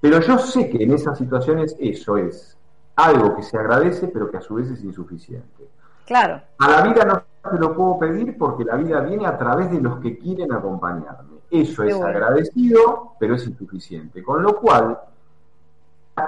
pero 0.00 0.20
yo 0.20 0.36
sé 0.36 0.68
que 0.68 0.82
en 0.82 0.92
esas 0.92 1.16
situaciones 1.16 1.74
eso 1.80 2.18
es 2.18 2.58
algo 2.96 3.34
que 3.34 3.42
se 3.42 3.56
agradece, 3.56 4.08
pero 4.08 4.30
que 4.30 4.36
a 4.36 4.42
su 4.42 4.56
vez 4.56 4.70
es 4.70 4.84
insuficiente. 4.84 5.68
Claro. 6.04 6.42
A 6.58 6.68
la 6.68 6.82
vida 6.82 7.04
no 7.06 7.22
se 7.50 7.58
lo 7.58 7.74
puedo 7.74 7.98
pedir 7.98 8.36
porque 8.36 8.64
la 8.64 8.76
vida 8.76 9.00
viene 9.00 9.26
a 9.26 9.38
través 9.38 9.70
de 9.70 9.80
los 9.80 9.98
que 10.00 10.18
quieren 10.18 10.52
acompañarme. 10.52 11.33
Eso 11.60 11.82
es 11.84 11.94
agradecido, 11.94 13.12
pero 13.18 13.34
es 13.34 13.46
insuficiente. 13.46 14.22
Con 14.22 14.42
lo 14.42 14.56
cual, 14.56 14.98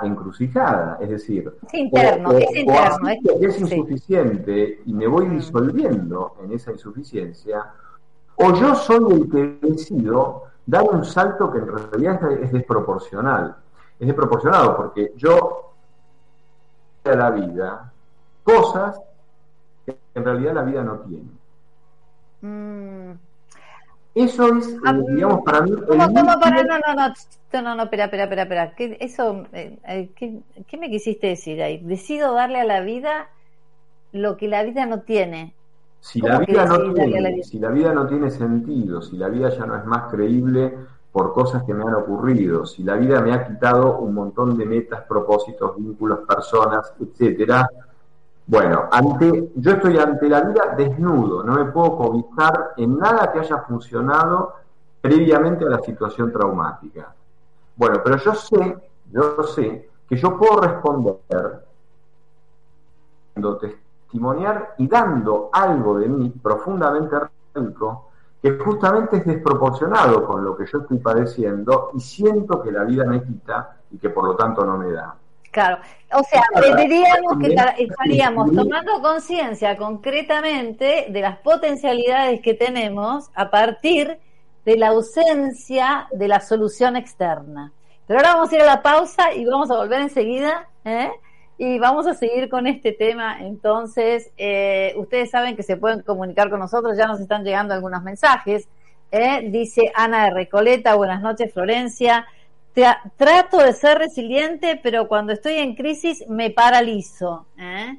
encrucijada, 0.02 0.98
es 1.00 1.10
decir, 1.10 1.52
es 1.66 1.74
interno, 1.74 2.32
es, 2.32 2.56
interno, 2.56 3.08
es, 3.40 3.60
insuficiente 3.60 4.82
y 4.84 4.92
me 4.92 5.06
voy 5.06 5.28
disolviendo 5.28 6.36
en 6.42 6.52
esa 6.52 6.72
insuficiencia, 6.72 7.72
o 8.36 8.52
yo 8.54 8.74
soy 8.74 9.14
el 9.14 9.30
que 9.30 9.58
decido 9.66 10.44
dar 10.64 10.84
un 10.84 11.04
salto 11.04 11.50
que 11.50 11.58
en 11.58 11.68
realidad 11.68 12.32
es 12.32 12.52
desproporcional 12.52 13.56
es 13.98 14.06
desproporcionado 14.06 14.76
porque 14.76 15.12
yo 15.16 15.72
a 17.04 17.14
la 17.14 17.30
vida 17.30 17.92
cosas 18.42 19.00
que 19.84 19.96
en 20.14 20.24
realidad 20.24 20.54
la 20.54 20.62
vida 20.62 20.82
no 20.82 20.98
tiene. 21.00 21.30
Mm. 22.42 23.12
Eso 24.16 24.48
es, 24.56 24.74
ah, 24.86 24.94
digamos, 24.94 25.42
para 25.44 25.60
mí. 25.60 25.72
¿Cómo, 25.86 26.06
cómo, 26.06 26.40
para, 26.40 26.62
no, 26.62 26.78
no, 26.78 26.94
no, 26.94 27.08
no, 27.52 27.62
no, 27.62 27.74
no, 27.74 27.82
espera, 27.82 28.04
espera, 28.04 28.24
espera, 28.24 28.42
espera. 28.44 28.74
¿Qué, 28.74 28.96
eso, 28.98 29.44
eh, 29.52 29.78
eh, 29.86 30.08
¿qué, 30.16 30.40
¿qué, 30.66 30.78
me 30.78 30.88
quisiste 30.88 31.26
decir 31.26 31.62
ahí? 31.62 31.82
Decido 31.84 32.32
darle 32.32 32.62
a 32.62 32.64
la 32.64 32.80
vida 32.80 33.28
lo 34.12 34.38
que 34.38 34.48
la 34.48 34.62
vida 34.62 34.86
no 34.86 35.00
tiene. 35.00 35.52
Si 36.00 36.22
la 36.22 36.38
vida 36.38 36.64
no 36.64 36.94
tiene, 36.94 37.42
si 37.42 37.58
la 37.58 37.68
vida 37.68 37.92
no 37.92 38.06
tiene 38.06 38.30
sentido, 38.30 39.02
si 39.02 39.18
la 39.18 39.28
vida 39.28 39.50
ya 39.50 39.66
no 39.66 39.76
es 39.76 39.84
más 39.84 40.10
creíble 40.10 40.74
por 41.12 41.34
cosas 41.34 41.64
que 41.64 41.74
me 41.74 41.84
han 41.84 41.94
ocurrido, 41.94 42.64
si 42.64 42.84
la 42.84 42.94
vida 42.94 43.20
me 43.20 43.34
ha 43.34 43.46
quitado 43.46 43.98
un 43.98 44.14
montón 44.14 44.56
de 44.56 44.64
metas, 44.64 45.02
propósitos, 45.02 45.76
vínculos, 45.76 46.20
personas, 46.26 46.90
etcétera, 46.98 47.68
bueno, 48.46 48.88
ante, 48.92 49.50
yo 49.56 49.72
estoy 49.72 49.98
ante 49.98 50.28
la 50.28 50.42
vida 50.42 50.74
desnudo, 50.76 51.42
no 51.42 51.54
me 51.54 51.64
puedo 51.72 51.96
cobijar 51.96 52.74
en 52.76 52.98
nada 52.98 53.32
que 53.32 53.40
haya 53.40 53.58
funcionado 53.58 54.54
previamente 55.00 55.64
a 55.64 55.70
la 55.70 55.80
situación 55.80 56.32
traumática. 56.32 57.12
Bueno, 57.74 58.00
pero 58.04 58.16
yo 58.18 58.34
sé, 58.34 58.76
yo 59.10 59.42
sé 59.42 59.90
que 60.08 60.16
yo 60.16 60.38
puedo 60.38 60.60
responder 60.60 61.66
testimoniar 63.60 64.74
y 64.78 64.88
dando 64.88 65.50
algo 65.52 65.98
de 65.98 66.08
mí 66.08 66.30
profundamente 66.42 67.16
rico, 67.54 68.10
que 68.40 68.58
justamente 68.58 69.18
es 69.18 69.24
desproporcionado 69.26 70.26
con 70.26 70.44
lo 70.44 70.56
que 70.56 70.66
yo 70.66 70.78
estoy 70.78 70.98
padeciendo 70.98 71.90
y 71.94 72.00
siento 72.00 72.62
que 72.62 72.70
la 72.70 72.84
vida 72.84 73.04
me 73.04 73.22
quita 73.22 73.76
y 73.90 73.98
que 73.98 74.10
por 74.10 74.24
lo 74.24 74.36
tanto 74.36 74.64
no 74.64 74.78
me 74.78 74.92
da. 74.92 75.16
Claro, 75.56 75.78
o 76.12 76.22
sea, 76.22 76.42
diríamos 76.76 77.38
que 77.40 77.56
estaríamos 77.82 78.54
tomando 78.54 79.00
conciencia 79.00 79.74
concretamente 79.78 81.06
de 81.08 81.20
las 81.22 81.38
potencialidades 81.38 82.42
que 82.42 82.52
tenemos 82.52 83.30
a 83.34 83.50
partir 83.50 84.18
de 84.66 84.76
la 84.76 84.88
ausencia 84.88 86.08
de 86.12 86.28
la 86.28 86.40
solución 86.40 86.94
externa. 86.94 87.72
Pero 88.06 88.20
ahora 88.20 88.34
vamos 88.34 88.52
a 88.52 88.54
ir 88.54 88.60
a 88.60 88.66
la 88.66 88.82
pausa 88.82 89.32
y 89.32 89.46
vamos 89.46 89.70
a 89.70 89.76
volver 89.76 90.02
enseguida. 90.02 90.68
¿eh? 90.84 91.10
Y 91.56 91.78
vamos 91.78 92.06
a 92.06 92.12
seguir 92.12 92.50
con 92.50 92.66
este 92.66 92.92
tema. 92.92 93.38
Entonces, 93.40 94.30
eh, 94.36 94.92
ustedes 94.98 95.30
saben 95.30 95.56
que 95.56 95.62
se 95.62 95.78
pueden 95.78 96.02
comunicar 96.02 96.50
con 96.50 96.60
nosotros, 96.60 96.98
ya 96.98 97.06
nos 97.06 97.18
están 97.18 97.44
llegando 97.44 97.72
algunos 97.72 98.02
mensajes. 98.02 98.68
¿eh? 99.10 99.40
Dice 99.48 99.90
Ana 99.94 100.24
de 100.24 100.32
Recoleta, 100.32 100.96
buenas 100.96 101.22
noches 101.22 101.50
Florencia. 101.54 102.26
Trato 103.16 103.58
de 103.58 103.72
ser 103.72 103.98
resiliente, 103.98 104.78
pero 104.82 105.08
cuando 105.08 105.32
estoy 105.32 105.54
en 105.54 105.74
crisis 105.74 106.24
me 106.28 106.50
paralizo. 106.50 107.46
¿eh? 107.58 107.98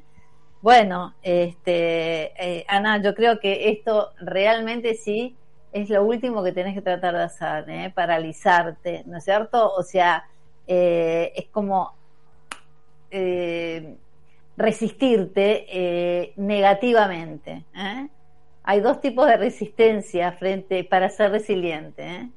Bueno, 0.62 1.14
este, 1.22 2.64
Ana, 2.68 3.02
yo 3.02 3.14
creo 3.14 3.40
que 3.40 3.70
esto 3.70 4.10
realmente 4.20 4.94
sí 4.94 5.34
es 5.72 5.90
lo 5.90 6.04
último 6.04 6.42
que 6.44 6.52
tenés 6.52 6.74
que 6.74 6.82
tratar 6.82 7.14
de 7.14 7.22
hacer, 7.24 7.92
paralizarte, 7.92 9.02
¿no 9.06 9.18
es 9.18 9.24
cierto? 9.24 9.72
O 9.74 9.82
sea, 9.82 10.24
es 10.66 11.46
como 11.50 11.98
eh, 13.10 13.96
resistirte 14.56 15.66
eh, 15.70 16.32
negativamente. 16.36 17.64
¿eh? 17.74 18.08
Hay 18.64 18.80
dos 18.80 19.00
tipos 19.00 19.26
de 19.26 19.36
resistencia 19.36 20.32
frente 20.32 20.82
para 20.82 21.08
ser 21.08 21.30
resiliente. 21.30 22.28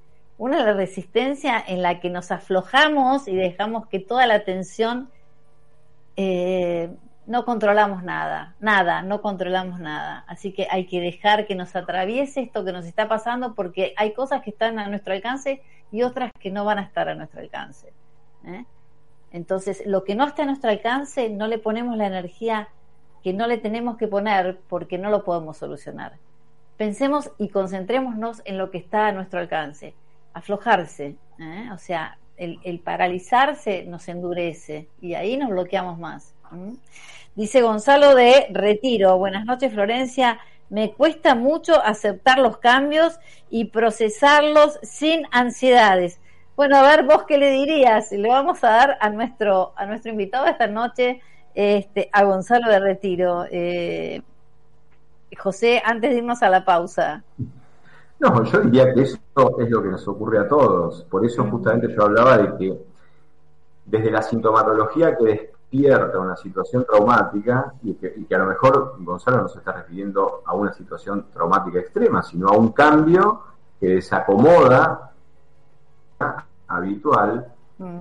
Una 0.41 0.73
resistencia 0.73 1.63
en 1.67 1.83
la 1.83 1.99
que 1.99 2.09
nos 2.09 2.31
aflojamos 2.31 3.27
y 3.27 3.35
dejamos 3.35 3.85
que 3.85 3.99
toda 3.99 4.25
la 4.25 4.43
tensión 4.43 5.11
no 7.27 7.45
controlamos 7.45 8.01
nada, 8.01 8.55
nada, 8.59 9.03
no 9.03 9.21
controlamos 9.21 9.79
nada. 9.79 10.25
Así 10.27 10.51
que 10.51 10.67
hay 10.71 10.87
que 10.87 10.99
dejar 10.99 11.45
que 11.45 11.53
nos 11.53 11.75
atraviese 11.75 12.41
esto 12.41 12.65
que 12.65 12.71
nos 12.71 12.87
está 12.87 13.07
pasando 13.07 13.53
porque 13.53 13.93
hay 13.97 14.13
cosas 14.13 14.41
que 14.41 14.49
están 14.49 14.79
a 14.79 14.87
nuestro 14.87 15.13
alcance 15.13 15.61
y 15.91 16.01
otras 16.01 16.31
que 16.39 16.49
no 16.49 16.65
van 16.65 16.79
a 16.79 16.85
estar 16.85 17.07
a 17.07 17.13
nuestro 17.13 17.39
alcance. 17.39 17.93
¿eh? 18.47 18.65
Entonces, 19.31 19.83
lo 19.85 20.03
que 20.03 20.15
no 20.15 20.25
está 20.25 20.41
a 20.41 20.47
nuestro 20.47 20.71
alcance, 20.71 21.29
no 21.29 21.45
le 21.45 21.59
ponemos 21.59 21.95
la 21.97 22.07
energía 22.07 22.69
que 23.21 23.31
no 23.31 23.45
le 23.45 23.59
tenemos 23.59 23.95
que 23.95 24.07
poner 24.07 24.59
porque 24.67 24.97
no 24.97 25.11
lo 25.11 25.23
podemos 25.23 25.57
solucionar. 25.57 26.13
Pensemos 26.77 27.29
y 27.37 27.49
concentrémonos 27.49 28.41
en 28.45 28.57
lo 28.57 28.71
que 28.71 28.79
está 28.79 29.05
a 29.05 29.11
nuestro 29.11 29.39
alcance. 29.39 29.93
Aflojarse, 30.33 31.15
¿eh? 31.39 31.69
o 31.73 31.77
sea, 31.77 32.17
el, 32.37 32.79
paralizarse 32.79 33.83
nos 33.85 34.07
endurece 34.07 34.87
y 35.01 35.13
ahí 35.13 35.37
nos 35.37 35.49
bloqueamos 35.49 35.99
más. 35.99 36.33
Dice 37.35 37.61
Gonzalo 37.61 38.15
de 38.15 38.47
Retiro, 38.51 39.17
buenas 39.17 39.45
noches 39.45 39.71
Florencia, 39.73 40.39
me 40.69 40.93
cuesta 40.93 41.35
mucho 41.35 41.83
aceptar 41.83 42.39
los 42.39 42.57
cambios 42.57 43.19
y 43.49 43.65
procesarlos 43.65 44.79
sin 44.81 45.23
ansiedades. 45.31 46.19
Bueno, 46.55 46.77
a 46.77 46.83
ver, 46.83 47.03
vos 47.03 47.23
qué 47.27 47.37
le 47.37 47.51
dirías. 47.51 48.11
Le 48.11 48.29
vamos 48.29 48.63
a 48.63 48.69
dar 48.69 48.97
a 49.01 49.09
nuestro, 49.09 49.73
a 49.75 49.85
nuestro 49.85 50.11
invitado 50.11 50.47
esta 50.47 50.67
noche, 50.67 51.21
este, 51.55 52.09
a 52.13 52.23
Gonzalo 52.23 52.69
de 52.71 52.79
Retiro. 52.79 53.45
Eh, 53.51 54.21
José, 55.37 55.81
antes 55.83 56.11
de 56.11 56.17
irnos 56.17 56.41
a 56.41 56.49
la 56.49 56.63
pausa. 56.63 57.23
No, 58.21 58.43
yo 58.43 58.61
diría 58.61 58.93
que 58.93 59.01
eso 59.01 59.17
es 59.57 59.69
lo 59.71 59.81
que 59.81 59.89
nos 59.89 60.07
ocurre 60.07 60.37
a 60.37 60.47
todos. 60.47 61.03
Por 61.09 61.25
eso 61.25 61.43
justamente 61.45 61.91
yo 61.91 62.03
hablaba 62.03 62.37
de 62.37 62.55
que 62.55 62.85
desde 63.83 64.11
la 64.11 64.21
sintomatología 64.21 65.17
que 65.17 65.25
despierta 65.25 66.19
una 66.19 66.35
situación 66.35 66.85
traumática, 66.85 67.73
y 67.81 67.95
que, 67.95 68.13
y 68.15 68.25
que 68.25 68.35
a 68.35 68.37
lo 68.37 68.45
mejor 68.45 68.95
Gonzalo 68.99 69.41
no 69.41 69.47
se 69.47 69.57
está 69.57 69.71
refiriendo 69.71 70.43
a 70.45 70.53
una 70.53 70.71
situación 70.71 71.31
traumática 71.33 71.79
extrema, 71.79 72.21
sino 72.21 72.49
a 72.49 72.55
un 72.55 72.71
cambio 72.73 73.41
que 73.79 73.87
desacomoda 73.87 75.13
habitual, 76.67 77.47
mm. 77.79 77.99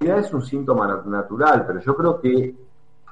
es 0.00 0.32
un 0.32 0.42
síntoma 0.42 1.02
natural, 1.04 1.66
pero 1.66 1.80
yo 1.80 1.94
creo 1.94 2.18
que 2.18 2.54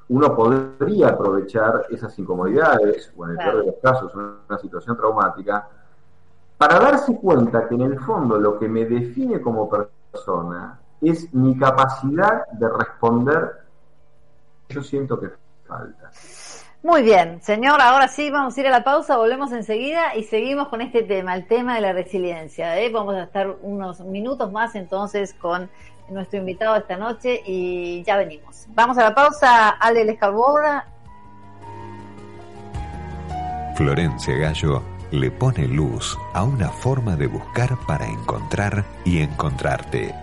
uno 0.08 0.34
podría 0.34 1.08
aprovechar 1.08 1.84
esas 1.90 2.18
incomodidades, 2.18 3.12
o 3.14 3.26
en 3.26 3.32
el 3.32 3.36
peor 3.36 3.58
de 3.58 3.66
los 3.66 3.76
casos, 3.82 4.14
una 4.14 4.58
situación 4.58 4.96
traumática, 4.96 5.68
para 6.61 6.79
darse 6.79 7.16
cuenta 7.16 7.66
que 7.66 7.75
en 7.75 7.81
el 7.81 7.99
fondo 8.01 8.37
lo 8.37 8.59
que 8.59 8.68
me 8.68 8.85
define 8.85 9.40
como 9.40 9.66
persona 9.66 10.79
es 11.01 11.33
mi 11.33 11.57
capacidad 11.57 12.46
de 12.49 12.68
responder, 12.68 13.51
yo 14.68 14.83
siento 14.83 15.18
que 15.18 15.29
falta. 15.66 16.11
Muy 16.83 17.03
bien, 17.03 17.40
señor, 17.40 17.81
ahora 17.81 18.09
sí 18.09 18.31
vamos 18.31 18.55
a 18.55 18.61
ir 18.61 18.66
a 18.66 18.70
la 18.73 18.85
pausa, 18.85 19.16
volvemos 19.16 19.53
enseguida 19.53 20.14
y 20.14 20.25
seguimos 20.25 20.68
con 20.68 20.83
este 20.83 21.03
tema, 21.03 21.35
el 21.35 21.46
tema 21.46 21.77
de 21.77 21.81
la 21.81 21.94
resiliencia. 21.94 22.79
¿eh? 22.79 22.90
Vamos 22.92 23.14
a 23.14 23.23
estar 23.23 23.57
unos 23.62 24.01
minutos 24.01 24.53
más 24.53 24.75
entonces 24.75 25.33
con 25.33 25.70
nuestro 26.11 26.40
invitado 26.40 26.77
esta 26.77 26.99
noche 26.99 27.40
y 27.46 28.03
ya 28.05 28.18
venimos. 28.18 28.66
Vamos 28.75 28.99
a 28.99 29.05
la 29.05 29.14
pausa, 29.14 29.70
Ale 29.70 30.05
Lescarbora. 30.05 30.87
Florencia 33.77 34.37
Gallo 34.37 34.89
le 35.12 35.31
pone 35.31 35.66
luz 35.66 36.16
a 36.33 36.44
una 36.44 36.68
forma 36.68 37.16
de 37.16 37.27
buscar 37.27 37.77
para 37.87 38.07
encontrar 38.07 38.85
y 39.05 39.18
encontrarte. 39.18 40.14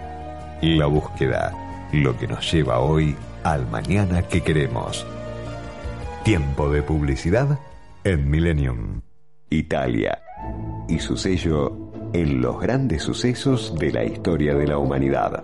La 0.61 0.85
búsqueda, 0.85 1.53
lo 1.91 2.17
que 2.17 2.27
nos 2.27 2.51
lleva 2.51 2.79
hoy 2.79 3.15
al 3.43 3.67
mañana 3.69 4.21
que 4.23 4.41
queremos. 4.41 5.05
Tiempo 6.23 6.69
de 6.69 6.81
publicidad 6.81 7.59
en 8.03 8.29
Millennium. 8.29 9.01
Italia. 9.49 10.19
Y 10.87 10.99
su 10.99 11.17
sello 11.17 11.91
en 12.13 12.41
los 12.41 12.59
grandes 12.59 13.03
sucesos 13.03 13.77
de 13.77 13.91
la 13.91 14.03
historia 14.03 14.55
de 14.55 14.67
la 14.67 14.77
humanidad. 14.77 15.43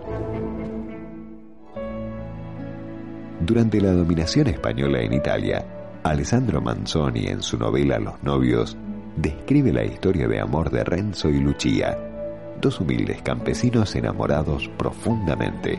Durante 3.40 3.80
la 3.80 3.92
dominación 3.92 4.46
española 4.48 5.00
en 5.00 5.12
Italia, 5.12 5.66
Alessandro 6.02 6.60
Manzoni 6.60 7.26
en 7.26 7.42
su 7.42 7.58
novela 7.58 7.98
Los 7.98 8.22
novios 8.22 8.76
describe 9.16 9.72
la 9.72 9.84
historia 9.84 10.28
de 10.28 10.40
amor 10.40 10.70
de 10.70 10.84
Renzo 10.84 11.28
y 11.28 11.38
Lucia, 11.38 11.96
dos 12.60 12.80
humildes 12.80 13.22
campesinos 13.22 13.94
enamorados 13.94 14.68
profundamente. 14.76 15.78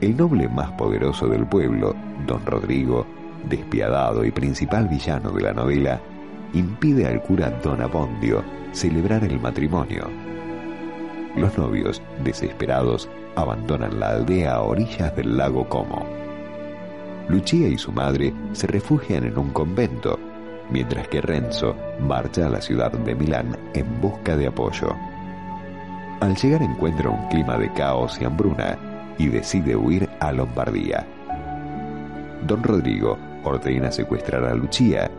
El 0.00 0.16
noble 0.16 0.48
más 0.48 0.72
poderoso 0.72 1.26
del 1.26 1.46
pueblo, 1.46 1.94
don 2.26 2.44
Rodrigo, 2.44 3.06
despiadado 3.48 4.24
y 4.24 4.30
principal 4.30 4.88
villano 4.88 5.30
de 5.30 5.42
la 5.42 5.52
novela, 5.52 6.00
impide 6.52 7.06
al 7.06 7.22
cura 7.22 7.50
Don 7.62 7.80
Abondio 7.80 8.42
celebrar 8.72 9.24
el 9.24 9.40
matrimonio. 9.40 10.08
Los 11.36 11.56
novios, 11.58 12.02
desesperados, 12.24 13.08
abandonan 13.34 13.98
la 14.00 14.10
aldea 14.10 14.54
a 14.54 14.62
orillas 14.62 15.14
del 15.16 15.36
lago 15.36 15.68
Como. 15.68 16.06
Lucia 17.28 17.68
y 17.68 17.76
su 17.76 17.92
madre 17.92 18.32
se 18.52 18.66
refugian 18.66 19.24
en 19.24 19.36
un 19.36 19.50
convento, 19.50 20.18
mientras 20.70 21.08
que 21.08 21.20
Renzo 21.20 21.76
marcha 22.00 22.46
a 22.46 22.50
la 22.50 22.60
ciudad 22.60 22.92
de 22.92 23.14
Milán 23.14 23.56
en 23.74 24.00
busca 24.00 24.36
de 24.36 24.46
apoyo. 24.46 24.94
Al 26.20 26.34
llegar 26.36 26.62
encuentra 26.62 27.10
un 27.10 27.28
clima 27.28 27.58
de 27.58 27.72
caos 27.72 28.18
y 28.20 28.24
hambruna 28.24 28.78
y 29.18 29.28
decide 29.28 29.76
huir 29.76 30.08
a 30.20 30.32
Lombardía. 30.32 31.06
Don 32.46 32.62
Rodrigo 32.62 33.18
ordena 33.44 33.90
secuestrar 33.90 34.44
a 34.44 34.54
Lucía, 34.54 35.10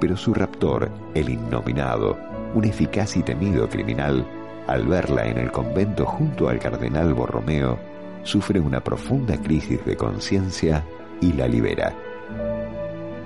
pero 0.00 0.16
su 0.16 0.34
raptor, 0.34 0.90
el 1.14 1.28
innominado, 1.28 2.18
un 2.54 2.64
eficaz 2.64 3.16
y 3.16 3.22
temido 3.22 3.68
criminal, 3.68 4.24
al 4.66 4.86
verla 4.86 5.26
en 5.26 5.38
el 5.38 5.50
convento 5.50 6.06
junto 6.06 6.48
al 6.48 6.58
cardenal 6.58 7.14
Borromeo, 7.14 7.78
sufre 8.22 8.60
una 8.60 8.82
profunda 8.82 9.36
crisis 9.36 9.84
de 9.84 9.96
conciencia 9.96 10.84
y 11.20 11.32
la 11.32 11.46
libera. 11.46 11.94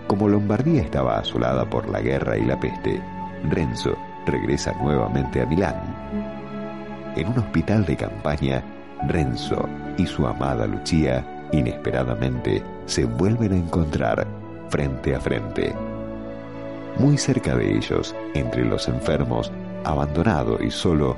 Como 0.09 0.27
Lombardía 0.27 0.83
estaba 0.83 1.19
asolada 1.19 1.69
por 1.69 1.87
la 1.89 2.01
guerra 2.01 2.39
y 2.39 2.45
la 2.45 2.59
peste, 2.59 2.99
Renzo 3.51 3.95
regresa 4.27 4.73
nuevamente 4.83 5.43
a 5.43 5.47
Milán. 5.47 5.77
en 7.15 7.29
un 7.29 7.39
hospital 7.39 7.85
de 7.85 7.97
campaña, 7.97 8.63
Renzo 9.07 9.69
y 9.97 10.07
su 10.07 10.27
amada 10.27 10.67
Lucía 10.67 11.49
inesperadamente 11.53 12.63
se 12.87 13.05
vuelven 13.05 13.53
a 13.53 13.57
encontrar 13.57 14.27
frente 14.71 15.15
a 15.15 15.21
frente. 15.21 15.75
Muy 16.99 17.19
cerca 17.19 17.55
de 17.55 17.77
ellos, 17.77 18.15
entre 18.35 18.65
los 18.65 18.89
enfermos, 18.89 19.53
abandonado 19.85 20.63
y 20.63 20.71
solo, 20.71 21.17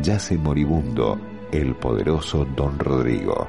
yace 0.00 0.38
moribundo 0.38 1.18
el 1.50 1.74
poderoso 1.74 2.46
don 2.56 2.78
Rodrigo. 2.78 3.48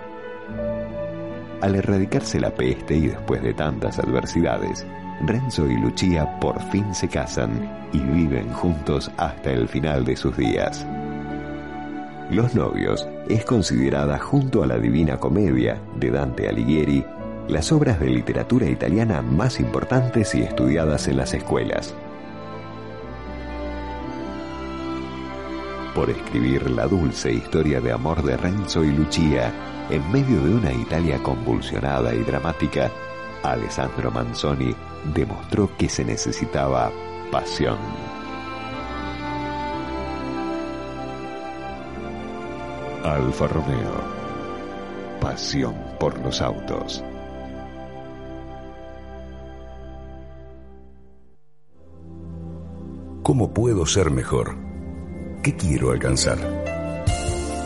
Al 1.61 1.75
erradicarse 1.75 2.39
la 2.39 2.51
peste 2.51 2.95
y 2.95 3.07
después 3.07 3.41
de 3.43 3.53
tantas 3.53 3.99
adversidades, 3.99 4.85
Renzo 5.25 5.67
y 5.67 5.75
Lucía 5.75 6.39
por 6.39 6.61
fin 6.71 6.95
se 6.95 7.09
casan 7.09 7.89
y 7.91 7.99
viven 7.99 8.49
juntos 8.53 9.11
hasta 9.17 9.51
el 9.51 9.67
final 9.67 10.05
de 10.05 10.15
sus 10.15 10.37
días. 10.37 10.87
Los 12.31 12.55
novios 12.55 13.07
es 13.27 13.43
considerada 13.43 14.17
junto 14.19 14.63
a 14.63 14.67
la 14.67 14.77
Divina 14.77 15.17
Comedia 15.17 15.81
de 15.99 16.11
Dante 16.11 16.47
Alighieri 16.47 17.03
las 17.49 17.71
obras 17.71 17.99
de 17.99 18.07
literatura 18.07 18.69
italiana 18.69 19.21
más 19.21 19.59
importantes 19.59 20.35
y 20.35 20.43
estudiadas 20.43 21.07
en 21.07 21.17
las 21.17 21.33
escuelas. 21.33 21.93
Por 25.95 26.09
escribir 26.11 26.69
la 26.69 26.85
dulce 26.85 27.33
historia 27.33 27.81
de 27.81 27.91
amor 27.91 28.21
de 28.23 28.37
Renzo 28.37 28.83
y 28.83 28.91
Lucia 28.91 29.51
en 29.89 30.11
medio 30.11 30.41
de 30.41 30.55
una 30.55 30.71
Italia 30.71 31.21
convulsionada 31.23 32.13
y 32.13 32.19
dramática, 32.19 32.91
Alessandro 33.43 34.11
Manzoni 34.11 34.75
demostró 35.13 35.69
que 35.77 35.89
se 35.89 36.05
necesitaba 36.05 36.91
pasión. 37.31 37.77
Alfa 43.03 43.47
Romeo. 43.47 44.19
Pasión 45.19 45.75
por 45.99 46.17
los 46.19 46.41
autos. 46.41 47.03
¿Cómo 53.23 53.53
puedo 53.53 53.85
ser 53.85 54.11
mejor? 54.11 54.55
¿Qué 55.43 55.55
quiero 55.55 55.91
alcanzar? 55.91 56.58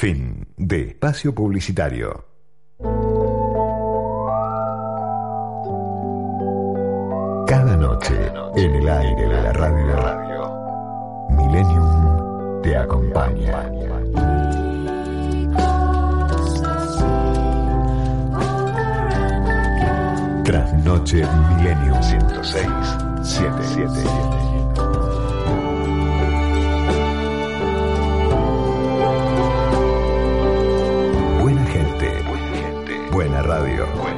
Fin 0.00 0.48
de 0.56 0.80
espacio 0.80 1.34
publicitario. 1.34 2.24
Cada 7.46 7.76
noche 7.76 8.14
en 8.56 8.74
el 8.76 8.88
aire 8.88 9.28
de 9.28 9.42
la 9.42 9.52
radio, 9.52 11.28
Millennium 11.28 12.62
te 12.62 12.78
acompaña. 12.78 13.70
Trasnoche 20.44 21.26
Millennium 21.58 22.02
106 22.02 22.66
77. 23.22 24.49
Buena 33.20 33.42
radio. 33.42 34.09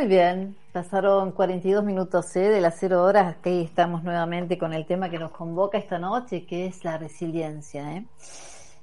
Muy 0.00 0.08
bien, 0.08 0.56
pasaron 0.72 1.32
42 1.32 1.84
minutos 1.84 2.34
¿eh? 2.34 2.48
de 2.48 2.62
las 2.62 2.76
0 2.80 3.04
horas, 3.04 3.36
aquí 3.36 3.60
estamos 3.60 4.02
nuevamente 4.02 4.56
con 4.56 4.72
el 4.72 4.86
tema 4.86 5.10
que 5.10 5.18
nos 5.18 5.30
convoca 5.30 5.76
esta 5.76 5.98
noche, 5.98 6.46
que 6.46 6.64
es 6.64 6.84
la 6.84 6.96
resiliencia. 6.96 7.98
¿eh? 7.98 8.06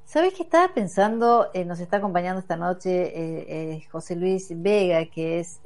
¿Sabes 0.06 0.36
que 0.36 0.44
estaba 0.44 0.72
pensando? 0.76 1.50
eh, 1.56 1.66
nos 1.66 1.80
está 1.80 1.98
acompañando 1.98 2.40
esta 2.40 2.56
noche 2.56 3.14
eh, 3.16 3.84
José 3.92 4.16
Luis 4.16 4.50
Vega, 4.62 5.06
que 5.06 5.40
es 5.40 5.60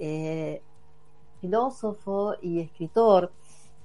filósofo 1.41 2.36
y 2.41 2.62
escritor. 2.62 3.34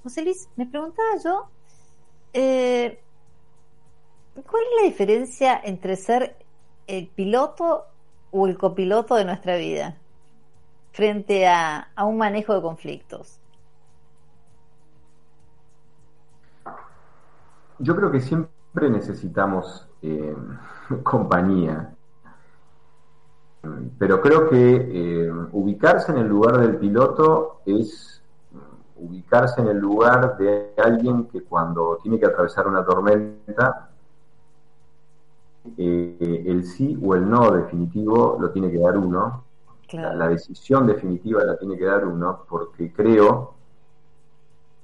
José 0.04 0.22
Luis, 0.22 0.48
me 0.54 0.66
preguntaba 0.66 1.16
yo, 1.16 1.48
¿cuál 2.32 2.92
es 4.62 4.82
la 4.82 4.84
diferencia 4.84 5.60
entre 5.64 5.96
ser 5.96 6.36
el 6.86 7.08
piloto 7.08 7.86
o 8.30 8.46
el 8.46 8.56
copiloto 8.56 9.16
de 9.16 9.24
nuestra 9.24 9.56
vida 9.56 9.96
frente 10.96 11.46
a, 11.46 11.92
a 11.94 12.06
un 12.06 12.16
manejo 12.16 12.54
de 12.54 12.62
conflictos? 12.62 13.38
Yo 17.78 17.94
creo 17.94 18.10
que 18.10 18.20
siempre 18.22 18.88
necesitamos 18.88 19.86
eh, 20.00 20.34
compañía, 21.02 21.94
pero 23.98 24.22
creo 24.22 24.48
que 24.48 24.56
eh, 24.90 25.30
ubicarse 25.52 26.12
en 26.12 26.18
el 26.18 26.28
lugar 26.28 26.60
del 26.60 26.78
piloto 26.78 27.60
es 27.66 28.22
ubicarse 28.96 29.60
en 29.60 29.68
el 29.68 29.78
lugar 29.78 30.38
de 30.38 30.72
alguien 30.82 31.26
que 31.26 31.42
cuando 31.42 31.98
tiene 32.02 32.18
que 32.18 32.24
atravesar 32.24 32.66
una 32.68 32.86
tormenta, 32.86 33.90
eh, 35.76 36.44
el 36.46 36.64
sí 36.64 36.98
o 37.04 37.14
el 37.14 37.28
no 37.28 37.50
definitivo 37.50 38.38
lo 38.40 38.50
tiene 38.50 38.70
que 38.70 38.78
dar 38.78 38.96
uno, 38.96 39.45
la, 39.92 40.14
la 40.14 40.28
decisión 40.28 40.86
definitiva 40.86 41.44
la 41.44 41.56
tiene 41.56 41.76
que 41.76 41.84
dar 41.84 42.04
uno, 42.06 42.44
porque 42.48 42.92
creo, 42.92 43.54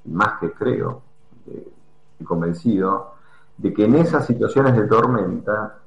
más 0.05 0.39
que 0.41 0.53
creo, 0.53 1.03
estoy 1.47 2.27
convencido, 2.27 3.15
de 3.57 3.73
que 3.73 3.85
en 3.85 3.97
esas 3.97 4.27
situaciones 4.27 4.77
de 4.77 4.87
tormenta 4.87 5.79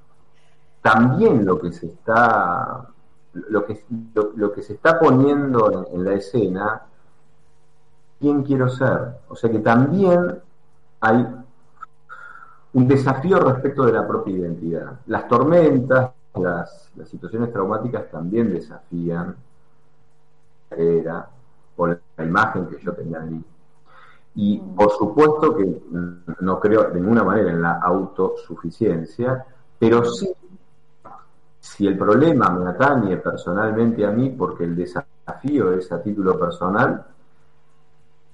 también 0.82 1.46
lo 1.46 1.60
que 1.60 1.72
se 1.72 1.88
está 1.88 2.90
lo 3.34 3.66
que, 3.66 3.84
lo, 4.14 4.32
lo 4.36 4.52
que 4.54 4.62
se 4.62 4.74
está 4.74 5.00
poniendo 5.00 5.88
en, 5.90 5.96
en 6.00 6.06
la 6.06 6.14
escena 6.14 6.84
quién 8.20 8.44
quiero 8.44 8.70
ser 8.70 9.18
o 9.28 9.36
sea 9.36 9.52
que 9.52 9.60
también 9.60 10.40
hay 11.02 11.28
un 12.76 12.88
desafío 12.90 13.40
respecto 13.40 13.86
de 13.86 13.94
la 13.94 14.06
propia 14.06 14.36
identidad. 14.36 15.00
Las 15.08 15.28
tormentas 15.30 16.12
las, 16.38 16.92
las 16.96 17.10
situaciones 17.10 17.52
traumáticas 17.52 18.10
también 18.10 18.52
desafían 18.52 19.36
era 20.72 21.30
o 21.78 21.88
la 21.88 22.00
imagen 22.20 22.68
que 22.68 22.80
yo 22.80 22.94
tenía 22.94 23.20
de 23.20 23.32
mí. 23.32 23.44
Y 24.36 24.58
por 24.60 24.92
supuesto 24.92 25.56
que 25.56 25.64
mm, 25.64 26.36
no 26.42 26.60
creo 26.60 26.90
de 26.90 27.00
ninguna 27.00 27.24
manera 27.24 27.52
en 27.52 27.62
la 27.62 27.80
autosuficiencia, 27.80 29.46
pero 29.80 30.06
sí, 30.06 30.30
si 31.60 31.88
el 31.88 31.98
problema 31.98 32.50
me 32.50 32.70
atañe 32.70 33.18
personalmente 33.18 34.06
a 34.06 34.12
mí, 34.12 34.30
porque 34.30 34.66
el 34.66 34.76
desafío 34.76 35.74
es 35.74 35.92
a 35.92 36.02
título 36.02 36.38
personal, 36.38 37.06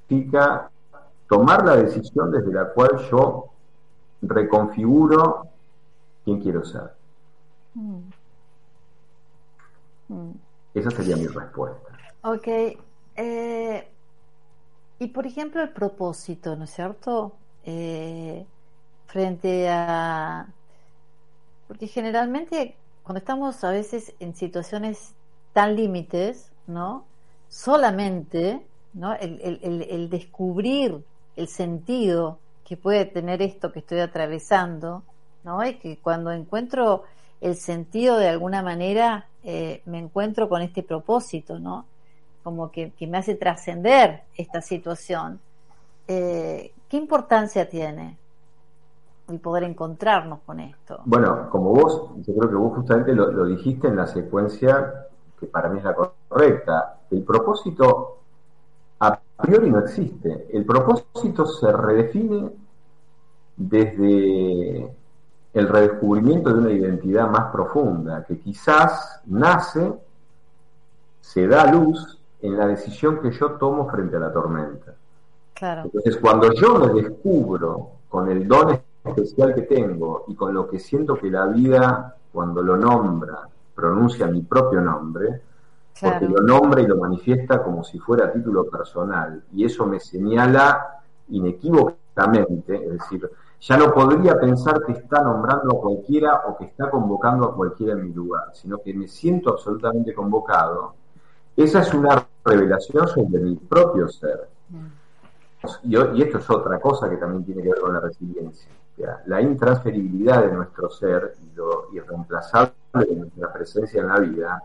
significa 0.08 0.70
tomar 1.28 1.66
la 1.66 1.78
decisión 1.78 2.32
desde 2.32 2.52
la 2.52 2.66
cual 2.74 2.98
yo 3.10 3.46
reconfiguro 4.22 5.48
quién 6.26 6.42
quiero 6.42 6.66
ser. 6.66 7.01
Mm. 7.76 8.12
Mm. 10.10 10.32
Esa 10.74 10.92
sería 10.92 11.16
mi 11.16 11.28
respuesta. 11.28 11.98
Ok. 12.24 12.48
eh, 13.16 13.88
y 15.00 15.08
por 15.08 15.26
ejemplo 15.26 15.62
el 15.62 15.70
propósito, 15.74 16.56
¿no 16.56 16.66
es 16.66 16.72
cierto? 16.72 17.34
Eh, 17.64 18.46
frente 19.08 19.68
a... 19.70 20.48
Porque 21.68 21.88
generalmente 21.88 22.76
cuando 23.04 23.20
estamos 23.20 23.64
a 23.64 23.72
veces 23.72 24.14
en 24.20 24.36
situaciones 24.36 25.16
tan 25.54 25.76
límites, 25.76 26.52
¿no? 26.68 27.06
Solamente, 27.50 28.66
¿no? 28.94 29.14
El, 29.16 29.40
el- 29.42 29.60
el- 29.64 29.82
el 29.90 30.10
descubrir 30.10 31.04
el 31.36 31.48
sentido 31.48 32.40
que 32.64 32.78
puede 32.78 33.06
tener 33.06 33.42
esto 33.42 33.72
que 33.72 33.80
estoy 33.80 34.00
atravesando, 34.00 35.04
¿no? 35.44 35.66
Y 35.66 35.76
que 35.80 35.98
cuando 36.00 36.32
encuentro 36.32 37.04
el 37.42 37.56
sentido 37.56 38.18
de 38.18 38.30
alguna 38.30 38.62
manera, 38.62 39.28
eh, 39.44 39.82
me 39.86 39.98
encuentro 39.98 40.48
con 40.48 40.62
este 40.62 40.84
propósito, 40.84 41.60
¿no? 41.60 41.86
Como 42.44 42.72
que, 42.72 42.92
que 42.92 43.08
me 43.08 43.18
hace 43.18 43.36
trascender 43.36 44.24
esta 44.36 44.62
situación. 44.62 45.40
Eh, 46.08 46.72
¿Qué 46.88 46.98
importancia 46.98 47.68
tiene 47.68 48.18
el 49.28 49.40
poder 49.40 49.64
encontrarnos 49.64 50.40
con 50.46 50.60
esto? 50.60 51.02
Bueno, 51.06 51.50
como 51.50 51.74
vos, 51.74 52.12
yo 52.18 52.36
creo 52.36 52.50
que 52.50 52.56
vos 52.56 52.76
justamente 52.76 53.14
lo, 53.14 53.32
lo 53.32 53.46
dijiste 53.46 53.88
en 53.88 53.96
la 53.96 54.08
secuencia 54.08 55.08
que 55.40 55.48
para 55.48 55.70
mí 55.70 55.80
es 55.80 55.84
la 55.84 55.96
correcta. 55.96 57.00
El 57.10 57.24
propósito 57.24 58.20
a 59.00 59.20
priori 59.42 59.72
no 59.72 59.80
existe. 59.80 60.48
El 60.54 60.64
propósito 60.64 61.48
se 61.48 61.72
redefine 61.72 62.52
desde 63.58 64.96
el 65.54 65.68
redescubrimiento 65.68 66.54
de 66.54 66.60
una 66.60 66.72
identidad 66.72 67.30
más 67.30 67.52
profunda, 67.52 68.24
que 68.24 68.40
quizás 68.40 69.22
nace, 69.26 69.94
se 71.20 71.48
da 71.48 71.72
luz 71.72 72.20
en 72.42 72.58
la 72.58 72.68
decisión 72.68 73.20
que 73.22 73.32
yo 73.32 73.52
tomo 73.52 73.90
frente 73.90 74.16
a 74.16 74.20
la 74.20 74.32
tormenta. 74.32 74.94
Claro. 75.54 75.84
Entonces, 75.84 76.18
cuando 76.18 76.54
yo 76.54 76.76
me 76.76 77.02
descubro 77.02 77.92
con 78.10 78.30
el 78.30 78.48
don 78.48 78.80
especial 79.04 79.54
que 79.54 79.64
tengo 79.64 80.26
y 80.28 80.36
con 80.36 80.54
lo 80.54 80.68
que 80.68 80.80
siento 80.80 81.16
que 81.16 81.30
la 81.30 81.46
vida, 81.48 82.16
cuando 82.32 82.62
lo 82.62 82.78
nombra, 82.78 83.48
pronuncia 83.76 84.28
mi 84.28 84.42
propio 84.42 84.82
nombre, 84.82 85.42
porque 86.00 86.28
lo 86.28 86.42
nombra 86.42 86.82
y 86.82 86.88
lo 86.88 86.98
manifiesta 86.98 87.62
como 87.62 87.84
si 87.84 88.00
fuera 88.00 88.26
a 88.26 88.32
título 88.32 88.66
personal, 88.66 89.44
y 89.54 89.66
eso 89.66 89.86
me 89.86 90.00
señala 90.00 91.02
inequívocamente, 91.30 92.76
es 92.76 92.92
decir, 92.94 93.30
ya 93.62 93.78
no 93.78 93.94
podría 93.94 94.40
pensar 94.40 94.82
que 94.84 94.94
está 94.94 95.22
nombrando 95.22 95.78
a 95.78 95.82
cualquiera 95.82 96.42
o 96.48 96.58
que 96.58 96.66
está 96.66 96.90
convocando 96.90 97.46
a 97.46 97.56
cualquiera 97.56 97.94
en 97.94 98.04
mi 98.08 98.12
lugar, 98.12 98.50
sino 98.54 98.82
que 98.82 98.92
me 98.94 99.08
siento 99.08 99.52
absolutamente 99.52 100.16
convocado. 100.16 100.96
Esa 101.56 101.82
es 101.82 101.94
una 101.94 102.26
revelación 102.44 103.08
sobre 103.08 103.40
mi 103.40 103.56
propio 103.56 104.08
ser. 104.08 104.50
Y, 105.84 105.96
esto 106.24 106.40
es 106.40 106.50
otra 106.50 106.80
cosa 106.80 107.08
que 107.08 107.18
también 107.18 107.46
tiene 107.46 107.62
que 107.62 107.70
ver 107.70 107.82
con 107.82 107.94
la 107.94 108.00
resiliencia. 108.00 108.72
La 109.26 109.42
intransferibilidad 109.42 110.44
de 110.44 110.54
nuestro 110.54 110.90
ser 110.90 111.36
y 111.44 111.56
lo 111.56 111.88
irreemplazable 111.94 112.74
de 112.94 113.16
nuestra 113.16 113.54
presencia 113.54 114.02
en 114.02 114.08
la 114.08 114.20
vida 114.20 114.64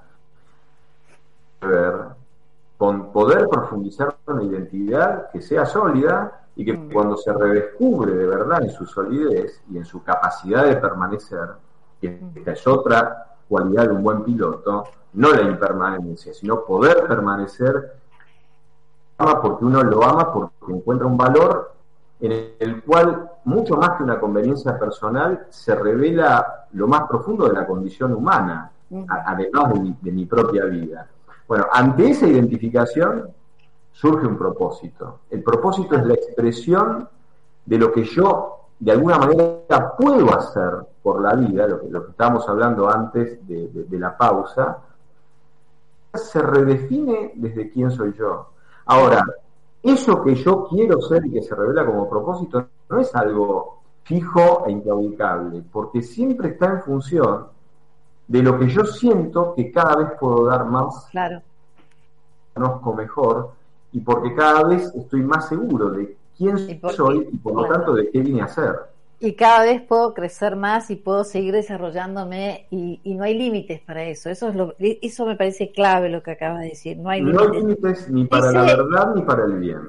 ver 1.60 1.94
con 2.78 3.12
poder 3.12 3.46
profundizar 3.48 4.16
una 4.26 4.42
identidad 4.42 5.30
que 5.30 5.40
sea 5.40 5.66
sólida 5.66 6.45
y 6.56 6.64
que 6.64 6.72
Mm. 6.72 6.92
cuando 6.92 7.16
se 7.16 7.32
redescubre 7.32 8.12
de 8.14 8.26
verdad 8.26 8.62
en 8.62 8.70
su 8.70 8.86
solidez 8.86 9.62
y 9.70 9.76
en 9.76 9.84
su 9.84 10.02
capacidad 10.02 10.64
de 10.64 10.76
permanecer, 10.76 11.50
que 12.00 12.20
esta 12.34 12.52
es 12.52 12.66
otra 12.66 13.26
cualidad 13.48 13.84
de 13.88 13.94
un 13.94 14.02
buen 14.02 14.24
piloto, 14.24 14.84
no 15.14 15.30
la 15.32 15.42
impermanencia, 15.42 16.32
sino 16.34 16.64
poder 16.64 17.06
permanecer 17.06 17.92
ama 19.18 19.40
porque 19.40 19.64
uno 19.64 19.82
lo 19.82 20.04
ama 20.04 20.32
porque 20.32 20.72
encuentra 20.72 21.06
un 21.06 21.16
valor 21.16 21.72
en 22.20 22.54
el 22.58 22.82
cual, 22.82 23.30
mucho 23.44 23.76
más 23.76 23.90
que 23.92 24.02
una 24.02 24.18
conveniencia 24.18 24.78
personal, 24.78 25.46
se 25.50 25.74
revela 25.74 26.66
lo 26.72 26.86
más 26.88 27.02
profundo 27.08 27.46
de 27.46 27.52
la 27.54 27.66
condición 27.66 28.14
humana, 28.14 28.70
a- 29.08 29.30
además 29.32 29.72
de 29.74 29.80
mi, 29.80 29.96
de 30.00 30.12
mi 30.12 30.24
propia 30.26 30.64
vida. 30.64 31.06
Bueno, 31.46 31.66
ante 31.72 32.10
esa 32.10 32.26
identificación 32.26 33.28
surge 33.96 34.26
un 34.26 34.36
propósito. 34.36 35.20
El 35.30 35.42
propósito 35.42 35.96
es 35.96 36.04
la 36.04 36.14
expresión 36.14 37.08
de 37.64 37.78
lo 37.78 37.90
que 37.92 38.04
yo, 38.04 38.58
de 38.78 38.92
alguna 38.92 39.18
manera, 39.18 39.94
puedo 39.98 40.34
hacer 40.36 40.72
por 41.02 41.22
la 41.22 41.34
vida, 41.34 41.66
lo 41.66 41.80
que, 41.80 41.88
lo 41.88 42.04
que 42.04 42.10
estábamos 42.10 42.46
hablando 42.48 42.90
antes 42.90 43.46
de, 43.48 43.68
de- 43.68 43.84
de 43.84 43.98
la 43.98 44.16
pausa, 44.16 44.78
se 46.14 46.42
redefine 46.42 47.32
desde 47.36 47.70
quién 47.70 47.90
soy 47.90 48.12
yo. 48.18 48.50
Ahora, 48.86 49.24
eso 49.82 50.22
que 50.22 50.34
yo 50.34 50.66
quiero 50.68 51.00
ser 51.00 51.24
y 51.26 51.32
que 51.32 51.42
se 51.42 51.54
revela 51.54 51.86
como 51.86 52.08
propósito 52.08 52.66
no 52.88 52.98
es 53.00 53.14
algo 53.14 53.78
fijo 54.02 54.64
e 54.66 54.72
inclaudicable, 54.72 55.62
porque 55.72 56.02
siempre 56.02 56.50
está 56.50 56.66
en 56.66 56.82
función 56.82 57.46
de 58.28 58.42
lo 58.42 58.58
que 58.58 58.68
yo 58.68 58.84
siento 58.84 59.54
que 59.54 59.70
cada 59.72 59.96
vez 59.96 60.08
puedo 60.18 60.44
dar 60.46 60.64
más, 60.66 61.06
Claro. 61.10 61.40
conozco 62.54 62.94
mejor, 62.94 63.50
y 63.96 64.00
porque 64.00 64.34
cada 64.34 64.64
vez 64.64 64.92
estoy 64.94 65.22
más 65.22 65.48
seguro 65.48 65.90
de 65.90 66.16
quién 66.36 66.58
Y 66.68 66.74
por- 66.74 66.92
soy 66.92 67.28
y 67.32 67.36
por 67.38 67.54
lo 67.54 67.64
tanto 67.66 67.94
de 67.94 68.10
qué 68.10 68.20
vine 68.20 68.42
a 68.42 68.48
ser. 68.48 68.74
y 69.18 69.32
cada 69.34 69.62
vez 69.64 69.80
puedo 69.80 70.12
crecer 70.12 70.54
más 70.56 70.90
y 70.90 70.96
puedo 70.96 71.24
seguir 71.24 71.54
desarrollándome 71.54 72.66
y, 72.70 73.00
y 73.02 73.14
no 73.14 73.24
hay 73.24 73.38
límites 73.38 73.80
para 73.80 74.02
eso. 74.04 74.28
Eso 74.28 74.48
es 74.50 74.54
lo, 74.54 74.74
eso 74.78 75.24
me 75.24 75.36
parece 75.36 75.72
clave 75.72 76.10
lo 76.10 76.22
que 76.22 76.32
acabas 76.32 76.60
de 76.60 76.68
decir. 76.68 76.98
No 76.98 77.08
hay 77.08 77.22
No 77.22 77.40
hay 77.40 77.48
límites. 77.48 78.10
ni 78.10 78.26
para 78.26 78.52
la 78.52 78.62
verdad 78.62 79.14
ni 79.14 79.22
para 79.22 79.44
el 79.46 79.54
bien. 79.58 79.80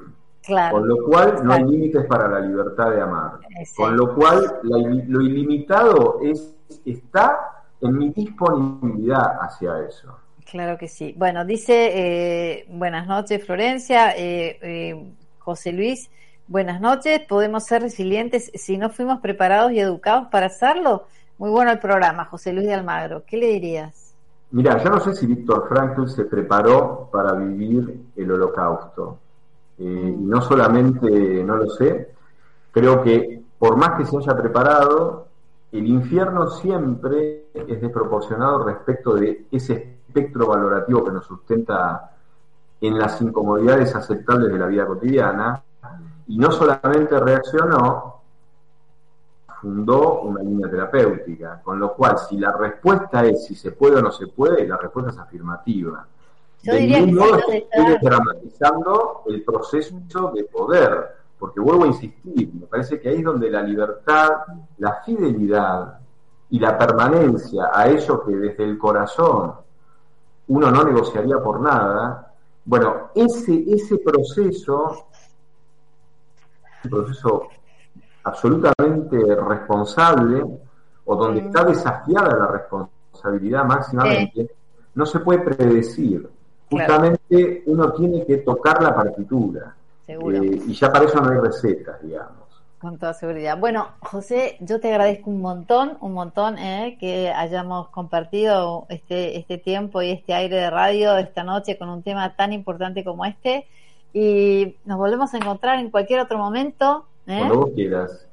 Claro. 0.42 0.78
Con 0.78 0.88
lo 0.88 0.96
cual 1.04 1.40
no 1.44 1.52
hay 1.52 1.64
límites 1.64 2.06
para 2.06 2.26
la 2.28 2.40
libertad 2.40 2.90
de 2.92 3.02
amar. 3.02 3.32
Exacto. 3.60 3.82
Con 3.82 3.96
lo 3.98 4.14
cual 4.14 4.60
la 4.62 4.78
lo 5.06 5.20
ilimitado 5.20 6.20
es, 6.22 6.56
está 6.86 7.38
en 7.82 7.98
mi 7.98 8.08
disponibilidad 8.10 9.36
hacia 9.42 9.80
eso. 9.86 10.08
Claro 10.50 10.78
que 10.78 10.88
sí. 10.88 11.14
Bueno, 11.16 11.44
dice, 11.44 11.90
eh, 11.92 12.66
buenas 12.70 13.06
noches 13.06 13.44
Florencia, 13.44 14.16
eh, 14.16 14.58
eh, 14.62 15.12
José 15.38 15.72
Luis, 15.72 16.10
buenas 16.46 16.80
noches, 16.80 17.20
podemos 17.28 17.64
ser 17.64 17.82
resilientes 17.82 18.50
si 18.54 18.78
no 18.78 18.88
fuimos 18.88 19.20
preparados 19.20 19.72
y 19.72 19.80
educados 19.80 20.28
para 20.28 20.46
hacerlo. 20.46 21.04
Muy 21.36 21.50
bueno 21.50 21.70
el 21.70 21.78
programa, 21.78 22.24
José 22.24 22.54
Luis 22.54 22.66
de 22.66 22.72
Almagro. 22.72 23.24
¿Qué 23.26 23.36
le 23.36 23.48
dirías? 23.48 24.14
Mira, 24.50 24.82
yo 24.82 24.88
no 24.88 25.00
sé 25.00 25.14
si 25.14 25.26
Víctor 25.26 25.68
Frankl 25.68 26.08
se 26.08 26.24
preparó 26.24 27.10
para 27.12 27.34
vivir 27.34 28.00
el 28.16 28.32
holocausto. 28.32 29.18
Eh, 29.78 29.82
y 30.18 30.22
no 30.22 30.40
solamente 30.40 31.44
no 31.44 31.56
lo 31.56 31.68
sé, 31.70 32.10
creo 32.72 33.02
que 33.02 33.42
por 33.58 33.76
más 33.76 33.98
que 33.98 34.06
se 34.06 34.16
haya 34.16 34.34
preparado, 34.34 35.27
el 35.72 35.86
infierno 35.86 36.48
siempre 36.50 37.46
es 37.52 37.80
desproporcionado 37.80 38.64
respecto 38.64 39.14
de 39.14 39.46
ese 39.50 39.98
espectro 40.06 40.46
valorativo 40.46 41.04
que 41.04 41.12
nos 41.12 41.26
sustenta 41.26 42.12
en 42.80 42.98
las 42.98 43.20
incomodidades 43.20 43.94
aceptables 43.94 44.52
de 44.52 44.58
la 44.58 44.66
vida 44.66 44.86
cotidiana. 44.86 45.62
Y 46.28 46.38
no 46.38 46.50
solamente 46.50 47.18
reaccionó, 47.18 48.20
fundó 49.60 50.20
una 50.20 50.42
línea 50.42 50.70
terapéutica, 50.70 51.60
con 51.62 51.78
lo 51.80 51.94
cual 51.94 52.18
si 52.18 52.36
la 52.38 52.52
respuesta 52.52 53.24
es 53.24 53.44
si 53.46 53.54
se 53.54 53.72
puede 53.72 53.96
o 53.96 54.02
no 54.02 54.12
se 54.12 54.28
puede, 54.28 54.66
la 54.66 54.76
respuesta 54.76 55.10
es 55.10 55.18
afirmativa. 55.18 56.06
Yo 56.62 56.72
de 56.72 56.78
diría 56.80 57.04
que 57.04 57.56
estoy 57.56 57.56
está- 57.92 57.98
dramatizando 58.02 59.22
el 59.26 59.42
proceso 59.42 60.32
de 60.34 60.44
poder, 60.44 61.16
porque 61.38 61.60
vuelvo 61.60 61.84
a 61.84 61.88
insistir, 61.88 62.52
me 62.52 62.66
parece 62.66 63.00
que 63.00 63.08
ahí 63.08 63.18
es 63.18 63.24
donde 63.24 63.50
la 63.50 63.62
libertad, 63.62 64.30
la 64.78 65.02
fidelidad 65.04 65.98
y 66.50 66.58
la 66.58 66.76
permanencia 66.76 67.70
a 67.72 67.88
ello 67.88 68.24
que 68.24 68.34
desde 68.34 68.64
el 68.64 68.78
corazón 68.78 69.54
uno 70.48 70.70
no 70.70 70.82
negociaría 70.82 71.38
por 71.38 71.60
nada, 71.60 72.32
bueno, 72.64 73.10
ese, 73.14 73.64
ese 73.68 73.98
proceso, 73.98 75.06
un 76.84 76.90
proceso 76.90 77.48
absolutamente 78.24 79.18
responsable, 79.36 80.44
o 81.04 81.16
donde 81.16 81.40
está 81.40 81.64
desafiada 81.64 82.36
la 82.36 82.46
responsabilidad 82.46 83.64
máximamente, 83.64 84.50
no 84.94 85.06
se 85.06 85.20
puede 85.20 85.40
predecir. 85.40 86.28
Claro. 86.68 86.92
Justamente 86.92 87.62
uno 87.66 87.92
tiene 87.92 88.26
que 88.26 88.38
tocar 88.38 88.82
la 88.82 88.94
partitura. 88.94 89.74
Seguro. 90.08 90.42
Eh, 90.42 90.62
y 90.66 90.72
ya 90.72 90.90
para 90.90 91.04
eso 91.04 91.20
no 91.20 91.30
hay 91.30 91.38
recetas, 91.38 92.02
digamos. 92.02 92.48
Con 92.78 92.96
toda 92.96 93.12
seguridad. 93.12 93.58
Bueno, 93.58 93.88
José, 94.00 94.56
yo 94.60 94.80
te 94.80 94.88
agradezco 94.88 95.28
un 95.28 95.42
montón, 95.42 95.98
un 96.00 96.14
montón 96.14 96.56
eh, 96.56 96.96
que 96.98 97.28
hayamos 97.30 97.88
compartido 97.88 98.86
este, 98.88 99.36
este 99.36 99.58
tiempo 99.58 100.00
y 100.00 100.10
este 100.10 100.32
aire 100.32 100.56
de 100.56 100.70
radio 100.70 101.18
esta 101.18 101.44
noche 101.44 101.76
con 101.76 101.90
un 101.90 102.02
tema 102.02 102.34
tan 102.36 102.54
importante 102.54 103.04
como 103.04 103.26
este. 103.26 103.66
Y 104.14 104.76
nos 104.86 104.96
volvemos 104.96 105.34
a 105.34 105.36
encontrar 105.36 105.78
en 105.78 105.90
cualquier 105.90 106.20
otro 106.20 106.38
momento. 106.38 107.04
¿eh? 107.26 107.36
Cuando 107.40 107.58
vos 107.60 107.70
quieras. 107.74 108.26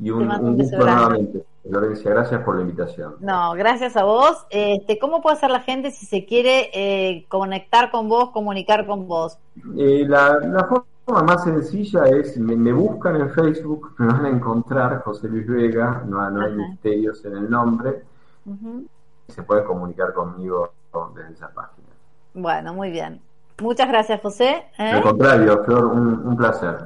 Y 0.00 0.10
un, 0.10 0.30
un 0.30 0.56
gusto 0.56 0.76
nuevamente. 0.76 1.44
Florencia, 1.68 2.10
gracias 2.12 2.42
por 2.44 2.56
la 2.56 2.62
invitación. 2.62 3.16
No, 3.18 3.54
gracias 3.54 3.96
a 3.96 4.04
vos. 4.04 4.46
Este, 4.50 5.00
¿Cómo 5.00 5.20
puede 5.20 5.36
hacer 5.36 5.50
la 5.50 5.60
gente 5.60 5.90
si 5.90 6.06
se 6.06 6.24
quiere 6.24 6.70
eh, 6.72 7.26
conectar 7.28 7.90
con 7.90 8.08
vos, 8.08 8.30
comunicar 8.30 8.86
con 8.86 9.08
vos? 9.08 9.36
La, 9.64 10.38
la 10.38 10.68
forma 11.08 11.22
más 11.34 11.44
sencilla 11.44 12.04
es, 12.06 12.36
me, 12.38 12.56
me 12.56 12.72
buscan 12.72 13.16
en 13.16 13.30
Facebook, 13.30 13.94
me 13.98 14.06
van 14.06 14.24
a 14.26 14.28
encontrar 14.28 15.02
José 15.02 15.28
Luis 15.28 15.46
Vega, 15.46 16.02
no, 16.06 16.28
no 16.30 16.40
hay 16.42 16.52
Ajá. 16.52 16.56
misterios 16.56 17.24
en 17.24 17.36
el 17.36 17.50
nombre, 17.50 18.02
y 19.26 19.32
se 19.32 19.42
pueden 19.42 19.64
comunicar 19.64 20.12
conmigo 20.12 20.72
desde 21.14 21.32
esa 21.32 21.48
página. 21.52 21.88
Bueno, 22.34 22.74
muy 22.74 22.90
bien. 22.90 23.20
Muchas 23.60 23.88
gracias, 23.88 24.20
José. 24.20 24.64
¿eh? 24.78 24.90
Al 24.90 25.02
contrario, 25.02 25.64
Flor, 25.64 25.84
un, 25.86 26.26
un 26.28 26.36
placer. 26.36 26.76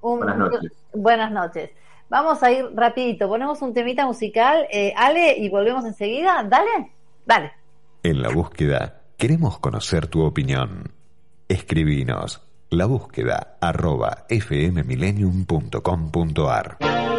Un- 0.00 0.18
Buenas 0.18 0.38
noches. 0.38 0.72
Buenas 0.92 1.30
noches. 1.30 1.70
Vamos 2.08 2.42
a 2.42 2.50
ir 2.50 2.70
rapidito. 2.74 3.28
Ponemos 3.28 3.60
un 3.62 3.72
temita 3.74 4.06
musical, 4.06 4.66
eh, 4.70 4.92
Ale, 4.96 5.36
y 5.38 5.48
volvemos 5.50 5.84
enseguida. 5.84 6.42
Dale, 6.44 6.92
dale. 7.26 7.52
En 8.02 8.22
la 8.22 8.30
búsqueda 8.30 9.02
queremos 9.16 9.58
conocer 9.58 10.06
tu 10.08 10.22
opinión. 10.22 10.90
Escribinos 11.48 12.42
la 12.74 12.86
búsqueda 12.86 13.56
arroba 13.60 14.24
fmmillennium.com.ar 14.28 17.13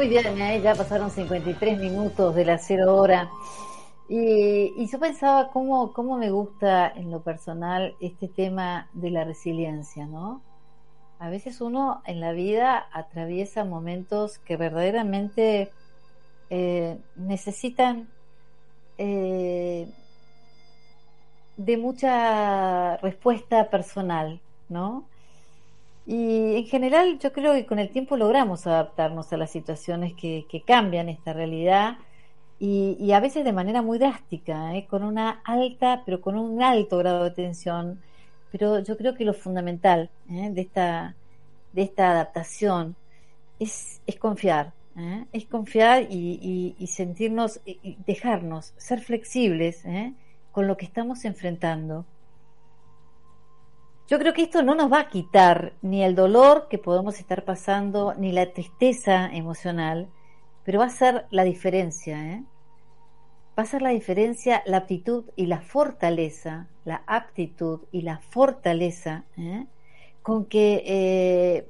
Muy 0.00 0.08
bien, 0.08 0.62
ya 0.62 0.74
pasaron 0.74 1.10
53 1.10 1.78
minutos 1.78 2.34
de 2.34 2.46
la 2.46 2.56
cero 2.56 2.96
hora. 2.96 3.30
Y, 4.08 4.72
y 4.74 4.88
yo 4.90 4.98
pensaba 4.98 5.50
cómo, 5.50 5.92
cómo 5.92 6.16
me 6.16 6.30
gusta 6.30 6.88
en 6.88 7.10
lo 7.10 7.20
personal 7.20 7.94
este 8.00 8.26
tema 8.26 8.88
de 8.94 9.10
la 9.10 9.24
resiliencia, 9.24 10.06
¿no? 10.06 10.40
A 11.18 11.28
veces 11.28 11.60
uno 11.60 12.00
en 12.06 12.20
la 12.20 12.32
vida 12.32 12.86
atraviesa 12.94 13.66
momentos 13.66 14.38
que 14.38 14.56
verdaderamente 14.56 15.70
eh, 16.48 16.96
necesitan 17.16 18.08
eh, 18.96 19.86
de 21.58 21.76
mucha 21.76 22.96
respuesta 22.96 23.68
personal, 23.68 24.40
¿no? 24.70 25.09
Y 26.10 26.56
en 26.56 26.66
general 26.66 27.18
yo 27.20 27.32
creo 27.32 27.52
que 27.54 27.66
con 27.66 27.78
el 27.78 27.88
tiempo 27.90 28.16
logramos 28.16 28.66
adaptarnos 28.66 29.32
a 29.32 29.36
las 29.36 29.50
situaciones 29.52 30.14
que, 30.14 30.44
cambian 30.66 31.08
esta 31.08 31.32
realidad 31.32 31.98
y, 32.58 33.12
a 33.12 33.20
veces 33.20 33.44
de 33.44 33.52
manera 33.52 33.80
muy 33.82 33.98
drástica, 33.98 34.74
¿eh? 34.74 34.86
con 34.90 35.04
una 35.04 35.40
alta, 35.44 36.02
pero 36.04 36.20
con 36.20 36.36
un 36.36 36.62
alto 36.62 36.98
grado 36.98 37.22
de 37.24 37.30
tensión. 37.30 38.00
Pero 38.50 38.80
yo 38.80 38.96
creo 38.96 39.14
que 39.14 39.24
lo 39.24 39.34
fundamental 39.34 40.10
¿eh? 40.28 40.50
de, 40.52 40.60
esta, 40.62 41.14
de 41.72 41.82
esta 41.82 42.10
adaptación 42.10 42.96
es, 43.60 44.00
es 44.06 44.16
confiar, 44.16 44.72
¿eh? 44.96 45.26
es 45.32 45.44
confiar 45.46 46.02
y, 46.10 46.38
y- 46.42 46.74
y 46.78 46.86
sentirnos, 46.88 47.60
y 47.64 47.96
dejarnos 48.06 48.72
ser 48.78 49.00
flexibles 49.00 49.84
¿eh? 49.84 50.12
con 50.52 50.66
lo 50.66 50.76
que 50.76 50.86
estamos 50.86 51.24
enfrentando. 51.24 52.04
Yo 54.10 54.18
creo 54.18 54.34
que 54.34 54.42
esto 54.42 54.64
no 54.64 54.74
nos 54.74 54.92
va 54.92 54.98
a 54.98 55.08
quitar 55.08 55.74
ni 55.82 56.02
el 56.02 56.16
dolor 56.16 56.66
que 56.68 56.78
podemos 56.78 57.20
estar 57.20 57.44
pasando, 57.44 58.12
ni 58.14 58.32
la 58.32 58.52
tristeza 58.52 59.30
emocional, 59.32 60.08
pero 60.64 60.80
va 60.80 60.86
a 60.86 60.90
ser 60.90 61.26
la 61.30 61.44
diferencia, 61.44 62.32
¿eh? 62.32 62.42
Va 63.56 63.62
a 63.62 63.66
ser 63.66 63.82
la 63.82 63.90
diferencia 63.90 64.64
la 64.66 64.78
aptitud 64.78 65.26
y 65.36 65.46
la 65.46 65.60
fortaleza, 65.60 66.66
la 66.84 67.04
aptitud 67.06 67.82
y 67.92 68.02
la 68.02 68.18
fortaleza, 68.18 69.22
¿eh? 69.36 69.66
con 70.22 70.44
que 70.46 70.82
eh, 70.86 71.68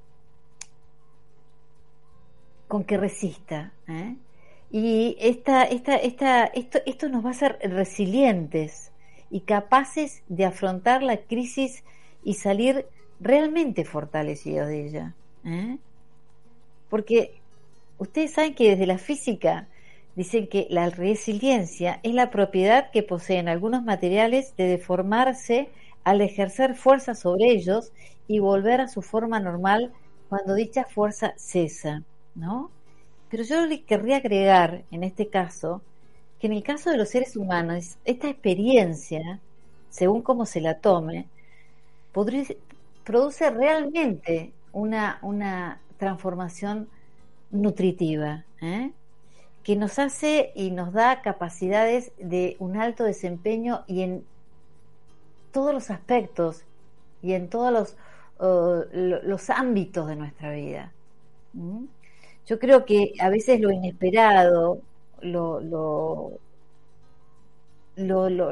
con 2.69 2.85
que 2.85 2.97
resista, 2.97 3.75
¿eh? 3.87 4.17
Y 4.71 5.15
esta, 5.21 5.65
esta, 5.65 5.97
esta, 5.97 6.45
esto, 6.45 6.79
esto 6.87 7.11
nos 7.11 7.23
va 7.23 7.29
a 7.29 7.33
hacer 7.33 7.59
resilientes 7.65 8.93
y 9.29 9.41
capaces 9.41 10.23
de 10.29 10.47
afrontar 10.47 11.03
la 11.03 11.19
crisis 11.19 11.85
y 12.25 12.35
salir 12.35 12.87
realmente 13.21 13.85
fortalecidos 13.85 14.69
de 14.69 14.87
ella. 14.87 15.15
¿eh? 15.45 15.79
Porque 16.89 17.41
ustedes 17.99 18.33
saben 18.33 18.55
que 18.55 18.71
desde 18.71 18.87
la 18.87 18.99
física 18.99 19.69
dicen 20.17 20.49
que 20.49 20.67
la 20.71 20.91
resiliencia 20.91 22.01
es 22.03 22.15
la 22.15 22.31
propiedad 22.31 22.91
que 22.91 23.03
poseen 23.03 23.49
algunos 23.49 23.83
materiales 23.83 24.55
de 24.57 24.65
deformarse 24.65 25.69
al 26.05 26.21
ejercer 26.21 26.75
fuerza 26.75 27.15
sobre 27.15 27.51
ellos 27.51 27.93
y 28.27 28.39
volver 28.39 28.81
a 28.81 28.89
su 28.89 29.03
forma 29.03 29.41
normal 29.41 29.93
cuando 30.29 30.55
dicha 30.55 30.85
fuerza 30.85 31.35
cesa, 31.37 32.03
¿no? 32.35 32.71
Pero 33.31 33.45
yo 33.45 33.67
le 33.67 33.83
querría 33.83 34.17
agregar 34.17 34.85
en 34.91 35.05
este 35.05 35.29
caso 35.29 35.83
que 36.41 36.47
en 36.47 36.55
el 36.55 36.63
caso 36.63 36.91
de 36.91 36.97
los 36.97 37.11
seres 37.11 37.37
humanos, 37.37 37.99
esta 38.05 38.29
experiencia, 38.29 39.41
según 39.91 40.23
como 40.23 40.47
se 40.47 40.61
la 40.61 40.79
tome, 40.79 41.29
produce 43.05 43.51
realmente 43.51 44.53
una, 44.73 45.19
una 45.23 45.81
transformación 45.99 46.89
nutritiva, 47.51 48.45
¿eh? 48.63 48.93
que 49.65 49.77
nos 49.77 49.99
hace 49.99 50.53
y 50.57 50.71
nos 50.71 50.93
da 50.93 51.21
capacidades 51.23 52.13
de 52.19 52.57
un 52.61 52.77
alto 52.77 53.05
desempeño 53.05 53.85
y 53.87 54.03
en 54.03 54.25
todos 55.53 55.73
los 55.75 55.91
aspectos 55.91 56.63
y 57.23 57.33
en 57.35 57.49
todos 57.49 57.73
los, 57.73 57.97
lo- 58.93 59.23
los 59.23 59.51
ámbitos 59.51 60.09
de 60.09 60.17
nuestra 60.17 60.53
vida. 60.53 60.93
Yo 62.47 62.59
creo 62.59 62.85
que 62.85 63.13
a 63.21 63.29
veces 63.31 63.61
lo 63.61 63.71
inesperado, 63.71 64.81
lo, 65.23 65.61
lo, 65.61 66.41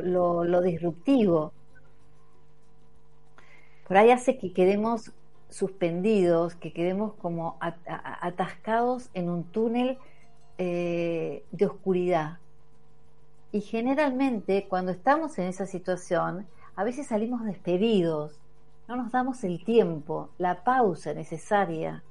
lo- 0.03 0.45
lo 0.45 0.61
disruptivo, 0.63 1.53
por 3.89 3.97
ahí 3.97 4.11
hace 4.11 4.39
que 4.39 4.53
quedemos 4.53 5.13
suspendidos, 5.49 6.55
que 6.55 6.73
quedemos 6.73 7.15
como 7.15 7.57
atascados 8.21 9.09
en 9.15 9.31
un 9.31 9.45
túnel 9.45 9.99
eh, 10.59 11.43
de 11.53 11.67
oscuridad. 11.67 12.39
Y 13.51 13.63
generalmente 13.63 14.67
cuando 14.69 14.93
estamos 14.93 15.39
en 15.39 15.47
esa 15.47 15.67
situación, 15.67 16.47
a 16.77 16.85
veces 16.85 17.07
salimos 17.07 17.45
despedidos, 17.45 18.39
no 18.89 18.97
nos 18.97 19.11
damos 19.11 19.43
el 19.43 19.65
tiempo, 19.65 20.29
la 20.37 20.65
pausa 20.65 21.15
necesaria 21.15 22.03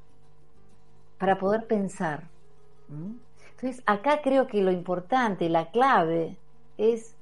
para 1.20 1.38
poder 1.38 1.68
pensar. 1.68 2.24
Entonces, 2.90 3.84
acá 3.86 4.22
creo 4.24 4.48
que 4.48 4.62
lo 4.62 4.72
importante, 4.72 5.50
la 5.50 5.70
clave, 5.72 6.38
es 6.78 7.17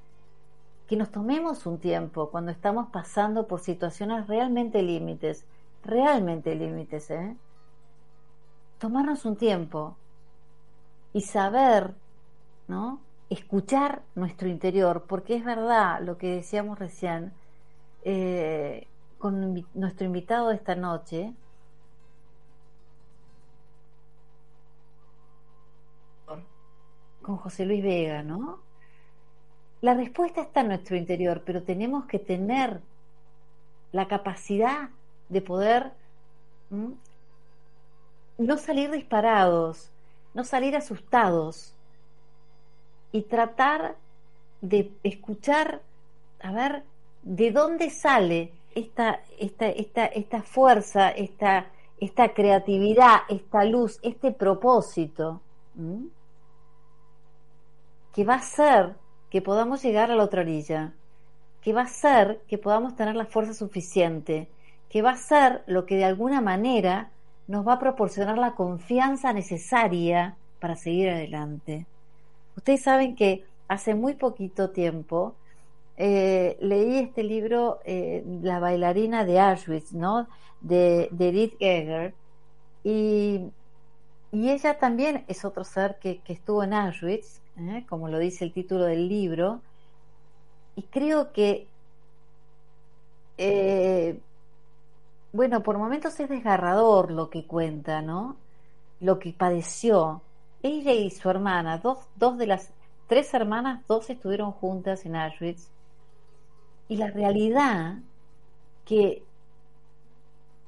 que 0.88 0.96
nos 0.96 1.12
tomemos 1.12 1.66
un 1.66 1.80
tiempo 1.80 2.30
cuando 2.30 2.52
estamos 2.52 2.88
pasando 2.92 3.48
por 3.48 3.60
situaciones 3.60 4.28
realmente 4.28 4.82
límites, 4.84 5.46
realmente 5.84 6.56
límites, 6.56 7.10
¿eh? 7.12 7.36
Tomarnos 8.80 9.26
un 9.26 9.36
tiempo 9.38 9.98
y 11.14 11.22
saber, 11.22 11.96
¿no? 12.68 13.02
Escuchar 13.30 14.04
nuestro 14.16 14.48
interior, 14.50 15.06
porque 15.08 15.36
es 15.36 15.46
verdad 15.46 16.02
lo 16.02 16.18
que 16.18 16.36
decíamos 16.36 16.78
recién 16.80 17.34
eh, 18.04 18.88
con 19.18 19.66
nuestro 19.74 20.06
invitado 20.06 20.50
de 20.50 20.56
esta 20.56 20.76
noche, 20.76 21.34
con 27.22 27.38
José 27.38 27.66
Luis 27.66 27.84
Vega, 27.84 28.24
¿no? 28.24 28.65
La 29.86 29.94
respuesta 29.94 30.42
está 30.42 30.62
en 30.62 30.70
nuestro 30.70 30.96
interior, 30.96 31.44
pero 31.46 31.62
tenemos 31.62 32.06
que 32.06 32.18
tener 32.18 32.82
la 33.92 34.08
capacidad 34.08 34.90
de 35.30 35.42
poder 35.42 35.92
no 38.40 38.58
salir 38.58 38.90
disparados, 38.90 39.92
no 40.34 40.44
salir 40.44 40.76
asustados 40.76 41.76
y 43.12 43.22
tratar 43.22 43.96
de 44.60 44.92
escuchar, 45.04 45.84
a 46.42 46.52
ver, 46.52 46.82
de 47.22 47.52
dónde 47.52 47.92
sale 47.92 48.54
esta, 48.74 49.20
esta, 49.38 49.68
esta, 49.68 50.06
esta 50.08 50.42
fuerza, 50.42 51.12
esta, 51.12 51.68
esta 52.00 52.34
creatividad, 52.34 53.18
esta 53.30 53.64
luz, 53.66 54.00
este 54.02 54.32
propósito, 54.32 55.42
que 58.16 58.24
va 58.26 58.34
a 58.34 58.42
ser 58.42 59.05
que 59.30 59.42
podamos 59.42 59.84
llegar 59.84 60.12
a 60.12 60.16
la 60.16 60.24
otra 60.24 60.42
orilla, 60.42 60.94
que 61.62 61.74
va 61.74 61.82
a 61.82 61.88
ser 61.88 62.42
que 62.48 62.58
podamos 62.58 62.96
tener 62.96 63.16
la 63.16 63.26
fuerza 63.26 63.54
suficiente, 63.54 64.50
que 64.90 65.02
va 65.02 65.12
a 65.12 65.18
ser 65.18 65.64
lo 65.68 65.86
que 65.86 65.96
de 65.96 66.06
alguna 66.06 66.42
manera 66.42 67.10
nos 67.48 67.68
va 67.68 67.74
a 67.74 67.80
proporcionar 67.80 68.38
la 68.38 68.56
confianza 68.56 69.34
necesaria 69.34 70.36
para 70.60 70.76
seguir 70.76 71.10
adelante. 71.10 71.86
Ustedes 72.56 72.84
saben 72.84 73.16
que 73.16 73.46
hace 73.68 73.96
muy 73.96 74.14
poquito 74.14 74.70
tiempo 74.70 75.36
eh, 75.98 76.58
leí 76.60 76.98
este 77.00 77.24
libro, 77.24 77.80
eh, 77.86 78.24
La 78.42 78.60
bailarina 78.60 79.26
de 79.26 79.40
Auschwitz, 79.40 79.94
¿no? 79.94 80.28
De, 80.62 81.10
de 81.12 81.30
Edith 81.30 81.56
Eger, 81.60 82.14
y, 82.84 83.52
y 84.32 84.50
ella 84.50 84.78
también 84.78 85.26
es 85.28 85.46
otro 85.46 85.64
ser 85.64 85.98
que, 86.00 86.20
que 86.20 86.34
estuvo 86.34 86.64
en 86.64 86.74
Auschwitz, 86.74 87.42
¿eh? 87.58 87.86
como 87.88 88.08
lo 88.10 88.20
dice 88.20 88.46
el 88.46 88.54
título 88.54 88.86
del 88.86 89.08
libro, 89.08 89.62
y 90.76 90.84
creo 90.84 91.32
que, 91.32 91.68
eh, 93.38 94.20
bueno, 95.34 95.64
por 95.64 95.78
momentos 95.78 96.20
es 96.20 96.30
desgarrador 96.30 97.12
lo 97.12 97.30
que 97.30 97.46
cuenta, 97.46 98.02
¿no? 98.02 98.38
Lo 99.00 99.20
que 99.20 99.34
padeció. 99.34 100.22
Ella 100.64 100.94
y 100.94 101.12
su 101.12 101.30
hermana, 101.30 101.78
dos, 101.78 102.00
dos 102.16 102.38
de 102.38 102.48
las 102.48 102.72
tres 103.08 103.34
hermanas, 103.34 103.86
dos 103.88 104.10
estuvieron 104.10 104.52
juntas 104.52 105.06
en 105.06 105.16
Auschwitz, 105.16 105.70
y 106.88 106.98
la 106.98 107.10
realidad 107.12 108.00
que 108.86 109.24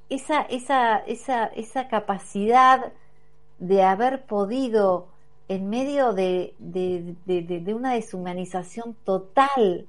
esa, 0.09 0.41
esa, 0.41 0.97
esa, 0.99 1.45
esa 1.47 1.87
capacidad 1.87 2.93
de 3.59 3.83
haber 3.83 4.25
podido, 4.25 5.07
en 5.49 5.69
medio 5.69 6.13
de, 6.13 6.53
de, 6.59 7.15
de, 7.25 7.73
una 7.73 7.93
deshumanización 7.93 8.95
total, 9.05 9.87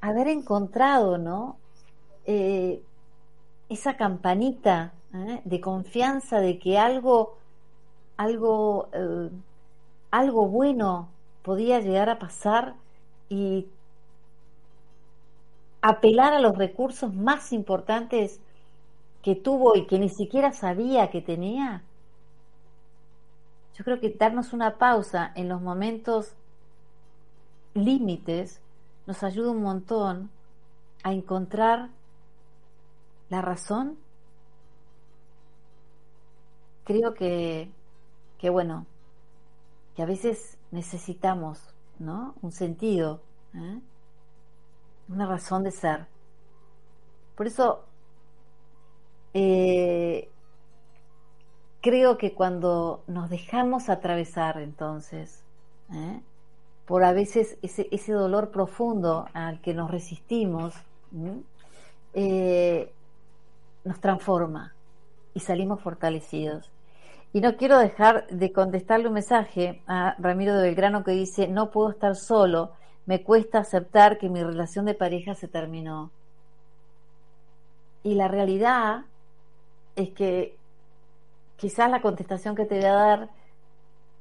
haber 0.00 0.28
encontrado, 0.28 1.18
¿no? 1.18 1.56
Eh, 2.26 2.82
esa 3.68 3.96
campanita 3.96 4.92
¿eh? 5.14 5.40
de 5.44 5.60
confianza 5.60 6.40
de 6.40 6.58
que 6.58 6.78
algo, 6.78 7.38
algo, 8.16 8.88
eh, 8.92 9.30
algo 10.10 10.48
bueno 10.48 11.08
podía 11.42 11.80
llegar 11.80 12.10
a 12.10 12.18
pasar 12.18 12.74
y 13.28 13.66
apelar 15.80 16.32
a 16.32 16.40
los 16.40 16.56
recursos 16.56 17.12
más 17.14 17.52
importantes 17.52 18.40
que 19.22 19.34
tuvo 19.34 19.76
y 19.76 19.86
que 19.86 19.98
ni 19.98 20.08
siquiera 20.08 20.52
sabía 20.52 21.10
que 21.10 21.22
tenía. 21.22 21.82
Yo 23.74 23.84
creo 23.84 24.00
que 24.00 24.10
darnos 24.10 24.52
una 24.52 24.78
pausa 24.78 25.32
en 25.34 25.48
los 25.48 25.60
momentos 25.60 26.34
límites 27.74 28.60
nos 29.06 29.22
ayuda 29.22 29.50
un 29.50 29.62
montón 29.62 30.30
a 31.02 31.12
encontrar 31.12 31.88
la 33.30 33.40
razón. 33.42 33.98
Creo 36.84 37.14
que, 37.14 37.70
que 38.38 38.50
bueno, 38.50 38.86
que 39.94 40.02
a 40.02 40.06
veces 40.06 40.58
necesitamos, 40.70 41.60
¿no? 41.98 42.34
Un 42.42 42.52
sentido, 42.52 43.22
¿eh? 43.54 43.80
una 45.08 45.26
razón 45.26 45.62
de 45.62 45.70
ser. 45.70 46.06
Por 47.36 47.46
eso 47.46 47.84
eh, 49.34 50.30
creo 51.82 52.16
que 52.16 52.32
cuando 52.32 53.02
nos 53.06 53.28
dejamos 53.28 53.90
atravesar 53.90 54.58
entonces 54.58 55.42
¿eh? 55.92 56.20
por 56.86 57.04
a 57.04 57.12
veces 57.12 57.58
ese, 57.60 57.88
ese 57.90 58.12
dolor 58.12 58.50
profundo 58.50 59.26
al 59.34 59.60
que 59.60 59.74
nos 59.74 59.90
resistimos, 59.90 60.74
eh, 62.14 62.92
nos 63.84 64.00
transforma 64.00 64.74
y 65.34 65.40
salimos 65.40 65.80
fortalecidos. 65.80 66.70
Y 67.32 67.40
no 67.40 67.56
quiero 67.56 67.78
dejar 67.78 68.26
de 68.28 68.52
contestarle 68.52 69.08
un 69.08 69.14
mensaje 69.14 69.82
a 69.86 70.14
Ramiro 70.18 70.54
de 70.54 70.64
Belgrano 70.64 71.02
que 71.02 71.12
dice, 71.12 71.48
no 71.48 71.70
puedo 71.70 71.90
estar 71.90 72.14
solo, 72.14 72.72
me 73.06 73.22
cuesta 73.22 73.60
aceptar 73.60 74.18
que 74.18 74.28
mi 74.28 74.42
relación 74.42 74.84
de 74.84 74.94
pareja 74.94 75.34
se 75.34 75.48
terminó. 75.48 76.10
Y 78.02 78.14
la 78.14 78.28
realidad 78.28 79.06
es 79.96 80.10
que 80.10 80.56
quizás 81.56 81.90
la 81.90 82.02
contestación 82.02 82.54
que 82.56 82.66
te 82.66 82.76
voy 82.76 82.84
a 82.86 82.92
dar, 82.94 83.30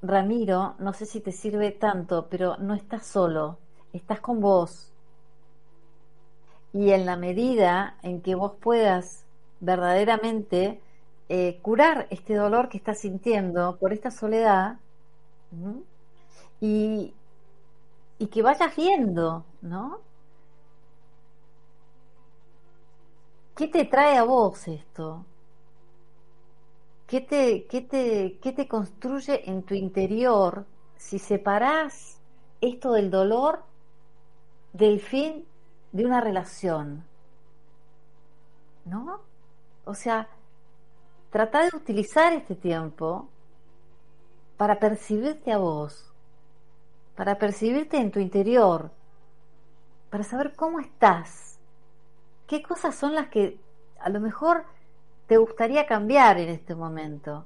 Ramiro, 0.01 0.75
no 0.79 0.93
sé 0.93 1.05
si 1.07 1.21
te 1.21 1.31
sirve 1.31 1.71
tanto, 1.71 2.27
pero 2.29 2.57
no 2.57 2.73
estás 2.75 3.05
solo, 3.07 3.59
estás 3.93 4.21
con 4.21 4.41
vos. 4.41 4.93
Y 6.73 6.91
en 6.91 7.05
la 7.05 7.17
medida 7.17 7.97
en 8.01 8.21
que 8.21 8.35
vos 8.35 8.53
puedas 8.61 9.25
verdaderamente 9.59 10.81
eh, 11.29 11.59
curar 11.61 12.07
este 12.09 12.35
dolor 12.35 12.69
que 12.69 12.77
estás 12.77 12.99
sintiendo 12.99 13.77
por 13.77 13.93
esta 13.93 14.11
soledad 14.11 14.77
y, 16.61 17.13
y 18.19 18.27
que 18.27 18.41
vayas 18.41 18.75
viendo, 18.75 19.45
¿no? 19.61 19.99
¿Qué 23.55 23.67
te 23.69 23.85
trae 23.85 24.17
a 24.17 24.23
vos 24.23 24.67
esto? 24.67 25.25
¿Qué 27.11 27.19
te, 27.19 27.65
qué 27.65 27.81
te, 27.81 28.39
qué 28.41 28.53
te 28.53 28.69
construye 28.69 29.49
en 29.49 29.63
tu 29.63 29.73
interior 29.73 30.65
si 30.95 31.19
separás 31.19 32.21
esto 32.61 32.93
del 32.93 33.11
dolor 33.11 33.65
del 34.71 35.01
fin 35.01 35.45
de 35.91 36.05
una 36.05 36.21
relación? 36.21 37.03
¿No? 38.85 39.19
O 39.83 39.93
sea, 39.93 40.29
trata 41.31 41.63
de 41.63 41.75
utilizar 41.75 42.31
este 42.31 42.55
tiempo 42.55 43.27
para 44.55 44.79
percibirte 44.79 45.51
a 45.51 45.57
vos, 45.57 46.13
para 47.17 47.37
percibirte 47.37 47.97
en 47.97 48.11
tu 48.11 48.21
interior, 48.21 48.89
para 50.09 50.23
saber 50.23 50.55
cómo 50.55 50.79
estás, 50.79 51.59
qué 52.47 52.63
cosas 52.63 52.95
son 52.95 53.15
las 53.15 53.27
que 53.27 53.59
a 53.99 54.07
lo 54.07 54.21
mejor 54.21 54.63
te 55.31 55.37
gustaría 55.37 55.85
cambiar 55.85 56.39
en 56.39 56.49
este 56.49 56.75
momento, 56.75 57.45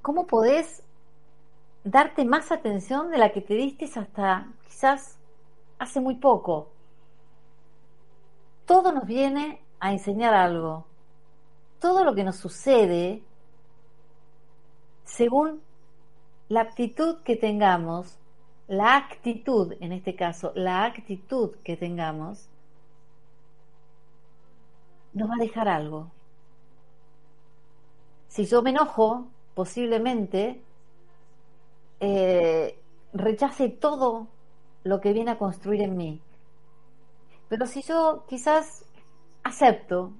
cómo 0.00 0.28
podés 0.28 0.84
darte 1.82 2.24
más 2.24 2.52
atención 2.52 3.10
de 3.10 3.18
la 3.18 3.32
que 3.32 3.40
te 3.40 3.54
diste 3.54 3.86
hasta 3.98 4.46
quizás 4.64 5.18
hace 5.76 5.98
muy 5.98 6.14
poco. 6.14 6.68
Todo 8.64 8.92
nos 8.92 9.06
viene 9.06 9.60
a 9.80 9.90
enseñar 9.90 10.34
algo. 10.34 10.86
Todo 11.80 12.04
lo 12.04 12.14
que 12.14 12.22
nos 12.22 12.36
sucede, 12.36 13.24
según 15.02 15.62
la 16.48 16.60
actitud 16.60 17.24
que 17.24 17.34
tengamos, 17.34 18.20
la 18.68 18.94
actitud, 18.94 19.74
en 19.80 19.90
este 19.90 20.14
caso, 20.14 20.52
la 20.54 20.84
actitud 20.84 21.56
que 21.64 21.76
tengamos, 21.76 22.48
nos 25.14 25.30
va 25.30 25.34
a 25.34 25.42
dejar 25.42 25.68
algo. 25.68 26.10
Si 28.28 28.44
yo 28.46 28.62
me 28.62 28.70
enojo, 28.70 29.28
posiblemente 29.54 30.60
eh, 32.00 32.78
rechace 33.12 33.68
todo 33.68 34.26
lo 34.82 35.00
que 35.00 35.12
viene 35.12 35.30
a 35.30 35.38
construir 35.38 35.82
en 35.82 35.96
mí. 35.96 36.20
Pero 37.48 37.66
si 37.66 37.82
yo 37.82 38.24
quizás 38.28 38.84
acepto, 39.44 40.12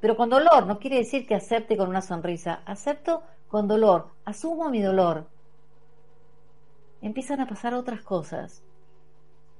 pero 0.00 0.16
con 0.16 0.30
dolor, 0.30 0.66
no 0.66 0.78
quiere 0.78 0.98
decir 0.98 1.26
que 1.26 1.34
acepte 1.34 1.76
con 1.76 1.88
una 1.88 2.02
sonrisa, 2.02 2.62
acepto 2.64 3.22
con 3.48 3.66
dolor, 3.66 4.10
asumo 4.24 4.70
mi 4.70 4.80
dolor, 4.80 5.26
empiezan 7.02 7.40
a 7.40 7.46
pasar 7.46 7.74
otras 7.74 8.02
cosas 8.02 8.62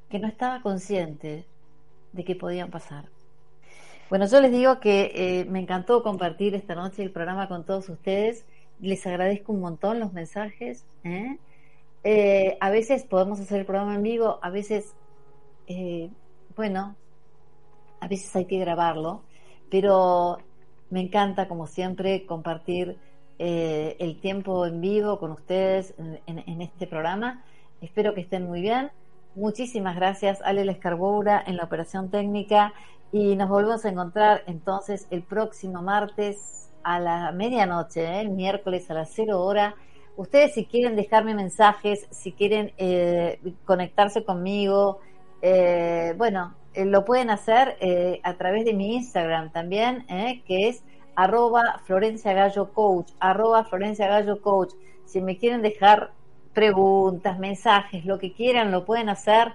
que 0.08 0.18
no 0.18 0.28
estaba 0.28 0.62
consciente 0.62 1.44
de 2.12 2.24
que 2.24 2.36
podían 2.36 2.70
pasar. 2.70 3.08
Bueno, 4.08 4.26
yo 4.26 4.40
les 4.40 4.50
digo 4.50 4.80
que 4.80 5.12
eh, 5.14 5.44
me 5.44 5.60
encantó 5.60 6.02
compartir 6.02 6.54
esta 6.54 6.74
noche 6.74 7.02
el 7.02 7.10
programa 7.10 7.46
con 7.46 7.64
todos 7.64 7.90
ustedes. 7.90 8.46
Les 8.80 9.06
agradezco 9.06 9.52
un 9.52 9.60
montón 9.60 10.00
los 10.00 10.14
mensajes. 10.14 10.86
¿eh? 11.04 11.36
Eh, 12.04 12.56
a 12.58 12.70
veces 12.70 13.04
podemos 13.04 13.38
hacer 13.38 13.60
el 13.60 13.66
programa 13.66 13.94
en 13.96 14.02
vivo, 14.02 14.38
a 14.40 14.48
veces, 14.48 14.94
bueno, 16.56 16.96
a 18.00 18.08
veces 18.08 18.34
hay 18.34 18.46
que 18.46 18.58
grabarlo, 18.58 19.20
pero 19.70 20.38
me 20.88 21.00
encanta, 21.00 21.46
como 21.46 21.66
siempre, 21.66 22.24
compartir 22.24 22.96
el 23.38 24.20
tiempo 24.20 24.64
en 24.64 24.80
vivo 24.80 25.18
con 25.18 25.32
ustedes 25.32 25.94
en, 25.98 26.62
este 26.62 26.86
programa. 26.86 27.44
Espero 27.82 28.14
que 28.14 28.22
estén 28.22 28.46
muy 28.46 28.62
bien. 28.62 28.90
Muchísimas 29.34 29.96
gracias, 29.96 30.40
Ale 30.42 30.68
Escarboura, 30.70 31.42
en 31.46 31.56
la 31.56 31.64
operación 31.64 32.10
técnica. 32.10 32.72
Y 33.10 33.36
nos 33.36 33.48
volvemos 33.48 33.84
a 33.84 33.88
encontrar 33.88 34.42
entonces 34.46 35.06
el 35.10 35.22
próximo 35.22 35.82
martes 35.82 36.70
a 36.82 37.00
la 37.00 37.32
medianoche, 37.32 38.04
¿eh? 38.04 38.20
el 38.20 38.30
miércoles 38.30 38.90
a 38.90 38.94
las 38.94 39.10
cero 39.10 39.42
hora. 39.42 39.74
Ustedes 40.16 40.54
si 40.54 40.66
quieren 40.66 40.96
dejarme 40.96 41.34
mensajes, 41.34 42.06
si 42.10 42.32
quieren 42.32 42.72
eh, 42.76 43.40
conectarse 43.64 44.24
conmigo, 44.24 44.98
eh, 45.42 46.14
bueno, 46.18 46.54
eh, 46.74 46.84
lo 46.84 47.04
pueden 47.04 47.30
hacer 47.30 47.76
eh, 47.80 48.20
a 48.22 48.34
través 48.34 48.64
de 48.64 48.74
mi 48.74 48.94
Instagram 48.96 49.52
también, 49.52 50.04
¿eh? 50.08 50.42
que 50.46 50.68
es 50.68 50.82
arroba 51.14 51.80
Florencia 51.84 52.32
Gallo 52.32 52.72
Coach, 52.72 53.10
arroba 53.20 53.64
Florencia 53.64 54.06
Gallo 54.06 54.40
Coach. 54.42 54.74
Si 55.04 55.20
me 55.20 55.38
quieren 55.38 55.62
dejar 55.62 56.12
preguntas, 56.52 57.38
mensajes, 57.38 58.04
lo 58.04 58.18
que 58.18 58.32
quieran, 58.32 58.70
lo 58.70 58.84
pueden 58.84 59.08
hacer. 59.08 59.54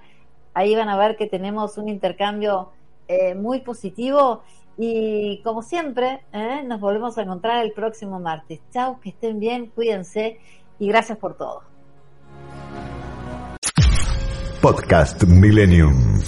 Ahí 0.53 0.75
van 0.75 0.89
a 0.89 0.97
ver 0.97 1.15
que 1.15 1.27
tenemos 1.27 1.77
un 1.77 1.87
intercambio 1.89 2.71
eh, 3.07 3.35
muy 3.35 3.61
positivo. 3.61 4.43
Y 4.77 5.41
como 5.43 5.61
siempre, 5.61 6.25
¿eh? 6.33 6.63
nos 6.65 6.79
volvemos 6.79 7.17
a 7.17 7.21
encontrar 7.21 7.63
el 7.63 7.73
próximo 7.73 8.19
martes. 8.19 8.59
Chao, 8.71 8.99
que 8.99 9.09
estén 9.09 9.39
bien, 9.39 9.67
cuídense 9.67 10.39
y 10.79 10.87
gracias 10.87 11.17
por 11.17 11.35
todo. 11.37 11.61
Podcast 14.61 15.23
Millennium. 15.25 16.21